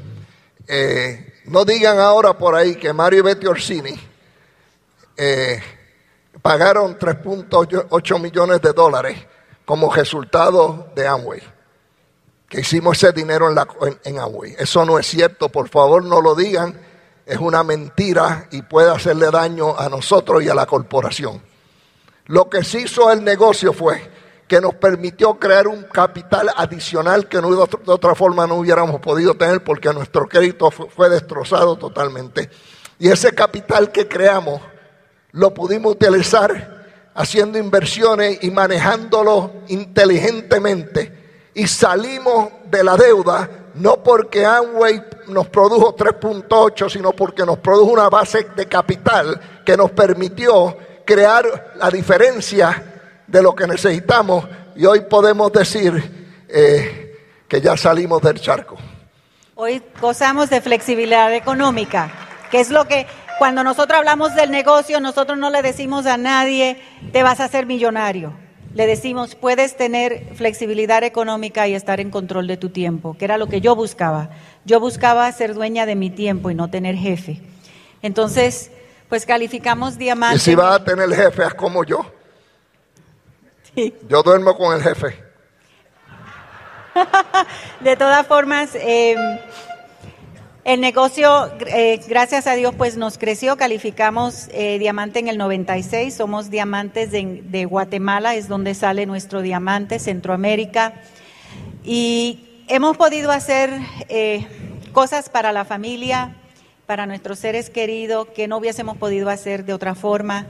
Eh, 0.68 1.33
no 1.44 1.64
digan 1.64 1.98
ahora 1.98 2.36
por 2.36 2.54
ahí 2.54 2.76
que 2.76 2.92
Mario 2.92 3.20
y 3.20 3.22
Betty 3.22 3.46
Orsini 3.46 4.00
eh, 5.16 5.62
pagaron 6.42 6.98
3.8 6.98 8.20
millones 8.20 8.60
de 8.62 8.72
dólares 8.72 9.18
como 9.64 9.92
resultado 9.92 10.90
de 10.94 11.06
Amway 11.06 11.54
que 12.54 12.60
hicimos 12.60 13.02
ese 13.02 13.12
dinero 13.12 13.48
en, 13.48 13.56
la, 13.56 13.66
en, 14.04 14.16
Eso 14.58 14.84
no 14.84 14.98
es 14.98 15.06
cierto, 15.06 15.48
por 15.48 15.68
favor 15.68 16.04
no 16.04 16.20
lo 16.20 16.36
digan. 16.36 16.80
Es 17.26 17.38
una 17.38 17.64
mentira 17.64 18.46
y 18.52 18.62
puede 18.62 18.90
hacerle 18.90 19.30
daño 19.30 19.76
a 19.76 19.88
nosotros 19.88 20.42
y 20.44 20.48
a 20.48 20.54
la 20.54 20.64
corporación. 20.64 21.42
Lo 22.26 22.48
que 22.48 22.62
se 22.62 22.82
hizo 22.82 23.10
el 23.10 23.24
negocio 23.24 23.72
fue 23.72 24.08
que 24.54 24.60
nos 24.60 24.76
permitió 24.76 25.34
crear 25.34 25.66
un 25.66 25.82
capital 25.82 26.48
adicional 26.56 27.26
que 27.26 27.42
no, 27.42 27.50
de 27.50 27.90
otra 27.90 28.14
forma 28.14 28.46
no 28.46 28.54
hubiéramos 28.54 29.00
podido 29.00 29.34
tener 29.34 29.64
porque 29.64 29.92
nuestro 29.92 30.28
crédito 30.28 30.70
fue 30.70 31.10
destrozado 31.10 31.74
totalmente. 31.74 32.48
Y 33.00 33.08
ese 33.08 33.32
capital 33.32 33.90
que 33.90 34.06
creamos 34.06 34.62
lo 35.32 35.52
pudimos 35.52 35.94
utilizar 35.94 36.86
haciendo 37.16 37.58
inversiones 37.58 38.44
y 38.44 38.52
manejándolo 38.52 39.50
inteligentemente 39.66 41.50
y 41.52 41.66
salimos 41.66 42.50
de 42.70 42.84
la 42.84 42.96
deuda 42.96 43.50
no 43.74 44.04
porque 44.04 44.46
Amway 44.46 45.02
nos 45.26 45.48
produjo 45.48 45.96
3.8, 45.96 46.88
sino 46.90 47.10
porque 47.10 47.44
nos 47.44 47.58
produjo 47.58 47.90
una 47.90 48.08
base 48.08 48.46
de 48.54 48.68
capital 48.68 49.40
que 49.66 49.76
nos 49.76 49.90
permitió 49.90 50.76
crear 51.04 51.72
la 51.74 51.90
diferencia 51.90 52.93
de 53.26 53.42
lo 53.42 53.54
que 53.54 53.66
necesitamos 53.66 54.46
y 54.76 54.86
hoy 54.86 55.00
podemos 55.02 55.52
decir 55.52 56.44
eh, 56.48 57.16
que 57.48 57.60
ya 57.60 57.76
salimos 57.76 58.22
del 58.22 58.40
charco. 58.40 58.76
Hoy 59.54 59.82
gozamos 60.00 60.50
de 60.50 60.60
flexibilidad 60.60 61.32
económica, 61.34 62.10
que 62.50 62.60
es 62.60 62.70
lo 62.70 62.86
que 62.86 63.06
cuando 63.38 63.64
nosotros 63.64 63.98
hablamos 63.98 64.34
del 64.34 64.50
negocio, 64.50 65.00
nosotros 65.00 65.38
no 65.38 65.50
le 65.50 65.62
decimos 65.62 66.06
a 66.06 66.16
nadie, 66.16 66.80
te 67.12 67.22
vas 67.22 67.40
a 67.40 67.44
hacer 67.44 67.66
millonario 67.66 68.32
le 68.74 68.88
decimos, 68.88 69.36
puedes 69.36 69.76
tener 69.76 70.34
flexibilidad 70.34 71.04
económica 71.04 71.68
y 71.68 71.74
estar 71.74 72.00
en 72.00 72.10
control 72.10 72.48
de 72.48 72.56
tu 72.56 72.70
tiempo, 72.70 73.16
que 73.16 73.24
era 73.24 73.38
lo 73.38 73.46
que 73.46 73.60
yo 73.60 73.76
buscaba. 73.76 74.30
Yo 74.64 74.80
buscaba 74.80 75.30
ser 75.30 75.54
dueña 75.54 75.86
de 75.86 75.94
mi 75.94 76.10
tiempo 76.10 76.50
y 76.50 76.56
no 76.56 76.68
tener 76.68 76.96
jefe. 76.96 77.40
Entonces, 78.02 78.72
pues 79.08 79.26
calificamos 79.26 79.96
diamante. 79.96 80.36
Y 80.36 80.40
si 80.40 80.54
vas 80.56 80.80
a 80.80 80.84
tener 80.84 81.08
jefe, 81.14 81.44
haz 81.44 81.54
como 81.54 81.84
yo. 81.84 82.04
Sí. 83.74 83.94
Yo 84.08 84.22
duermo 84.22 84.56
con 84.56 84.74
el 84.76 84.82
jefe. 84.82 85.22
de 87.80 87.96
todas 87.96 88.26
formas, 88.26 88.74
eh, 88.74 89.16
el 90.64 90.80
negocio, 90.80 91.52
eh, 91.66 92.00
gracias 92.08 92.46
a 92.46 92.54
Dios, 92.54 92.74
pues 92.74 92.96
nos 92.96 93.18
creció, 93.18 93.58
calificamos 93.58 94.48
eh, 94.50 94.78
diamante 94.78 95.18
en 95.18 95.28
el 95.28 95.36
96, 95.36 96.14
somos 96.14 96.48
diamantes 96.48 97.10
de, 97.10 97.66
Guatemala, 97.66 98.34
es 98.34 98.48
donde 98.48 98.72
sale 98.72 99.04
nuestro 99.04 99.42
diamante, 99.42 99.98
Centroamérica, 99.98 100.94
y 101.84 102.64
hemos 102.68 102.96
podido 102.96 103.30
hacer 103.30 103.78
eh, 104.08 104.46
cosas 104.92 105.28
para 105.28 105.52
la 105.52 105.66
familia, 105.66 106.34
para 106.86 107.04
nuestros 107.04 107.38
seres 107.40 107.68
queridos, 107.68 108.28
que 108.28 108.48
no 108.48 108.56
hubiésemos 108.56 108.96
podido 108.96 109.28
hacer 109.28 109.66
de 109.66 109.74
otra 109.74 109.94
forma. 109.94 110.46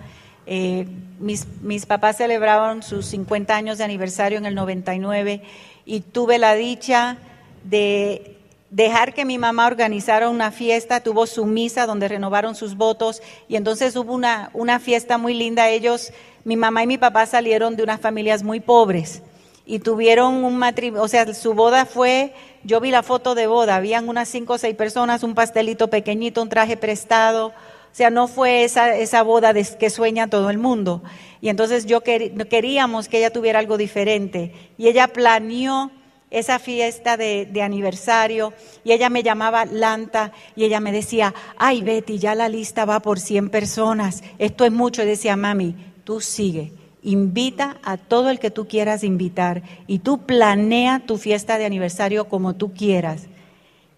Mis, 0.47 1.47
mis 1.63 1.87
papás 1.87 2.17
celebraron 2.17 2.83
sus 2.83 3.07
50 3.07 3.57
años 3.57 3.79
de 3.79 3.85
aniversario 3.85 4.39
en 4.39 4.47
el 4.47 4.55
99 4.55 5.43
y 5.87 6.01
tuve 6.01 6.39
la 6.39 6.55
dicha 6.55 7.19
de 7.65 8.37
dejar 8.71 9.15
que 9.15 9.25
mi 9.25 9.39
mamá 9.39 9.67
organizara 9.67 10.29
una 10.29 10.51
fiesta, 10.51 11.01
tuvo 11.01 11.27
su 11.27 11.47
misa 11.47 11.87
donde 11.87 12.09
renovaron 12.09 12.55
sus 12.55 12.77
votos 12.77 13.23
y 13.49 13.57
entonces 13.57 13.95
hubo 13.97 14.13
una, 14.13 14.51
una 14.53 14.81
fiesta 14.81 15.17
muy 15.17 15.35
linda. 15.35 15.69
Ellos, 15.69 16.13
mi 16.45 16.57
mamá 16.57 16.83
y 16.83 16.89
mi 16.89 16.99
papá 16.99 17.25
salieron 17.27 17.77
de 17.77 17.85
unas 17.85 18.01
familias 18.01 18.43
muy 18.43 18.61
pobres 18.61 19.23
y 19.67 19.79
tuvieron 19.79 20.45
un 20.45 20.57
matrimonio, 20.59 21.03
o 21.03 21.09
sea, 21.09 21.33
su 21.33 21.55
boda 21.55 21.87
fue, 21.87 22.35
yo 22.65 22.81
vi 22.81 22.91
la 22.91 23.03
foto 23.03 23.35
de 23.35 23.47
boda, 23.47 23.77
habían 23.77 24.09
unas 24.09 24.29
cinco 24.29 24.55
o 24.55 24.59
seis 24.59 24.75
personas, 24.75 25.23
un 25.23 25.35
pastelito 25.35 25.89
pequeñito, 25.89 26.43
un 26.43 26.49
traje 26.49 26.77
prestado, 26.77 27.53
o 27.95 27.97
sea, 27.97 28.11
no 28.11 28.27
fue 28.27 28.65
esa, 28.65 28.97
esa 28.97 29.23
boda 29.23 29.53
de, 29.53 29.65
que 29.79 29.89
sueña 29.89 30.29
todo 30.29 30.51
el 30.51 30.59
mundo. 30.59 31.05
Y 31.41 31.49
entonces 31.49 31.87
yo 31.87 32.01
queríamos 32.01 33.07
que 33.07 33.19
ella 33.19 33.33
tuviera 33.33 33.61
algo 33.61 33.79
diferente 33.79 34.53
y 34.77 34.89
ella 34.89 35.07
planeó 35.07 35.93
esa 36.29 36.59
fiesta 36.59 37.17
de, 37.17 37.49
aniversario 37.63 38.53
y 38.83 38.91
ella 38.91 39.11
me 39.11 39.23
llamaba 39.23 39.65
Lanta 39.65 40.33
y 40.57 40.65
ella 40.65 40.81
me 40.81 40.91
decía, 40.91 41.35
ay 41.57 41.83
Betty, 41.83 42.19
ya 42.19 42.35
la 42.35 42.49
lista 42.49 42.85
va 42.85 42.99
por 42.99 43.21
100 43.21 43.49
personas, 43.51 44.25
esto 44.41 44.65
es 44.65 44.73
mucho. 44.73 45.05
Y 45.05 45.07
decía, 45.07 45.37
mami, 45.37 45.77
tú 46.03 46.21
sigue, 46.21 46.73
invita 47.05 47.79
a 47.85 47.97
todo 47.97 48.29
el 48.29 48.41
que 48.41 48.51
tú 48.51 48.67
quieras 48.67 49.05
invitar 49.05 49.63
y 49.87 50.01
tú 50.01 50.27
planea 50.27 51.05
tu 51.07 51.17
fiesta 51.17 51.59
de 51.59 51.67
aniversario 51.67 52.29
como 52.29 52.57
tú 52.57 52.75
quieras. 52.75 53.29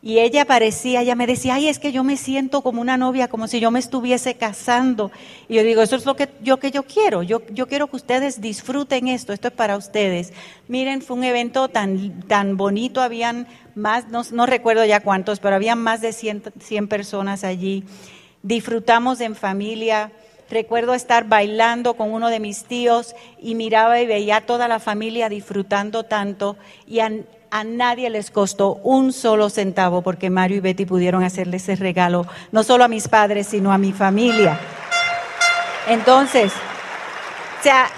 Y 0.06 0.20
ella 0.20 0.44
parecía, 0.44 1.02
ella 1.02 1.16
me 1.16 1.26
decía, 1.26 1.56
ay, 1.56 1.66
es 1.66 1.80
que 1.80 1.90
yo 1.90 2.04
me 2.04 2.16
siento 2.16 2.62
como 2.62 2.80
una 2.80 2.96
novia, 2.96 3.26
como 3.26 3.48
si 3.48 3.58
yo 3.58 3.72
me 3.72 3.80
estuviese 3.80 4.36
casando. 4.36 5.10
Y 5.48 5.56
yo 5.56 5.64
digo, 5.64 5.82
eso 5.82 5.96
es 5.96 6.06
lo 6.06 6.14
que 6.14 6.28
yo, 6.44 6.58
que 6.58 6.70
yo 6.70 6.84
quiero. 6.84 7.24
Yo, 7.24 7.42
yo 7.48 7.66
quiero 7.66 7.88
que 7.88 7.96
ustedes 7.96 8.40
disfruten 8.40 9.08
esto, 9.08 9.32
esto 9.32 9.48
es 9.48 9.54
para 9.54 9.76
ustedes. 9.76 10.32
Miren, 10.68 11.02
fue 11.02 11.16
un 11.16 11.24
evento 11.24 11.66
tan, 11.66 12.20
tan 12.28 12.56
bonito, 12.56 13.02
habían 13.02 13.48
más, 13.74 14.06
no, 14.06 14.22
no 14.30 14.46
recuerdo 14.46 14.84
ya 14.84 15.00
cuántos, 15.00 15.40
pero 15.40 15.56
habían 15.56 15.82
más 15.82 16.02
de 16.02 16.12
100, 16.12 16.52
100 16.60 16.86
personas 16.86 17.42
allí. 17.42 17.82
Disfrutamos 18.44 19.20
en 19.20 19.34
familia. 19.34 20.12
Recuerdo 20.48 20.94
estar 20.94 21.26
bailando 21.26 21.94
con 21.94 22.12
uno 22.12 22.28
de 22.28 22.38
mis 22.38 22.62
tíos 22.62 23.16
y 23.42 23.56
miraba 23.56 24.00
y 24.00 24.06
veía 24.06 24.36
a 24.36 24.40
toda 24.42 24.68
la 24.68 24.78
familia 24.78 25.28
disfrutando 25.28 26.04
tanto 26.04 26.56
y 26.86 27.00
a 27.50 27.64
nadie 27.64 28.10
les 28.10 28.30
costó 28.30 28.74
un 28.82 29.12
solo 29.12 29.50
centavo 29.50 30.02
porque 30.02 30.30
Mario 30.30 30.58
y 30.58 30.60
Betty 30.60 30.84
pudieron 30.86 31.22
hacerle 31.22 31.58
ese 31.58 31.76
regalo, 31.76 32.26
no 32.52 32.62
solo 32.62 32.84
a 32.84 32.88
mis 32.88 33.08
padres, 33.08 33.46
sino 33.46 33.72
a 33.72 33.78
mi 33.78 33.92
familia. 33.92 34.58
Entonces, 35.88 36.52
o 37.60 37.62
sea, 37.62 37.88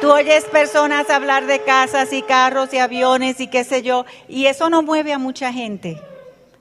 tú 0.00 0.10
oyes 0.10 0.44
personas 0.44 1.10
hablar 1.10 1.46
de 1.46 1.62
casas 1.62 2.12
y 2.12 2.22
carros 2.22 2.72
y 2.72 2.78
aviones 2.78 3.40
y 3.40 3.48
qué 3.48 3.64
sé 3.64 3.82
yo, 3.82 4.04
y 4.28 4.46
eso 4.46 4.70
no 4.70 4.82
mueve 4.82 5.12
a 5.12 5.18
mucha 5.18 5.52
gente. 5.52 6.00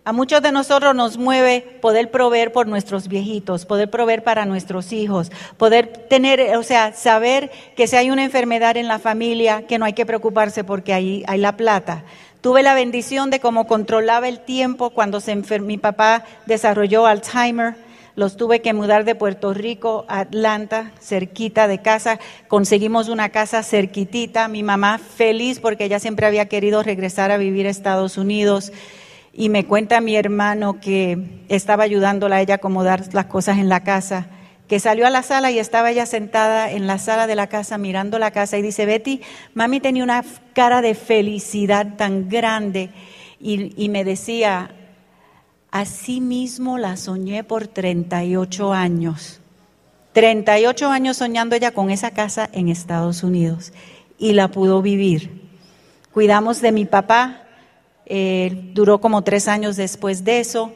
A 0.10 0.12
muchos 0.12 0.42
de 0.42 0.52
nosotros 0.52 0.96
nos 0.96 1.20
mueve 1.20 1.62
poder 1.82 2.10
proveer 2.10 2.52
por 2.52 2.66
nuestros 2.66 3.08
viejitos, 3.08 3.68
poder 3.68 3.92
proveer 3.92 4.24
para 4.24 4.48
nuestros 4.48 4.92
hijos, 4.92 5.32
poder 5.56 5.86
tener, 6.10 6.58
o 6.58 6.64
sea, 6.64 6.94
saber 6.94 7.52
que 7.76 7.86
si 7.86 7.96
hay 7.96 8.10
una 8.10 8.24
enfermedad 8.24 8.76
en 8.76 8.88
la 8.88 8.98
familia, 8.98 9.68
que 9.68 9.78
no 9.78 9.86
hay 9.86 9.94
que 9.94 10.08
preocuparse 10.08 10.64
porque 10.64 10.96
ahí 10.96 11.24
hay 11.28 11.38
la 11.38 11.58
plata. 11.58 12.06
Tuve 12.42 12.64
la 12.64 12.74
bendición 12.74 13.30
de 13.30 13.40
cómo 13.40 13.68
controlaba 13.68 14.28
el 14.28 14.40
tiempo 14.40 14.90
cuando 14.90 15.20
se 15.20 15.36
mi 15.60 15.78
papá 15.78 16.26
desarrolló 16.48 17.06
Alzheimer 17.06 17.76
los 18.16 18.36
tuve 18.36 18.62
que 18.62 18.74
mudar 18.74 19.06
de 19.06 19.16
Puerto 19.16 19.54
Rico 19.54 20.06
a 20.10 20.20
Atlanta, 20.20 20.92
cerquita 21.00 21.70
de 21.70 21.82
casa. 21.82 22.20
Conseguimos 22.50 23.08
una 23.08 23.30
casa 23.30 23.64
cerquitita. 23.64 24.50
Mi 24.50 24.62
mamá 24.62 24.98
feliz 24.98 25.62
porque 25.62 25.86
ella 25.86 26.00
siempre 26.00 26.26
había 26.26 26.50
querido 26.50 26.84
regresar 26.84 27.32
a 27.32 27.38
vivir 27.38 27.66
a 27.66 27.70
Estados 27.70 28.18
Unidos. 28.18 28.74
Y 29.34 29.50
me 29.50 29.66
cuenta 29.66 30.02
mi 30.02 30.16
hermano 30.16 30.80
que 30.80 31.46
estaba 31.50 31.84
ayudándola 31.84 32.38
a 32.38 32.42
ella 32.42 32.56
a 32.56 32.58
acomodar 32.58 33.14
las 33.14 33.26
cosas 33.26 33.58
en 33.58 33.70
la 33.70 33.84
casa, 33.84 34.28
que 34.68 34.80
salió 34.80 35.08
a 35.08 35.10
la 35.10 35.24
sala 35.24 35.52
y 35.52 35.60
estaba 35.60 35.92
ella 35.92 36.06
sentada 36.06 36.72
en 36.72 36.88
la 36.88 37.00
sala 37.00 37.28
de 37.28 37.36
la 37.36 37.48
casa 37.48 37.78
mirando 37.78 38.20
la 38.20 38.32
casa 38.32 38.58
y 38.58 38.62
dice, 38.62 38.86
Betty, 38.86 39.22
mami 39.54 39.80
tenía 39.80 40.04
una 40.04 40.24
cara 40.54 40.82
de 40.82 40.94
felicidad 40.94 41.96
tan 41.96 42.30
grande 42.30 42.90
y, 43.40 43.74
y 43.82 43.90
me 43.90 44.04
decía, 44.04 44.72
Así 45.72 46.20
mismo 46.20 46.80
la 46.80 46.98
soñé 46.98 47.44
por 47.44 47.68
38 47.68 48.74
años. 48.74 49.40
38 50.14 50.90
años 50.90 51.18
soñando 51.18 51.56
ella 51.56 51.72
con 51.72 51.92
esa 51.92 52.12
casa 52.12 52.50
en 52.52 52.70
Estados 52.70 53.24
Unidos 53.24 53.72
y 54.18 54.34
la 54.34 54.48
pudo 54.48 54.82
vivir. 54.82 55.48
Cuidamos 56.12 56.62
de 56.62 56.72
mi 56.72 56.86
papá, 56.86 57.44
eh, 58.10 58.72
duró 58.74 59.00
como 59.00 59.22
tres 59.24 59.48
años 59.48 59.76
después 59.76 60.24
de 60.24 60.40
eso, 60.40 60.74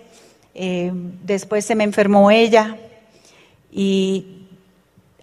eh, 0.54 0.92
después 1.24 1.66
se 1.66 1.76
me 1.76 1.84
enfermó 1.84 2.32
ella. 2.32 2.78
Y 3.72 4.46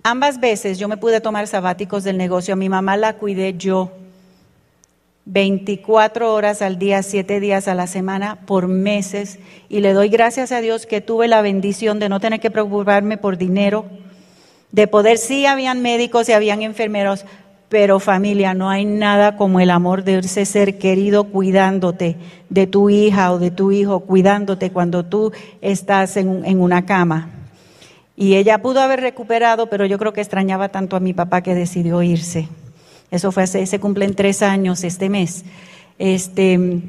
ambas 0.03 0.41
veces 0.41 0.79
yo 0.79 0.89
me 0.89 0.97
pude 0.97 1.21
tomar 1.21 1.47
sabáticos 1.47 2.05
del 2.05 2.19
negocio, 2.19 2.55
a 2.55 2.57
mi 2.57 2.69
mamá 2.69 2.97
la 2.97 3.17
cuidé 3.17 3.55
yo 3.57 3.93
24 5.27 6.35
horas 6.35 6.61
al 6.61 6.79
día, 6.79 7.05
7 7.05 7.39
días 7.39 7.69
a 7.69 7.75
la 7.75 7.87
semana, 7.87 8.41
por 8.47 8.67
meses. 8.67 9.39
Y 9.69 9.79
le 9.79 9.93
doy 9.93 10.09
gracias 10.09 10.51
a 10.51 10.61
Dios 10.61 10.87
que 10.87 11.01
tuve 11.01 11.29
la 11.29 11.43
bendición 11.43 12.01
de 12.01 12.09
no 12.09 12.19
tener 12.19 12.41
que 12.41 12.51
preocuparme 12.51 13.17
por 13.17 13.39
dinero, 13.39 13.85
de 14.73 14.89
poder, 14.89 15.19
sí, 15.19 15.47
habían 15.47 15.83
médicos 15.83 16.29
y 16.29 16.33
habían 16.33 16.63
enfermeros, 16.63 17.25
pero 17.71 18.01
familia, 18.01 18.53
no 18.53 18.69
hay 18.69 18.85
nada 18.85 19.37
como 19.37 19.61
el 19.61 19.71
amor 19.71 20.03
de 20.03 20.19
ese 20.19 20.45
ser 20.45 20.77
querido 20.77 21.25
cuidándote, 21.25 22.17
de 22.49 22.67
tu 22.67 22.91
hija 22.91 23.33
o 23.33 23.39
de 23.39 23.53
tu 23.53 23.71
hijo, 23.71 24.01
cuidándote 24.01 24.71
cuando 24.73 25.05
tú 25.05 25.33
estás 25.63 26.17
en, 26.17 26.45
en 26.45 26.61
una 26.61 26.85
cama. 26.85 27.31
Y 28.17 28.35
ella 28.35 28.61
pudo 28.61 28.81
haber 28.81 29.01
recuperado, 29.01 29.69
pero 29.69 29.87
yo 29.87 29.99
creo 29.99 30.13
que 30.13 30.21
extrañaba 30.21 30.71
tanto 30.71 30.97
a 30.97 31.01
mi 31.01 31.15
papá 31.15 31.43
que 31.43 31.55
decidió 31.55 32.03
irse. 32.03 32.49
Eso 33.13 33.31
fue 33.31 33.45
hace, 33.45 33.65
se 33.67 33.79
cumplen 33.79 34.17
tres 34.17 34.43
años 34.43 34.83
este 34.83 35.09
mes. 35.09 35.45
Este, 35.97 36.83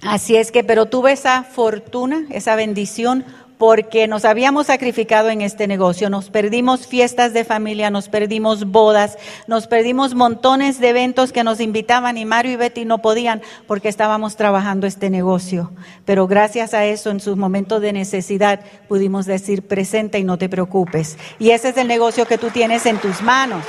así 0.00 0.36
es 0.36 0.50
que, 0.50 0.64
pero 0.64 0.86
tuve 0.86 1.12
esa 1.12 1.42
fortuna, 1.42 2.24
esa 2.30 2.56
bendición, 2.56 3.26
porque 3.58 4.08
nos 4.08 4.24
habíamos 4.24 4.66
sacrificado 4.66 5.30
en 5.30 5.40
este 5.40 5.66
negocio. 5.66 6.10
Nos 6.10 6.30
perdimos 6.30 6.86
fiestas 6.86 7.32
de 7.32 7.44
familia, 7.44 7.90
nos 7.90 8.08
perdimos 8.08 8.66
bodas, 8.66 9.16
nos 9.46 9.66
perdimos 9.66 10.14
montones 10.14 10.80
de 10.80 10.88
eventos 10.90 11.32
que 11.32 11.44
nos 11.44 11.60
invitaban 11.60 12.18
y 12.18 12.24
Mario 12.24 12.52
y 12.52 12.56
Betty 12.56 12.84
no 12.84 12.98
podían 12.98 13.42
porque 13.66 13.88
estábamos 13.88 14.36
trabajando 14.36 14.86
este 14.86 15.10
negocio. 15.10 15.72
Pero 16.04 16.26
gracias 16.26 16.74
a 16.74 16.84
eso, 16.84 17.10
en 17.10 17.20
sus 17.20 17.36
momentos 17.36 17.80
de 17.80 17.92
necesidad, 17.92 18.60
pudimos 18.88 19.26
decir 19.26 19.66
presente 19.66 20.18
y 20.18 20.24
no 20.24 20.38
te 20.38 20.48
preocupes. 20.48 21.16
Y 21.38 21.50
ese 21.50 21.70
es 21.70 21.76
el 21.76 21.88
negocio 21.88 22.26
que 22.26 22.38
tú 22.38 22.50
tienes 22.50 22.86
en 22.86 22.98
tus 22.98 23.22
manos. 23.22 23.64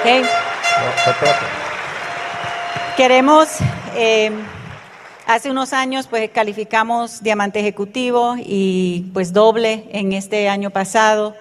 ¿Okay? 0.00 0.22
Queremos, 2.96 3.48
eh, 3.94 4.30
hace 5.26 5.50
unos 5.50 5.72
años 5.72 6.06
pues 6.06 6.30
calificamos 6.30 7.22
diamante 7.22 7.60
ejecutivo 7.60 8.36
y 8.38 9.10
pues 9.12 9.32
doble 9.32 9.84
en 9.92 10.12
este 10.12 10.48
año 10.48 10.70
pasado. 10.70 11.34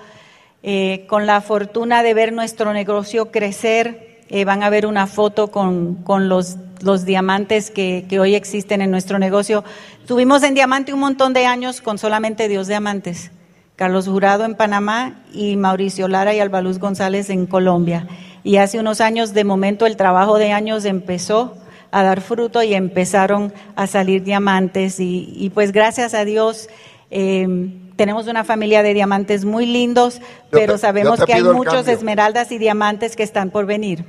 Eh, 0.67 1.05
con 1.07 1.27
la 1.27 1.41
fortuna 1.41 2.01
de 2.01 2.15
ver 2.15 2.33
nuestro 2.33 2.73
negocio 2.73 3.29
crecer, 3.29 4.23
eh, 4.29 4.45
van 4.45 4.63
a 4.63 4.71
ver 4.71 4.87
una 4.87 5.05
foto 5.05 5.51
con, 5.51 5.93
con 6.03 6.27
los, 6.27 6.55
los, 6.81 7.05
diamantes 7.05 7.69
que, 7.69 8.07
que, 8.09 8.19
hoy 8.19 8.33
existen 8.33 8.81
en 8.81 8.89
nuestro 8.89 9.19
negocio. 9.19 9.63
Tuvimos 10.07 10.41
en 10.41 10.55
diamante 10.55 10.91
un 10.91 11.01
montón 11.01 11.33
de 11.33 11.45
años 11.45 11.81
con 11.81 11.99
solamente 11.99 12.47
Dios 12.47 12.67
Diamantes. 12.67 13.29
Carlos 13.75 14.07
Jurado 14.07 14.43
en 14.43 14.55
Panamá 14.55 15.21
y 15.33 15.55
Mauricio 15.55 16.07
Lara 16.07 16.33
y 16.33 16.39
Albaluz 16.39 16.79
González 16.79 17.29
en 17.29 17.45
Colombia. 17.45 18.07
Y 18.43 18.57
hace 18.57 18.79
unos 18.79 19.01
años, 19.01 19.33
de 19.35 19.43
momento, 19.43 19.85
el 19.85 19.97
trabajo 19.97 20.39
de 20.39 20.51
años 20.51 20.85
empezó 20.85 21.55
a 21.95 22.03
dar 22.03 22.19
fruto 22.19 22.61
y 22.61 22.73
empezaron 22.73 23.53
a 23.77 23.87
salir 23.87 24.21
diamantes. 24.21 24.97
Y, 24.99 25.49
pues 25.53 25.71
gracias 25.71 26.13
a 26.13 26.25
Dios 26.25 26.67
eh, 27.09 27.47
tenemos 27.95 28.27
una 28.27 28.43
familia 28.43 28.83
de 28.83 28.93
diamantes 28.93 29.45
muy 29.45 29.65
lindos, 29.65 30.19
pero 30.49 30.77
sabemos 30.77 31.23
que 31.23 31.33
hay 31.33 31.43
muchos 31.43 31.87
esmeraldas 31.87 32.51
y 32.51 32.57
diamantes 32.57 33.15
que 33.15 33.23
están 33.23 33.49
por 33.49 33.65
venir. 33.65 34.03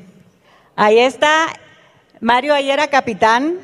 Ahí 0.74 0.99
está, 0.99 1.47
Mario 2.20 2.55
ahí 2.55 2.72
era 2.72 2.89
capitán, 2.89 3.55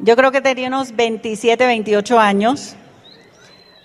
yo 0.00 0.16
creo 0.16 0.32
que 0.32 0.40
tenía 0.40 0.66
unos 0.66 0.96
27, 0.96 1.64
28 1.64 2.18
años. 2.18 2.74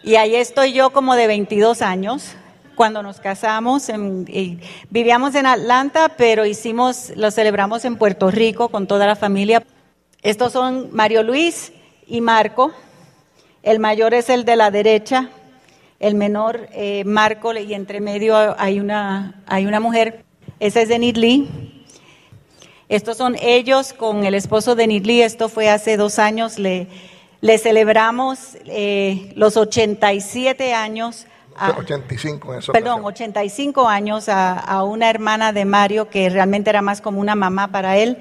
Y 0.04 0.16
ahí 0.16 0.36
estoy 0.36 0.74
yo 0.74 0.90
como 0.90 1.16
de 1.16 1.28
22 1.28 1.84
años 1.84 2.36
cuando 2.78 3.02
nos 3.02 3.20
casamos, 3.20 3.92
vivíamos 4.92 5.34
en 5.34 5.48
Atlanta, 5.48 6.10
pero 6.16 6.46
hicimos, 6.46 7.12
lo 7.16 7.32
celebramos 7.32 7.84
en 7.86 7.98
Puerto 7.98 8.30
Rico 8.30 8.70
con 8.70 8.86
toda 8.86 9.08
la 9.08 9.16
familia. 9.16 9.64
Estos 10.22 10.54
son 10.54 10.90
Mario 10.92 11.24
Luis 11.24 11.74
y 12.06 12.22
Marco. 12.22 12.72
El 13.64 13.80
mayor 13.80 14.14
es 14.14 14.30
el 14.30 14.46
de 14.46 14.56
la 14.56 14.70
derecha, 14.70 15.32
el 16.00 16.14
menor 16.14 16.70
eh, 16.72 17.04
Marco, 17.04 17.52
y 17.58 17.74
entre 17.74 18.00
medio 18.00 18.38
hay 18.60 18.80
una, 18.80 19.42
hay 19.48 19.66
una 19.66 19.80
mujer. 19.80 20.24
Esa 20.60 20.82
es 20.82 20.90
de 20.90 21.00
Lee. 21.00 21.50
Estos 22.90 23.18
son 23.18 23.36
ellos 23.42 23.92
con 23.92 24.24
el 24.24 24.36
esposo 24.36 24.76
de 24.76 24.86
Lee. 24.86 25.24
Esto 25.24 25.50
fue 25.50 25.72
hace 25.72 25.98
dos 25.98 26.20
años. 26.20 26.60
Le, 26.60 26.88
le 27.42 27.58
celebramos 27.58 28.56
eh, 28.68 29.34
los 29.36 29.58
87 29.58 30.76
años 30.76 31.26
85 31.78 32.54
en 32.54 32.62
Perdón, 32.72 33.02
85 33.04 33.88
años 33.88 34.30
a, 34.30 34.84
una 34.84 35.10
hermana 35.10 35.54
de 35.54 35.66
Mario 35.66 36.10
que 36.10 36.30
realmente 36.30 36.70
era 36.70 36.82
más 36.82 37.02
como 37.02 37.20
una 37.20 37.36
mamá 37.36 37.70
para 37.70 37.98
él. 37.98 38.18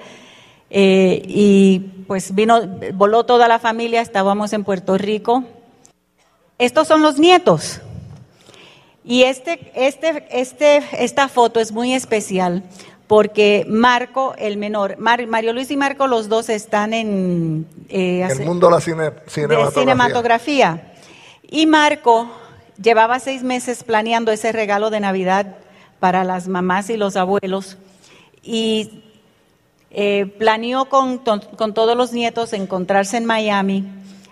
Eh, 0.70 1.22
y 1.26 1.78
pues 2.06 2.34
vino, 2.34 2.60
voló 2.94 3.24
toda 3.24 3.46
la 3.48 3.58
familia, 3.58 4.00
estábamos 4.00 4.52
en 4.52 4.64
Puerto 4.64 4.98
Rico. 4.98 5.44
Estos 6.58 6.88
son 6.88 7.02
los 7.02 7.18
nietos. 7.18 7.80
Y 9.04 9.22
este, 9.22 9.70
este, 9.74 10.26
este, 10.30 10.82
esta 10.92 11.28
foto 11.28 11.60
es 11.60 11.70
muy 11.70 11.94
especial 11.94 12.64
porque 13.06 13.64
Marco, 13.68 14.34
el 14.36 14.56
menor, 14.56 14.96
Mario 14.98 15.52
Luis 15.52 15.70
y 15.70 15.76
Marco, 15.76 16.06
los 16.06 16.28
dos 16.28 16.48
están 16.48 16.92
en... 16.92 17.66
Eh, 17.88 18.26
el 18.28 18.44
mundo 18.44 18.66
de 18.66 18.72
la 18.72 18.80
cinematografía. 18.80 19.70
cinematografía. 19.70 20.92
Y 21.48 21.66
Marco 21.66 22.28
Llevaba 22.82 23.20
seis 23.20 23.42
meses 23.42 23.84
planeando 23.84 24.32
ese 24.32 24.52
regalo 24.52 24.90
de 24.90 25.00
Navidad 25.00 25.56
para 25.98 26.24
las 26.24 26.46
mamás 26.46 26.90
y 26.90 26.96
los 26.96 27.16
abuelos 27.16 27.78
y 28.42 29.02
eh, 29.90 30.26
planeó 30.38 30.90
con, 30.90 31.18
con, 31.18 31.74
todos 31.74 31.96
los 31.96 32.12
nietos 32.12 32.52
encontrarse 32.52 33.16
en 33.16 33.24
Miami, 33.24 33.84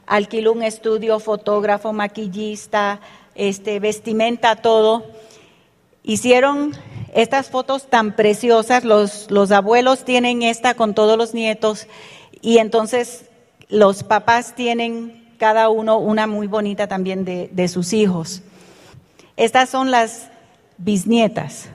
alquiló 0.06 0.52
un 0.52 0.62
estudio, 0.62 1.20
fotógrafo, 1.20 1.94
maquillista, 1.94 3.00
este, 3.34 3.80
vestimenta, 3.80 4.56
todo. 4.56 5.06
Hicieron 6.02 6.72
estas 7.14 7.48
fotos 7.48 7.88
tan 7.88 8.14
preciosas, 8.14 8.84
los, 8.84 9.30
los 9.30 9.52
abuelos 9.52 10.04
tienen 10.04 10.42
esta 10.42 10.74
con 10.74 10.94
todos 10.94 11.16
los 11.16 11.32
nietos 11.32 11.86
y 12.42 12.58
entonces 12.58 13.24
los 13.68 14.02
papás 14.02 14.54
tienen 14.54 15.23
cada 15.38 15.68
uno 15.68 15.98
una 15.98 16.26
muy 16.26 16.46
bonita 16.46 16.86
también 16.86 17.24
de, 17.24 17.68
sus 17.68 17.92
hijos. 17.92 18.42
Estas 19.36 19.68
son 19.68 19.90
las 19.90 20.30
bisnietas. 20.78 21.68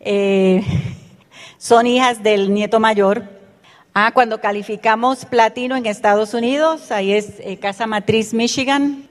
Eh, 0.00 0.64
son 1.58 1.86
hijas 1.86 2.22
del 2.22 2.52
nieto 2.52 2.80
mayor. 2.80 3.24
Ah, 3.94 4.12
cuando 4.14 4.40
calificamos 4.40 5.24
platino 5.24 5.76
en 5.76 5.86
Estados 5.86 6.34
Unidos, 6.34 6.92
ahí 6.92 7.12
es 7.12 7.34
eh, 7.40 7.58
Casa 7.58 7.86
Matriz, 7.86 8.32
Michigan. 8.32 9.08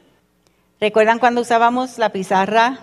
¿Recuerdan 0.80 1.20
cuando 1.20 1.42
usábamos 1.42 1.98
la 1.98 2.12
pizarra? 2.12 2.80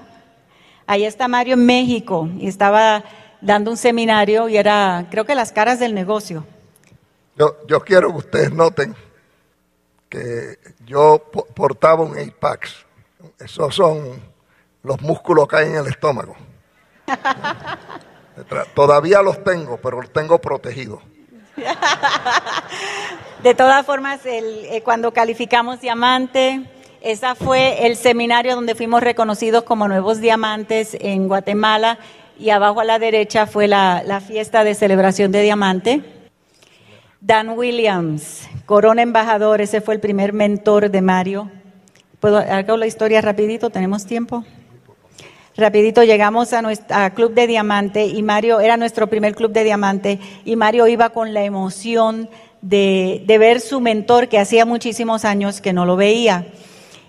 Ahí 0.86 1.04
está 1.04 1.28
Mario 1.28 1.54
en 1.54 1.64
México 1.64 2.28
y 2.38 2.48
estaba 2.48 3.04
dando 3.40 3.70
un 3.70 3.76
seminario 3.76 4.48
y 4.48 4.56
era, 4.56 5.06
creo 5.10 5.24
que 5.24 5.34
las 5.34 5.52
caras 5.52 5.78
del 5.78 5.94
negocio. 5.94 6.44
Yo, 7.36 7.56
yo 7.66 7.80
quiero 7.80 8.10
que 8.10 8.18
ustedes 8.18 8.52
noten 8.52 8.94
yo 10.84 11.18
portaba 11.54 12.02
un 12.02 12.18
Apex. 12.18 12.84
Esos 13.38 13.74
son 13.74 14.20
los 14.82 15.00
músculos 15.00 15.48
que 15.48 15.56
hay 15.56 15.68
en 15.68 15.76
el 15.76 15.86
estómago. 15.86 16.36
Todavía 18.74 19.22
los 19.22 19.42
tengo, 19.44 19.76
pero 19.78 20.00
los 20.00 20.12
tengo 20.12 20.38
protegidos. 20.38 21.00
De 23.42 23.54
todas 23.54 23.86
formas, 23.86 24.24
el, 24.26 24.64
eh, 24.66 24.82
cuando 24.82 25.12
calificamos 25.12 25.80
diamante, 25.80 26.64
Esa 27.00 27.34
fue 27.34 27.86
el 27.86 27.96
seminario 27.96 28.54
donde 28.54 28.74
fuimos 28.74 29.02
reconocidos 29.02 29.64
como 29.64 29.86
nuevos 29.88 30.20
diamantes 30.20 30.96
en 30.98 31.28
Guatemala 31.28 31.98
y 32.38 32.48
abajo 32.48 32.80
a 32.80 32.84
la 32.84 32.98
derecha 32.98 33.46
fue 33.46 33.68
la, 33.68 34.02
la 34.04 34.22
fiesta 34.22 34.64
de 34.64 34.74
celebración 34.74 35.30
de 35.30 35.42
diamante. 35.42 36.02
Dan 37.26 37.56
Williams, 37.56 38.46
Corona 38.66 39.00
Embajador, 39.00 39.62
ese 39.62 39.80
fue 39.80 39.94
el 39.94 40.00
primer 40.00 40.34
mentor 40.34 40.90
de 40.90 41.00
Mario. 41.00 41.50
¿Puedo 42.20 42.36
hago 42.36 42.76
la 42.76 42.86
historia 42.86 43.22
rapidito? 43.22 43.70
¿Tenemos 43.70 44.04
tiempo? 44.04 44.44
Rapidito 45.56 46.04
llegamos 46.04 46.52
a 46.52 46.60
nuestro 46.60 46.94
club 47.14 47.32
de 47.32 47.46
diamante 47.46 48.04
y 48.04 48.22
Mario 48.22 48.60
era 48.60 48.76
nuestro 48.76 49.06
primer 49.06 49.34
club 49.34 49.52
de 49.52 49.64
diamante 49.64 50.20
y 50.44 50.54
Mario 50.56 50.86
iba 50.86 51.08
con 51.10 51.32
la 51.32 51.44
emoción 51.44 52.28
de, 52.60 53.24
de 53.26 53.38
ver 53.38 53.62
su 53.62 53.80
mentor 53.80 54.28
que 54.28 54.38
hacía 54.38 54.66
muchísimos 54.66 55.24
años 55.24 55.62
que 55.62 55.72
no 55.72 55.86
lo 55.86 55.96
veía. 55.96 56.48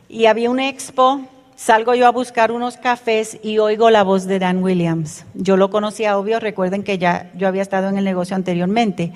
Y 0.08 0.28
había 0.28 0.50
un 0.50 0.62
expo 0.62 1.20
salgo 1.58 1.94
yo 1.94 2.08
a 2.08 2.12
buscar 2.12 2.54
unos 2.54 2.78
cafés 2.78 3.38
y 3.44 3.58
oigo 3.58 3.90
la 3.90 4.04
voz 4.04 4.28
de 4.28 4.40
Dan 4.40 4.64
Williams. 4.64 5.26
Yo 5.34 5.58
lo 5.58 5.70
conocía, 5.70 6.18
obvio, 6.18 6.40
recuerden 6.40 6.84
que 6.84 6.98
ya 6.98 7.32
yo 7.36 7.50
había 7.50 7.64
estado 7.64 7.90
en 7.90 7.98
el 7.98 8.06
negocio 8.06 8.38
anteriormente. 8.38 9.12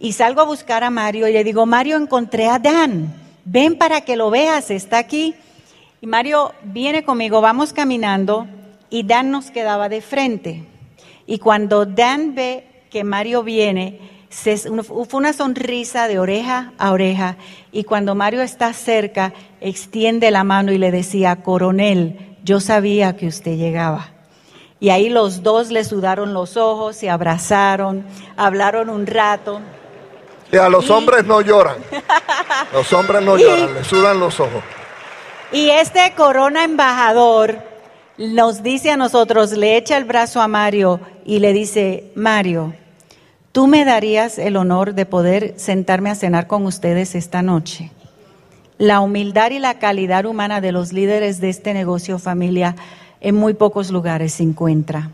Y 0.00 0.14
salgo 0.14 0.40
a 0.40 0.44
buscar 0.44 0.82
a 0.82 0.88
Mario 0.90 1.28
y 1.28 1.32
le 1.32 1.44
digo, 1.44 1.66
Mario, 1.66 1.98
encontré 1.98 2.48
a 2.48 2.58
Dan, 2.58 3.14
ven 3.44 3.76
para 3.76 4.00
que 4.00 4.16
lo 4.16 4.30
veas, 4.30 4.70
está 4.70 4.96
aquí. 4.96 5.34
Y 6.00 6.06
Mario 6.06 6.54
viene 6.64 7.04
conmigo, 7.04 7.42
vamos 7.42 7.74
caminando 7.74 8.48
y 8.88 9.02
Dan 9.02 9.30
nos 9.30 9.50
quedaba 9.50 9.90
de 9.90 10.00
frente. 10.00 10.64
Y 11.26 11.38
cuando 11.38 11.84
Dan 11.84 12.34
ve 12.34 12.64
que 12.90 13.04
Mario 13.04 13.42
viene, 13.42 14.00
fue 14.30 15.18
una 15.18 15.34
sonrisa 15.34 16.08
de 16.08 16.18
oreja 16.18 16.72
a 16.78 16.92
oreja 16.92 17.36
y 17.70 17.84
cuando 17.84 18.14
Mario 18.14 18.40
está 18.40 18.72
cerca, 18.72 19.34
extiende 19.60 20.30
la 20.30 20.44
mano 20.44 20.72
y 20.72 20.78
le 20.78 20.90
decía, 20.90 21.42
coronel, 21.42 22.36
yo 22.42 22.60
sabía 22.60 23.16
que 23.16 23.26
usted 23.26 23.56
llegaba. 23.56 24.08
Y 24.80 24.88
ahí 24.88 25.10
los 25.10 25.42
dos 25.42 25.70
le 25.70 25.84
sudaron 25.84 26.32
los 26.32 26.56
ojos, 26.56 26.96
se 26.96 27.10
abrazaron, 27.10 28.06
hablaron 28.36 28.88
un 28.88 29.06
rato. 29.06 29.60
Y 30.52 30.56
a 30.56 30.68
los 30.68 30.90
hombres 30.90 31.24
no 31.24 31.40
lloran. 31.40 31.76
Los 32.72 32.92
hombres 32.92 33.22
no 33.22 33.36
lloran, 33.36 33.74
le 33.74 33.84
sudan 33.84 34.18
los 34.18 34.38
ojos. 34.40 34.62
Y 35.52 35.70
este 35.70 36.12
corona 36.16 36.64
embajador 36.64 37.58
nos 38.18 38.62
dice 38.62 38.90
a 38.90 38.96
nosotros, 38.96 39.52
le 39.52 39.76
echa 39.76 39.96
el 39.96 40.04
brazo 40.04 40.40
a 40.40 40.48
Mario 40.48 41.00
y 41.24 41.38
le 41.38 41.52
dice, 41.52 42.12
Mario, 42.14 42.74
¿Tú 43.52 43.66
me 43.66 43.84
darías 43.84 44.38
el 44.38 44.56
honor 44.56 44.94
de 44.94 45.06
poder 45.06 45.54
sentarme 45.56 46.08
a 46.08 46.14
cenar 46.14 46.46
con 46.46 46.66
ustedes 46.66 47.16
esta 47.16 47.42
noche? 47.42 47.90
La 48.78 49.00
humildad 49.00 49.50
y 49.50 49.58
la 49.58 49.80
calidad 49.80 50.24
humana 50.24 50.60
de 50.60 50.70
los 50.70 50.92
líderes 50.92 51.40
de 51.40 51.48
este 51.48 51.74
negocio 51.74 52.20
familia 52.20 52.76
en 53.20 53.34
muy 53.34 53.54
pocos 53.54 53.90
lugares 53.90 54.34
se 54.34 54.44
encuentra. 54.44 55.10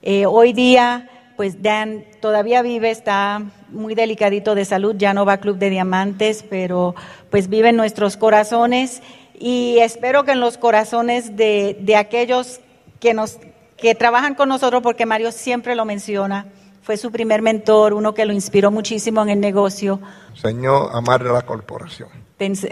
Eh, 0.00 0.24
hoy 0.24 0.54
día, 0.54 1.10
pues 1.36 1.62
Dan 1.62 2.04
todavía 2.20 2.62
vive, 2.62 2.90
está 2.90 3.42
muy 3.68 3.94
delicadito 3.94 4.54
de 4.54 4.64
salud, 4.64 4.94
ya 4.96 5.14
no 5.14 5.26
va 5.26 5.34
a 5.34 5.40
Club 5.40 5.58
de 5.58 5.70
Diamantes, 5.70 6.44
pero 6.48 6.94
pues 7.30 7.48
vive 7.48 7.68
en 7.68 7.76
nuestros 7.76 8.16
corazones 8.16 9.02
y 9.38 9.78
espero 9.80 10.24
que 10.24 10.32
en 10.32 10.40
los 10.40 10.58
corazones 10.58 11.36
de, 11.36 11.76
de 11.80 11.96
aquellos 11.96 12.60
que, 13.00 13.14
nos, 13.14 13.38
que 13.76 13.94
trabajan 13.94 14.34
con 14.34 14.48
nosotros, 14.48 14.82
porque 14.82 15.06
Mario 15.06 15.30
siempre 15.32 15.74
lo 15.74 15.84
menciona, 15.84 16.46
fue 16.82 16.96
su 16.96 17.10
primer 17.10 17.42
mentor, 17.42 17.94
uno 17.94 18.14
que 18.14 18.24
lo 18.24 18.32
inspiró 18.32 18.70
muchísimo 18.70 19.22
en 19.22 19.28
el 19.28 19.40
negocio. 19.40 20.00
Señor, 20.34 20.90
amar 20.94 21.22
a 21.26 21.32
la 21.32 21.42
corporación. 21.42 22.08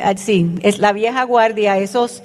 Ah, 0.02 0.14
sí, 0.16 0.54
es 0.62 0.78
la 0.78 0.92
vieja 0.92 1.24
guardia, 1.24 1.78
esos, 1.78 2.22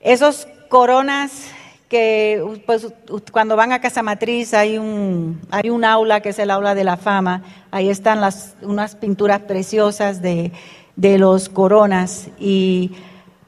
esos 0.00 0.48
coronas 0.68 1.50
que 1.88 2.62
pues, 2.66 2.88
cuando 3.30 3.56
van 3.56 3.72
a 3.72 3.80
Casa 3.80 4.02
Matriz 4.02 4.54
hay 4.54 4.78
un, 4.78 5.40
hay 5.50 5.70
un 5.70 5.84
aula 5.84 6.20
que 6.20 6.30
es 6.30 6.38
el 6.38 6.50
aula 6.50 6.74
de 6.74 6.84
la 6.84 6.96
fama, 6.96 7.42
ahí 7.70 7.88
están 7.88 8.20
las, 8.20 8.56
unas 8.62 8.96
pinturas 8.96 9.40
preciosas 9.42 10.20
de, 10.22 10.52
de 10.96 11.18
los 11.18 11.48
coronas 11.48 12.28
y 12.38 12.92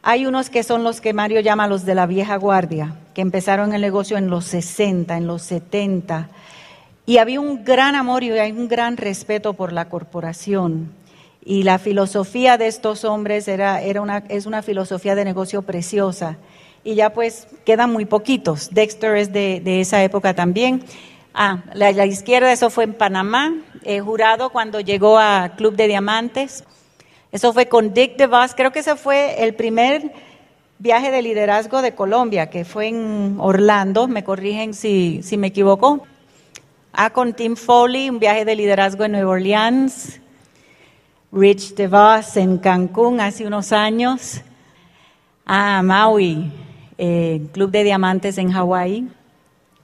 hay 0.02 0.26
unos 0.26 0.50
que 0.50 0.62
son 0.62 0.84
los 0.84 1.00
que 1.00 1.12
Mario 1.12 1.40
llama 1.40 1.66
los 1.66 1.84
de 1.84 1.94
la 1.94 2.06
vieja 2.06 2.36
guardia, 2.36 2.94
que 3.14 3.22
empezaron 3.22 3.74
el 3.74 3.80
negocio 3.80 4.16
en 4.16 4.30
los 4.30 4.44
60, 4.44 5.16
en 5.16 5.26
los 5.26 5.42
70 5.42 6.28
y 7.08 7.16
había 7.16 7.40
un 7.40 7.64
gran 7.64 7.94
amor 7.94 8.22
y 8.22 8.32
hay 8.32 8.52
un 8.52 8.68
gran 8.68 8.98
respeto 8.98 9.54
por 9.54 9.72
la 9.72 9.88
corporación. 9.88 10.92
Y 11.42 11.62
la 11.62 11.78
filosofía 11.78 12.58
de 12.58 12.66
estos 12.66 13.02
hombres 13.06 13.48
era, 13.48 13.80
era 13.80 14.02
una, 14.02 14.24
es 14.28 14.44
una 14.44 14.60
filosofía 14.60 15.14
de 15.14 15.24
negocio 15.24 15.62
preciosa. 15.62 16.36
Y 16.84 16.94
ya 16.94 17.12
pues 17.12 17.48
quedan 17.64 17.92
muy 17.92 18.04
poquitos. 18.04 18.70
Dexter 18.70 19.16
es 19.16 19.32
de, 19.32 19.80
esa 19.80 20.02
época 20.02 20.34
también. 20.34 20.84
Ah, 21.34 21.62
la, 21.74 21.92
la, 21.92 22.06
izquierda, 22.06 22.52
eso 22.52 22.70
fue 22.70 22.84
en 22.84 22.94
Panamá, 22.94 23.54
eh, 23.84 24.00
jurado 24.00 24.50
cuando 24.50 24.80
llegó 24.80 25.18
a 25.18 25.52
Club 25.56 25.76
de 25.76 25.86
Diamantes. 25.86 26.64
Eso 27.30 27.52
fue 27.52 27.68
con 27.68 27.92
Dick 27.92 28.16
DeVos, 28.16 28.54
creo 28.54 28.72
que 28.72 28.78
ese 28.78 28.96
fue 28.96 29.44
el 29.44 29.54
primer 29.54 30.12
viaje 30.78 31.10
de 31.10 31.22
liderazgo 31.22 31.82
de 31.82 31.94
Colombia, 31.94 32.50
que 32.50 32.64
fue 32.64 32.88
en 32.88 33.36
Orlando, 33.38 34.08
me 34.08 34.24
corrigen 34.24 34.74
si, 34.74 35.20
si 35.22 35.36
me 35.36 35.48
equivoco. 35.48 36.06
Ah, 36.92 37.10
con 37.10 37.34
Tim 37.34 37.54
Foley, 37.56 38.08
un 38.08 38.18
viaje 38.18 38.44
de 38.44 38.56
liderazgo 38.56 39.04
en 39.04 39.12
Nueva 39.12 39.30
Orleans. 39.30 40.20
Rich 41.30 41.74
DeVos 41.74 42.36
en 42.36 42.58
Cancún 42.58 43.20
hace 43.20 43.46
unos 43.46 43.72
años. 43.72 44.40
Ah, 45.44 45.82
Maui, 45.84 46.50
eh, 46.98 47.40
Club 47.52 47.70
de 47.70 47.84
Diamantes 47.84 48.38
en 48.38 48.52
Hawái. 48.52 49.08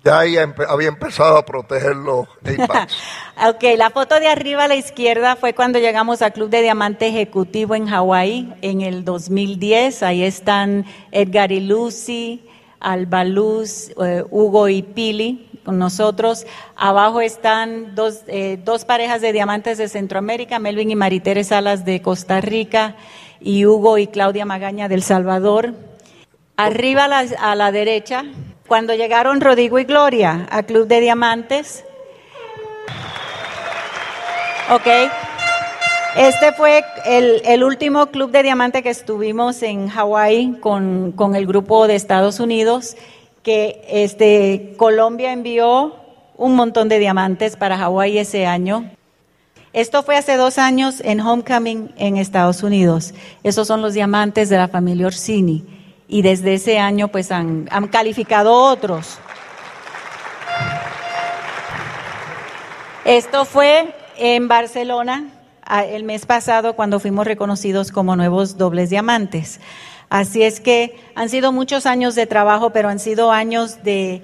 Ya 0.04 0.18
ahí 0.18 0.36
había 0.36 0.88
empezado 0.88 1.38
a 1.38 1.46
proteger 1.46 1.96
los 1.96 2.26
ok, 3.48 3.64
la 3.78 3.88
foto 3.88 4.20
de 4.20 4.28
arriba 4.28 4.64
a 4.64 4.68
la 4.68 4.74
izquierda 4.74 5.34
fue 5.34 5.54
cuando 5.54 5.78
llegamos 5.78 6.20
al 6.20 6.34
Club 6.34 6.50
de 6.50 6.60
Diamante 6.60 7.06
Ejecutivo 7.06 7.74
en 7.74 7.86
Hawái 7.86 8.52
en 8.60 8.82
el 8.82 9.06
2010. 9.06 10.02
Ahí 10.02 10.22
están 10.22 10.84
Edgar 11.10 11.52
y 11.52 11.60
Lucy, 11.60 12.46
Alba 12.80 13.24
Luz, 13.24 13.92
eh, 14.04 14.22
Hugo 14.30 14.68
y 14.68 14.82
Pili 14.82 15.48
con 15.64 15.78
nosotros. 15.78 16.46
Abajo 16.76 17.22
están 17.22 17.94
dos, 17.94 18.24
eh, 18.26 18.60
dos 18.62 18.84
parejas 18.84 19.22
de 19.22 19.32
diamantes 19.32 19.78
de 19.78 19.88
Centroamérica, 19.88 20.58
Melvin 20.58 20.90
y 20.90 20.96
Maritere 20.96 21.44
Salas 21.44 21.86
de 21.86 22.02
Costa 22.02 22.42
Rica 22.42 22.96
y 23.40 23.64
Hugo 23.64 23.96
y 23.96 24.06
Claudia 24.06 24.44
Magaña 24.44 24.88
del 24.88 25.02
Salvador. 25.02 25.72
Arriba 26.56 27.06
a 27.06 27.54
la, 27.56 27.72
derecha, 27.72 28.24
cuando 28.68 28.94
llegaron 28.94 29.40
Rodrigo 29.40 29.80
y 29.80 29.84
Gloria 29.84 30.46
a 30.50 30.62
Club 30.62 30.86
de 30.86 31.00
Diamantes. 31.00 31.84
Ok. 34.70 34.86
Este 36.16 36.52
fue 36.52 36.84
el, 37.06 37.42
el, 37.44 37.64
último 37.64 38.06
club 38.06 38.30
de 38.30 38.44
diamante 38.44 38.84
que 38.84 38.90
estuvimos 38.90 39.64
en 39.64 39.88
Hawái 39.88 40.58
con, 40.60 41.10
con 41.10 41.34
el 41.34 41.44
grupo 41.44 41.88
de 41.88 41.96
Estados 41.96 42.38
Unidos 42.38 42.96
que 43.42 43.84
este, 43.88 44.74
Colombia 44.76 45.32
envió 45.32 45.96
un 46.36 46.54
montón 46.54 46.88
de 46.88 47.00
diamantes 47.00 47.56
para 47.56 47.76
Hawái 47.76 48.18
ese 48.18 48.46
año. 48.46 48.90
Esto 49.72 50.04
fue 50.04 50.16
hace 50.16 50.36
dos 50.36 50.58
años 50.58 51.00
en 51.04 51.20
Homecoming 51.20 51.92
en 51.96 52.16
Estados 52.16 52.62
Unidos. 52.62 53.12
Esos 53.42 53.66
son 53.66 53.82
los 53.82 53.92
diamantes 53.92 54.48
de 54.48 54.56
la 54.56 54.68
familia 54.68 55.08
Orsini. 55.08 55.73
Y 56.08 56.22
desde 56.22 56.54
ese 56.54 56.78
año 56.78 57.08
pues 57.08 57.30
han, 57.32 57.66
calificado 57.90 58.52
otros. 58.52 59.18
Esto 63.04 63.44
fue 63.44 63.94
en 64.16 64.48
Barcelona 64.48 65.24
el 65.88 66.04
mes 66.04 66.26
pasado 66.26 66.76
cuando 66.76 67.00
fuimos 67.00 67.26
reconocidos 67.26 67.90
como 67.90 68.16
nuevos 68.16 68.56
dobles 68.56 68.90
diamantes. 68.90 69.60
Así 70.10 70.42
es 70.42 70.60
que 70.60 70.96
han 71.14 71.28
sido 71.28 71.52
muchos 71.52 71.86
años 71.86 72.14
de 72.14 72.26
trabajo, 72.26 72.70
pero 72.70 72.88
han 72.88 72.98
sido 72.98 73.30
años 73.32 73.82
de, 73.82 74.22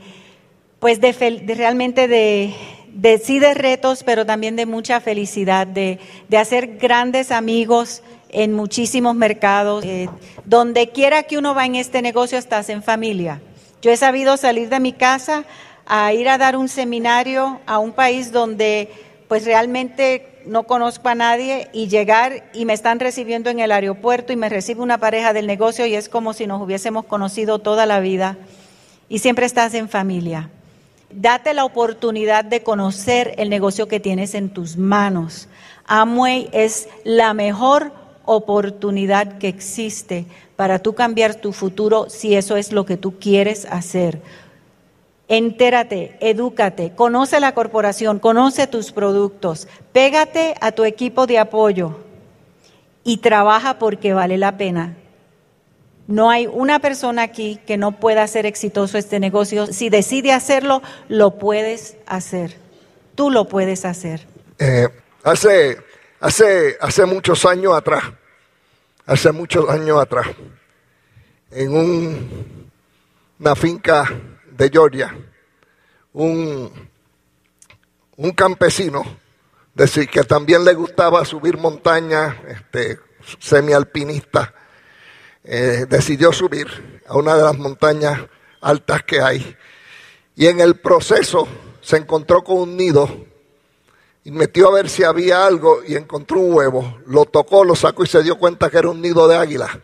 pues 0.78 1.00
de, 1.00 1.12
realmente 1.56 2.08
de, 2.08 2.54
de, 2.92 3.18
sí 3.18 3.38
de 3.38 3.54
retos, 3.54 4.02
pero 4.04 4.26
también 4.26 4.56
de 4.56 4.66
mucha 4.66 5.00
felicidad, 5.00 5.66
de, 5.66 5.98
de 6.28 6.36
hacer 6.38 6.76
grandes 6.78 7.32
amigos 7.32 8.02
en 8.32 8.54
muchísimos 8.54 9.14
mercados. 9.14 9.84
Eh, 9.84 10.08
donde 10.44 10.88
quiera 10.88 11.24
que 11.24 11.38
uno 11.38 11.54
va 11.54 11.66
en 11.66 11.74
este 11.74 12.02
negocio, 12.02 12.38
estás 12.38 12.68
en 12.68 12.82
familia. 12.82 13.40
Yo 13.82 13.90
he 13.90 13.96
sabido 13.96 14.36
salir 14.36 14.68
de 14.68 14.80
mi 14.80 14.92
casa 14.92 15.44
a 15.86 16.12
ir 16.12 16.28
a 16.28 16.38
dar 16.38 16.56
un 16.56 16.68
seminario 16.68 17.60
a 17.66 17.78
un 17.78 17.92
país 17.92 18.32
donde 18.32 18.90
pues 19.28 19.44
realmente 19.44 20.42
no 20.46 20.64
conozco 20.64 21.08
a 21.08 21.14
nadie 21.14 21.68
y 21.72 21.88
llegar 21.88 22.50
y 22.52 22.64
me 22.64 22.72
están 22.72 23.00
recibiendo 23.00 23.50
en 23.50 23.60
el 23.60 23.72
aeropuerto 23.72 24.32
y 24.32 24.36
me 24.36 24.48
recibe 24.48 24.82
una 24.82 24.98
pareja 24.98 25.32
del 25.32 25.46
negocio 25.46 25.86
y 25.86 25.94
es 25.94 26.08
como 26.08 26.32
si 26.32 26.46
nos 26.46 26.60
hubiésemos 26.60 27.04
conocido 27.04 27.58
toda 27.58 27.86
la 27.86 28.00
vida 28.00 28.36
y 29.08 29.18
siempre 29.18 29.46
estás 29.46 29.74
en 29.74 29.88
familia. 29.88 30.50
Date 31.10 31.54
la 31.54 31.64
oportunidad 31.64 32.44
de 32.44 32.62
conocer 32.62 33.34
el 33.36 33.50
negocio 33.50 33.88
que 33.88 34.00
tienes 34.00 34.34
en 34.34 34.50
tus 34.50 34.76
manos. 34.76 35.48
Amway 35.86 36.48
es 36.52 36.88
la 37.04 37.34
mejor 37.34 37.92
oportunidad 38.24 39.38
que 39.38 39.48
existe 39.48 40.26
para 40.56 40.78
tú 40.78 40.94
cambiar 40.94 41.34
tu 41.34 41.52
futuro 41.52 42.08
si 42.08 42.34
eso 42.34 42.56
es 42.56 42.72
lo 42.72 42.84
que 42.84 42.96
tú 42.96 43.18
quieres 43.18 43.66
hacer. 43.70 44.20
Entérate, 45.28 46.16
edúcate, 46.20 46.92
conoce 46.94 47.38
la 47.38 47.54
corporación, 47.54 48.18
conoce 48.18 48.66
tus 48.66 48.90
productos, 48.90 49.68
pégate 49.92 50.54
a 50.60 50.72
tu 50.72 50.84
equipo 50.84 51.26
de 51.26 51.38
apoyo 51.38 51.96
y 53.04 53.18
trabaja 53.18 53.78
porque 53.78 54.12
vale 54.12 54.38
la 54.38 54.56
pena. 54.56 54.96
No 56.08 56.28
hay 56.28 56.48
una 56.48 56.80
persona 56.80 57.22
aquí 57.22 57.60
que 57.64 57.76
no 57.76 57.92
pueda 57.92 58.24
hacer 58.24 58.44
exitoso 58.44 58.98
este 58.98 59.20
negocio. 59.20 59.68
Si 59.68 59.88
decide 59.88 60.32
hacerlo, 60.32 60.82
lo 61.08 61.38
puedes 61.38 61.96
hacer. 62.06 62.56
Tú 63.14 63.30
lo 63.30 63.46
puedes 63.46 63.84
hacer. 63.84 64.26
Eh, 64.58 64.88
hace, 65.22 65.76
hace, 66.20 66.76
hace 66.80 67.06
muchos 67.06 67.44
años 67.44 67.74
atrás, 67.74 68.04
hace 69.06 69.32
muchos 69.32 69.68
años 69.68 70.00
atrás, 70.00 70.28
en 71.50 71.74
un, 71.74 72.70
una 73.38 73.56
finca 73.56 74.04
de 74.52 74.68
Georgia, 74.68 75.16
un, 76.12 76.70
un 78.16 78.30
campesino, 78.32 79.02
decir 79.74 80.08
que 80.08 80.22
también 80.22 80.64
le 80.64 80.74
gustaba 80.74 81.24
subir 81.24 81.56
montañas, 81.56 82.36
este, 82.46 83.00
semialpinista, 83.38 84.54
eh, 85.42 85.86
decidió 85.88 86.32
subir 86.32 87.02
a 87.06 87.16
una 87.16 87.34
de 87.34 87.42
las 87.42 87.56
montañas 87.56 88.20
altas 88.60 89.02
que 89.04 89.20
hay. 89.20 89.56
Y 90.36 90.46
en 90.46 90.60
el 90.60 90.76
proceso 90.76 91.48
se 91.80 91.96
encontró 91.96 92.44
con 92.44 92.58
un 92.58 92.76
nido 92.76 93.08
y 94.24 94.30
metió 94.30 94.68
a 94.68 94.72
ver 94.72 94.88
si 94.88 95.02
había 95.02 95.46
algo 95.46 95.82
y 95.86 95.96
encontró 95.96 96.40
un 96.40 96.54
huevo. 96.54 96.98
Lo 97.06 97.24
tocó, 97.24 97.64
lo 97.64 97.74
sacó 97.74 98.04
y 98.04 98.06
se 98.06 98.22
dio 98.22 98.38
cuenta 98.38 98.70
que 98.70 98.78
era 98.78 98.90
un 98.90 99.00
nido 99.00 99.26
de 99.26 99.36
águila. 99.36 99.80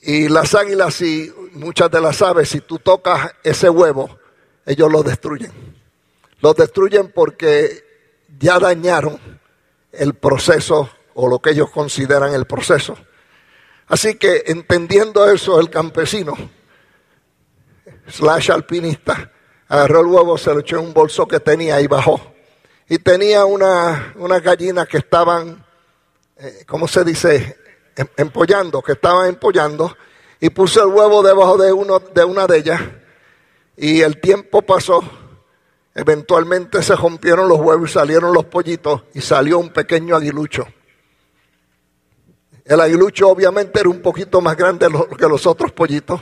Y 0.00 0.28
las 0.28 0.54
águilas 0.54 1.00
y 1.02 1.32
muchas 1.52 1.90
de 1.90 2.00
las 2.00 2.20
aves, 2.22 2.48
si 2.48 2.60
tú 2.60 2.78
tocas 2.78 3.32
ese 3.42 3.68
huevo, 3.68 4.18
ellos 4.66 4.90
lo 4.90 5.02
destruyen. 5.02 5.52
Lo 6.40 6.54
destruyen 6.54 7.10
porque 7.14 7.84
ya 8.38 8.58
dañaron 8.58 9.18
el 9.92 10.14
proceso 10.14 10.90
o 11.14 11.28
lo 11.28 11.38
que 11.38 11.50
ellos 11.50 11.70
consideran 11.70 12.34
el 12.34 12.46
proceso. 12.46 12.96
Así 13.86 14.16
que 14.16 14.44
entendiendo 14.46 15.30
eso, 15.30 15.60
el 15.60 15.70
campesino, 15.70 16.34
slash 18.08 18.50
alpinista, 18.50 19.30
agarró 19.68 20.00
el 20.00 20.06
huevo, 20.06 20.38
se 20.38 20.52
lo 20.52 20.60
echó 20.60 20.78
en 20.78 20.86
un 20.86 20.94
bolso 20.94 21.28
que 21.28 21.40
tenía 21.40 21.80
y 21.80 21.86
bajó. 21.86 22.33
Y 22.88 22.98
tenía 22.98 23.44
una, 23.44 24.12
unas 24.16 24.42
gallinas 24.42 24.86
que 24.86 24.98
estaban, 24.98 25.64
eh, 26.36 26.64
¿cómo 26.66 26.86
se 26.86 27.04
dice? 27.04 27.56
Em, 27.96 28.06
empollando, 28.16 28.82
que 28.82 28.92
estaban 28.92 29.28
empollando. 29.28 29.96
Y 30.40 30.50
puso 30.50 30.82
el 30.82 30.92
huevo 30.92 31.22
debajo 31.22 31.56
de, 31.56 31.72
uno, 31.72 31.98
de 31.98 32.24
una 32.24 32.46
de 32.46 32.58
ellas. 32.58 32.80
Y 33.76 34.02
el 34.02 34.20
tiempo 34.20 34.62
pasó. 34.62 35.02
Eventualmente 35.94 36.82
se 36.82 36.96
rompieron 36.96 37.48
los 37.48 37.58
huevos 37.58 37.90
y 37.90 37.92
salieron 37.92 38.34
los 38.34 38.44
pollitos 38.46 39.04
y 39.14 39.20
salió 39.20 39.58
un 39.58 39.70
pequeño 39.72 40.16
aguilucho. 40.16 40.66
El 42.64 42.80
aguilucho 42.80 43.28
obviamente 43.28 43.78
era 43.78 43.88
un 43.88 44.00
poquito 44.00 44.40
más 44.40 44.56
grande 44.56 44.88
que 45.16 45.28
los 45.28 45.46
otros 45.46 45.70
pollitos. 45.72 46.20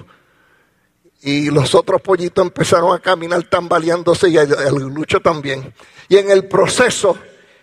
Y 1.22 1.50
los 1.50 1.74
otros 1.76 2.00
pollitos 2.00 2.44
empezaron 2.44 2.94
a 2.94 2.98
caminar 2.98 3.44
tambaleándose 3.44 4.28
y 4.28 4.36
el 4.36 4.52
aguilucho 4.54 5.20
también. 5.20 5.72
Y 6.08 6.16
en 6.16 6.30
el 6.30 6.48
proceso, 6.48 7.16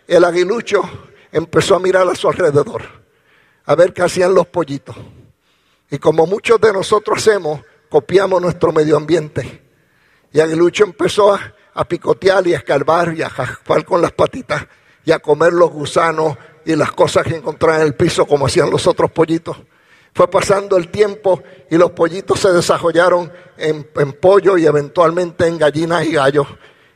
el 0.07 0.23
aguilucho 0.23 0.81
empezó 1.31 1.75
a 1.75 1.79
mirar 1.79 2.07
a 2.07 2.15
su 2.15 2.29
alrededor, 2.29 2.83
a 3.65 3.75
ver 3.75 3.93
qué 3.93 4.01
hacían 4.01 4.33
los 4.33 4.47
pollitos. 4.47 4.95
Y 5.91 5.97
como 5.97 6.25
muchos 6.25 6.61
de 6.61 6.71
nosotros 6.71 7.17
hacemos, 7.17 7.61
copiamos 7.89 8.41
nuestro 8.41 8.71
medio 8.71 8.95
ambiente. 8.95 9.61
Y 10.31 10.39
aguilucho 10.39 10.85
empezó 10.85 11.33
a, 11.33 11.53
a 11.73 11.85
picotear 11.85 12.47
y 12.47 12.53
a 12.53 12.57
escarbar 12.57 13.13
y 13.13 13.23
a 13.23 13.29
jaspar 13.29 13.83
con 13.83 14.01
las 14.01 14.13
patitas 14.13 14.65
y 15.03 15.11
a 15.11 15.19
comer 15.19 15.51
los 15.51 15.69
gusanos 15.69 16.37
y 16.65 16.75
las 16.75 16.91
cosas 16.93 17.25
que 17.25 17.35
encontraba 17.35 17.77
en 17.77 17.87
el 17.87 17.95
piso 17.95 18.25
como 18.25 18.45
hacían 18.45 18.69
los 18.69 18.87
otros 18.87 19.11
pollitos. 19.11 19.57
Fue 20.19 20.29
pasando 20.29 20.75
el 20.75 20.89
tiempo 20.89 21.41
y 21.69 21.77
los 21.77 21.91
pollitos 21.91 22.41
se 22.41 22.51
desarrollaron 22.51 23.31
en, 23.55 23.85
pollo 24.19 24.57
y 24.57 24.65
eventualmente 24.65 25.47
en 25.47 25.57
gallinas 25.57 26.05
y 26.05 26.11
gallos. 26.11 26.45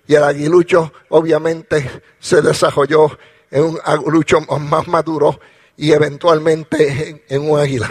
Y 0.06 0.16
el 0.16 0.24
aguilucho 0.26 0.92
obviamente 1.08 2.02
se 2.20 2.42
desarrolló 2.42 3.18
en 3.50 3.64
un 3.64 3.80
aguilucho 3.82 4.42
más 4.42 4.90
maduro 4.90 5.40
y 5.78 5.94
eventualmente 5.94 7.24
en, 7.30 7.50
un 7.50 7.58
águila. 7.58 7.90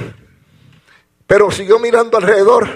Pero 1.26 1.50
siguió 1.50 1.78
mirando 1.78 2.18
alrededor 2.18 2.68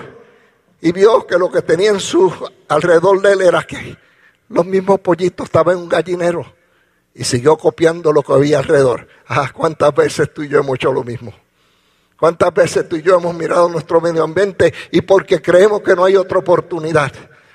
y 0.80 0.92
vio 0.92 1.26
que 1.26 1.36
lo 1.36 1.52
que 1.52 1.60
tenía 1.60 1.90
en 1.90 2.00
su 2.00 2.32
alrededor 2.68 3.20
de 3.20 3.32
él 3.34 3.42
era 3.42 3.64
que 3.64 3.98
los 4.48 4.64
mismos 4.64 5.00
pollitos 5.00 5.44
estaban 5.44 5.76
en 5.76 5.82
un 5.82 5.88
gallinero 5.90 6.54
y 7.12 7.22
siguió 7.22 7.58
copiando 7.58 8.14
lo 8.14 8.22
que 8.22 8.32
había 8.32 8.60
alrededor. 8.60 9.08
Ah, 9.26 9.50
¿cuántas 9.52 9.94
veces 9.94 10.32
tú 10.32 10.42
y 10.42 10.48
yo 10.48 10.60
hemos 10.60 10.76
hecho 10.76 10.90
lo 10.90 11.04
mismo? 11.04 11.34
¿Cuántas 12.18 12.52
veces 12.54 12.88
tú 12.88 12.96
y 12.96 13.02
yo 13.02 13.18
hemos 13.18 13.34
mirado 13.34 13.68
nuestro 13.68 14.00
medio 14.00 14.24
ambiente 14.24 14.72
y 14.90 15.02
porque 15.02 15.42
creemos 15.42 15.82
que 15.82 15.94
no 15.94 16.04
hay 16.04 16.16
otra 16.16 16.38
oportunidad, 16.38 17.12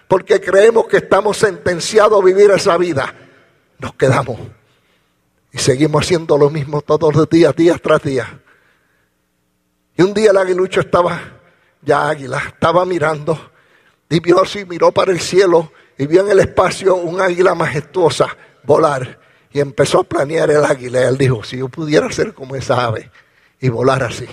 porque 0.08 0.40
creemos 0.40 0.86
que 0.88 0.98
estamos 0.98 1.38
sentenciados 1.38 2.22
a 2.22 2.26
vivir 2.26 2.52
esa 2.52 2.78
vida, 2.78 3.14
nos 3.80 3.96
quedamos 3.96 4.40
y 5.52 5.58
seguimos 5.58 6.06
haciendo 6.06 6.38
lo 6.38 6.50
mismo 6.50 6.82
todos 6.82 7.16
los 7.16 7.30
días, 7.30 7.56
día 7.56 7.78
tras 7.82 8.04
día. 8.04 8.40
Y 9.98 10.04
un 10.04 10.14
día 10.14 10.32
el 10.32 10.38
aguilucho 10.38 10.80
estaba, 10.80 11.20
ya 11.82 12.08
águila, 12.08 12.42
estaba 12.48 12.86
mirando 12.86 13.52
y 14.10 14.20
vio 14.20 14.42
así, 14.42 14.64
miró 14.66 14.92
para 14.92 15.12
el 15.12 15.20
cielo 15.20 15.72
y 15.98 16.06
vio 16.06 16.22
en 16.22 16.30
el 16.30 16.40
espacio 16.40 16.96
un 16.96 17.20
águila 17.20 17.56
majestuosa 17.56 18.38
volar 18.64 19.20
y 19.52 19.60
empezó 19.60 20.02
a 20.02 20.04
planear 20.04 20.52
el 20.52 20.64
águila. 20.64 21.08
Él 21.08 21.18
dijo, 21.18 21.44
si 21.44 21.58
yo 21.58 21.68
pudiera 21.68 22.12
ser 22.12 22.34
como 22.34 22.56
esa 22.56 22.86
ave 22.86 23.12
y 23.60 23.70
volar 23.70 24.04
así, 24.04 24.28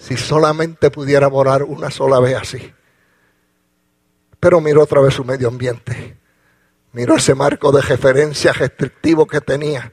si 0.00 0.16
solamente 0.16 0.90
pudiera 0.90 1.28
volar 1.28 1.62
una 1.62 1.90
sola 1.90 2.18
vez 2.20 2.36
así. 2.36 2.72
Pero 4.40 4.60
miró 4.60 4.82
otra 4.82 5.02
vez 5.02 5.14
su 5.14 5.24
medio 5.24 5.48
ambiente, 5.48 6.16
miró 6.92 7.16
ese 7.16 7.34
marco 7.34 7.70
de 7.70 7.82
referencia 7.82 8.52
restrictivo 8.52 9.26
que 9.26 9.42
tenía. 9.42 9.92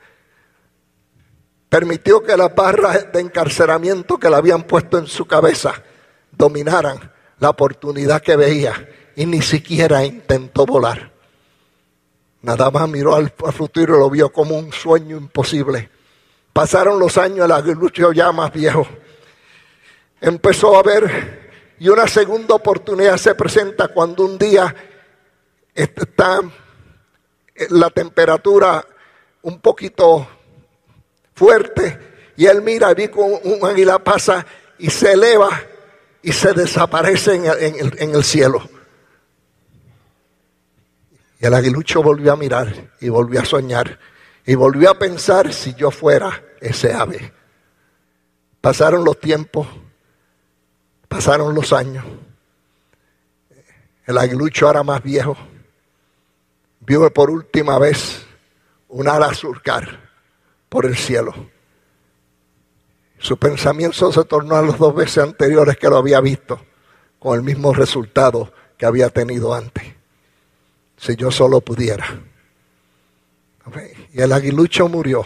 Permitió 1.67 2.23
que 2.23 2.37
las 2.37 2.55
barras 2.55 3.11
de 3.11 3.19
encarceramiento 3.19 4.17
que 4.17 4.29
le 4.29 4.37
habían 4.37 4.63
puesto 4.63 4.97
en 4.97 5.07
su 5.07 5.25
cabeza 5.25 5.73
dominaran 6.31 7.11
la 7.39 7.49
oportunidad 7.49 8.21
que 8.21 8.37
veía 8.37 8.73
y 9.17 9.25
ni 9.25 9.41
siquiera 9.41 10.05
intentó 10.05 10.65
volar. 10.65 11.11
Nada 12.41 12.71
más 12.71 12.87
miró 12.87 13.15
al, 13.15 13.29
futuro 13.29 13.97
y 13.97 13.99
lo 13.99 14.09
vio 14.09 14.31
como 14.31 14.57
un 14.57 14.71
sueño 14.71 15.17
imposible. 15.17 15.89
Pasaron 16.53 16.97
los 16.97 17.17
años, 17.17 17.43
el 17.45 17.51
aguilucho 17.51 18.13
ya 18.13 18.31
más 18.31 18.53
viejo. 18.53 18.87
Empezó 20.19 20.77
a 20.77 20.83
ver 20.83 21.75
y 21.79 21.89
una 21.89 22.07
segunda 22.07 22.55
oportunidad 22.55 23.17
se 23.17 23.35
presenta 23.35 23.87
cuando 23.89 24.25
un 24.25 24.37
día 24.37 24.73
está 25.73 26.41
la 27.69 27.89
temperatura 27.89 28.85
un 29.43 29.59
poquito 29.59 30.27
fuerte 31.35 31.99
y 32.35 32.45
él 32.45 32.61
mira 32.61 32.93
vi 32.93 33.07
como 33.09 33.37
un 33.37 33.65
águila 33.65 33.99
pasa 33.99 34.45
y 34.79 34.89
se 34.89 35.13
eleva 35.13 35.49
y 36.21 36.31
se 36.31 36.53
desaparece 36.53 37.35
en 37.35 38.15
el 38.15 38.23
cielo. 38.23 38.67
Y 41.39 41.45
el 41.45 41.53
aguilucho 41.53 42.01
volvió 42.01 42.33
a 42.33 42.35
mirar 42.35 42.91
y 42.99 43.09
volvió 43.09 43.41
a 43.41 43.45
soñar 43.45 43.99
y 44.45 44.55
volvió 44.55 44.89
a 44.89 44.97
pensar 44.97 45.53
si 45.53 45.73
yo 45.75 45.91
fuera 45.91 46.43
ese 46.59 46.93
ave. 46.93 47.33
Pasaron 48.61 49.03
los 49.03 49.19
tiempos, 49.19 49.67
pasaron 51.07 51.53
los 51.53 51.73
años. 51.73 52.05
El 54.05 54.17
aguilucho 54.17 54.69
era 54.69 54.83
más 54.83 55.03
viejo. 55.03 55.37
Vio 56.79 57.11
por 57.13 57.29
última 57.29 57.77
vez 57.77 58.25
un 58.87 59.07
ala 59.07 59.33
surcar 59.33 60.09
por 60.69 60.85
el 60.85 60.95
cielo. 60.95 61.33
Su 63.19 63.37
pensamiento 63.37 64.11
se 64.11 64.23
tornó 64.25 64.55
a 64.55 64.61
las 64.61 64.77
dos 64.77 64.95
veces 64.95 65.23
anteriores 65.23 65.77
que 65.77 65.89
lo 65.89 65.97
había 65.97 66.21
visto, 66.21 66.59
con 67.19 67.35
el 67.35 67.43
mismo 67.43 67.73
resultado 67.73 68.53
que 68.77 68.85
había 68.85 69.09
tenido 69.09 69.53
antes 69.53 69.97
si 70.97 71.15
yo 71.15 71.31
solo 71.31 71.61
pudiera. 71.61 72.05
Y 74.13 74.21
el 74.21 74.33
aguilucho 74.33 74.87
murió 74.87 75.23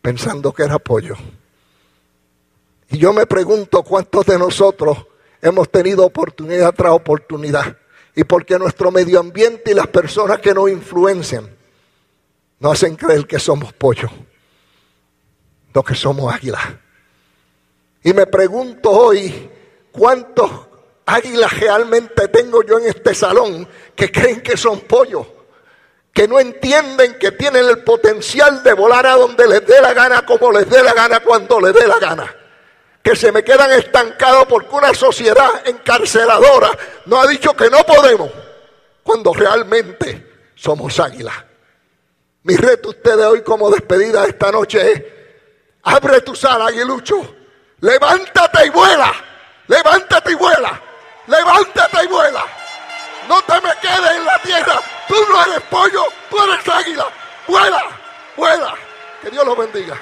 pensando 0.00 0.52
que 0.52 0.62
era 0.62 0.78
pollo. 0.78 1.16
Y 2.90 2.98
yo 2.98 3.12
me 3.12 3.26
pregunto 3.26 3.82
cuántos 3.82 4.26
de 4.26 4.38
nosotros 4.38 4.98
hemos 5.40 5.70
tenido 5.70 6.04
oportunidad 6.04 6.74
tras 6.74 6.92
oportunidad. 6.92 7.76
Y 8.14 8.24
porque 8.24 8.58
nuestro 8.58 8.90
medio 8.90 9.20
ambiente 9.20 9.72
y 9.72 9.74
las 9.74 9.88
personas 9.88 10.38
que 10.38 10.54
nos 10.54 10.70
influencian 10.70 11.50
nos 12.60 12.72
hacen 12.72 12.96
creer 12.96 13.26
que 13.26 13.38
somos 13.38 13.72
pollo. 13.72 14.08
los 15.72 15.84
que 15.84 15.94
somos 15.94 16.32
águilas. 16.32 16.62
Y 18.04 18.12
me 18.12 18.26
pregunto 18.26 18.90
hoy, 18.90 19.50
¿cuántos 19.90 20.50
águilas 21.04 21.58
realmente 21.58 22.28
tengo 22.28 22.62
yo 22.62 22.78
en 22.78 22.86
este 22.86 23.12
salón 23.14 23.66
que 23.96 24.12
creen 24.12 24.40
que 24.40 24.56
son 24.56 24.80
pollos? 24.80 25.26
Que 26.12 26.28
no 26.28 26.38
entienden 26.38 27.18
que 27.18 27.32
tienen 27.32 27.66
el 27.66 27.82
potencial 27.82 28.62
de 28.62 28.72
volar 28.72 29.04
a 29.06 29.14
donde 29.14 29.48
les 29.48 29.66
dé 29.66 29.80
la 29.80 29.92
gana, 29.92 30.24
como 30.24 30.52
les 30.52 30.70
dé 30.70 30.80
la 30.80 30.94
gana, 30.94 31.20
cuando 31.20 31.60
les 31.60 31.74
dé 31.74 31.88
la 31.88 31.98
gana. 31.98 32.43
Que 33.04 33.14
se 33.14 33.30
me 33.30 33.44
quedan 33.44 33.70
estancados 33.70 34.46
porque 34.46 34.74
una 34.74 34.94
sociedad 34.94 35.66
encarceladora 35.66 36.70
no 37.04 37.20
ha 37.20 37.26
dicho 37.26 37.54
que 37.54 37.68
no 37.68 37.84
podemos, 37.84 38.30
cuando 39.02 39.34
realmente 39.34 40.50
somos 40.54 40.98
águilas. 40.98 41.34
Mi 42.44 42.56
reto 42.56 42.88
a 42.88 42.90
ustedes 42.92 43.26
hoy 43.26 43.42
como 43.42 43.70
despedida 43.70 44.22
de 44.22 44.30
esta 44.30 44.50
noche 44.50 44.90
es, 44.90 45.02
abre 45.82 46.22
tu 46.22 46.34
sala, 46.34 46.68
aguilucho, 46.68 47.36
levántate 47.80 48.66
y 48.66 48.70
vuela, 48.70 49.12
levántate 49.66 50.32
y 50.32 50.34
vuela, 50.34 50.82
levántate 51.26 52.04
y 52.04 52.06
vuela. 52.06 52.44
No 53.28 53.42
te 53.42 53.54
me 53.60 53.70
quedes 53.82 54.16
en 54.16 54.24
la 54.24 54.38
tierra, 54.40 54.80
tú 55.06 55.14
no 55.30 55.44
eres 55.44 55.60
pollo, 55.70 56.04
tú 56.30 56.42
eres 56.42 56.68
águila, 56.68 57.06
vuela, 57.46 57.82
vuela. 58.34 58.74
Que 59.22 59.30
Dios 59.30 59.44
los 59.44 59.58
bendiga. 59.58 60.00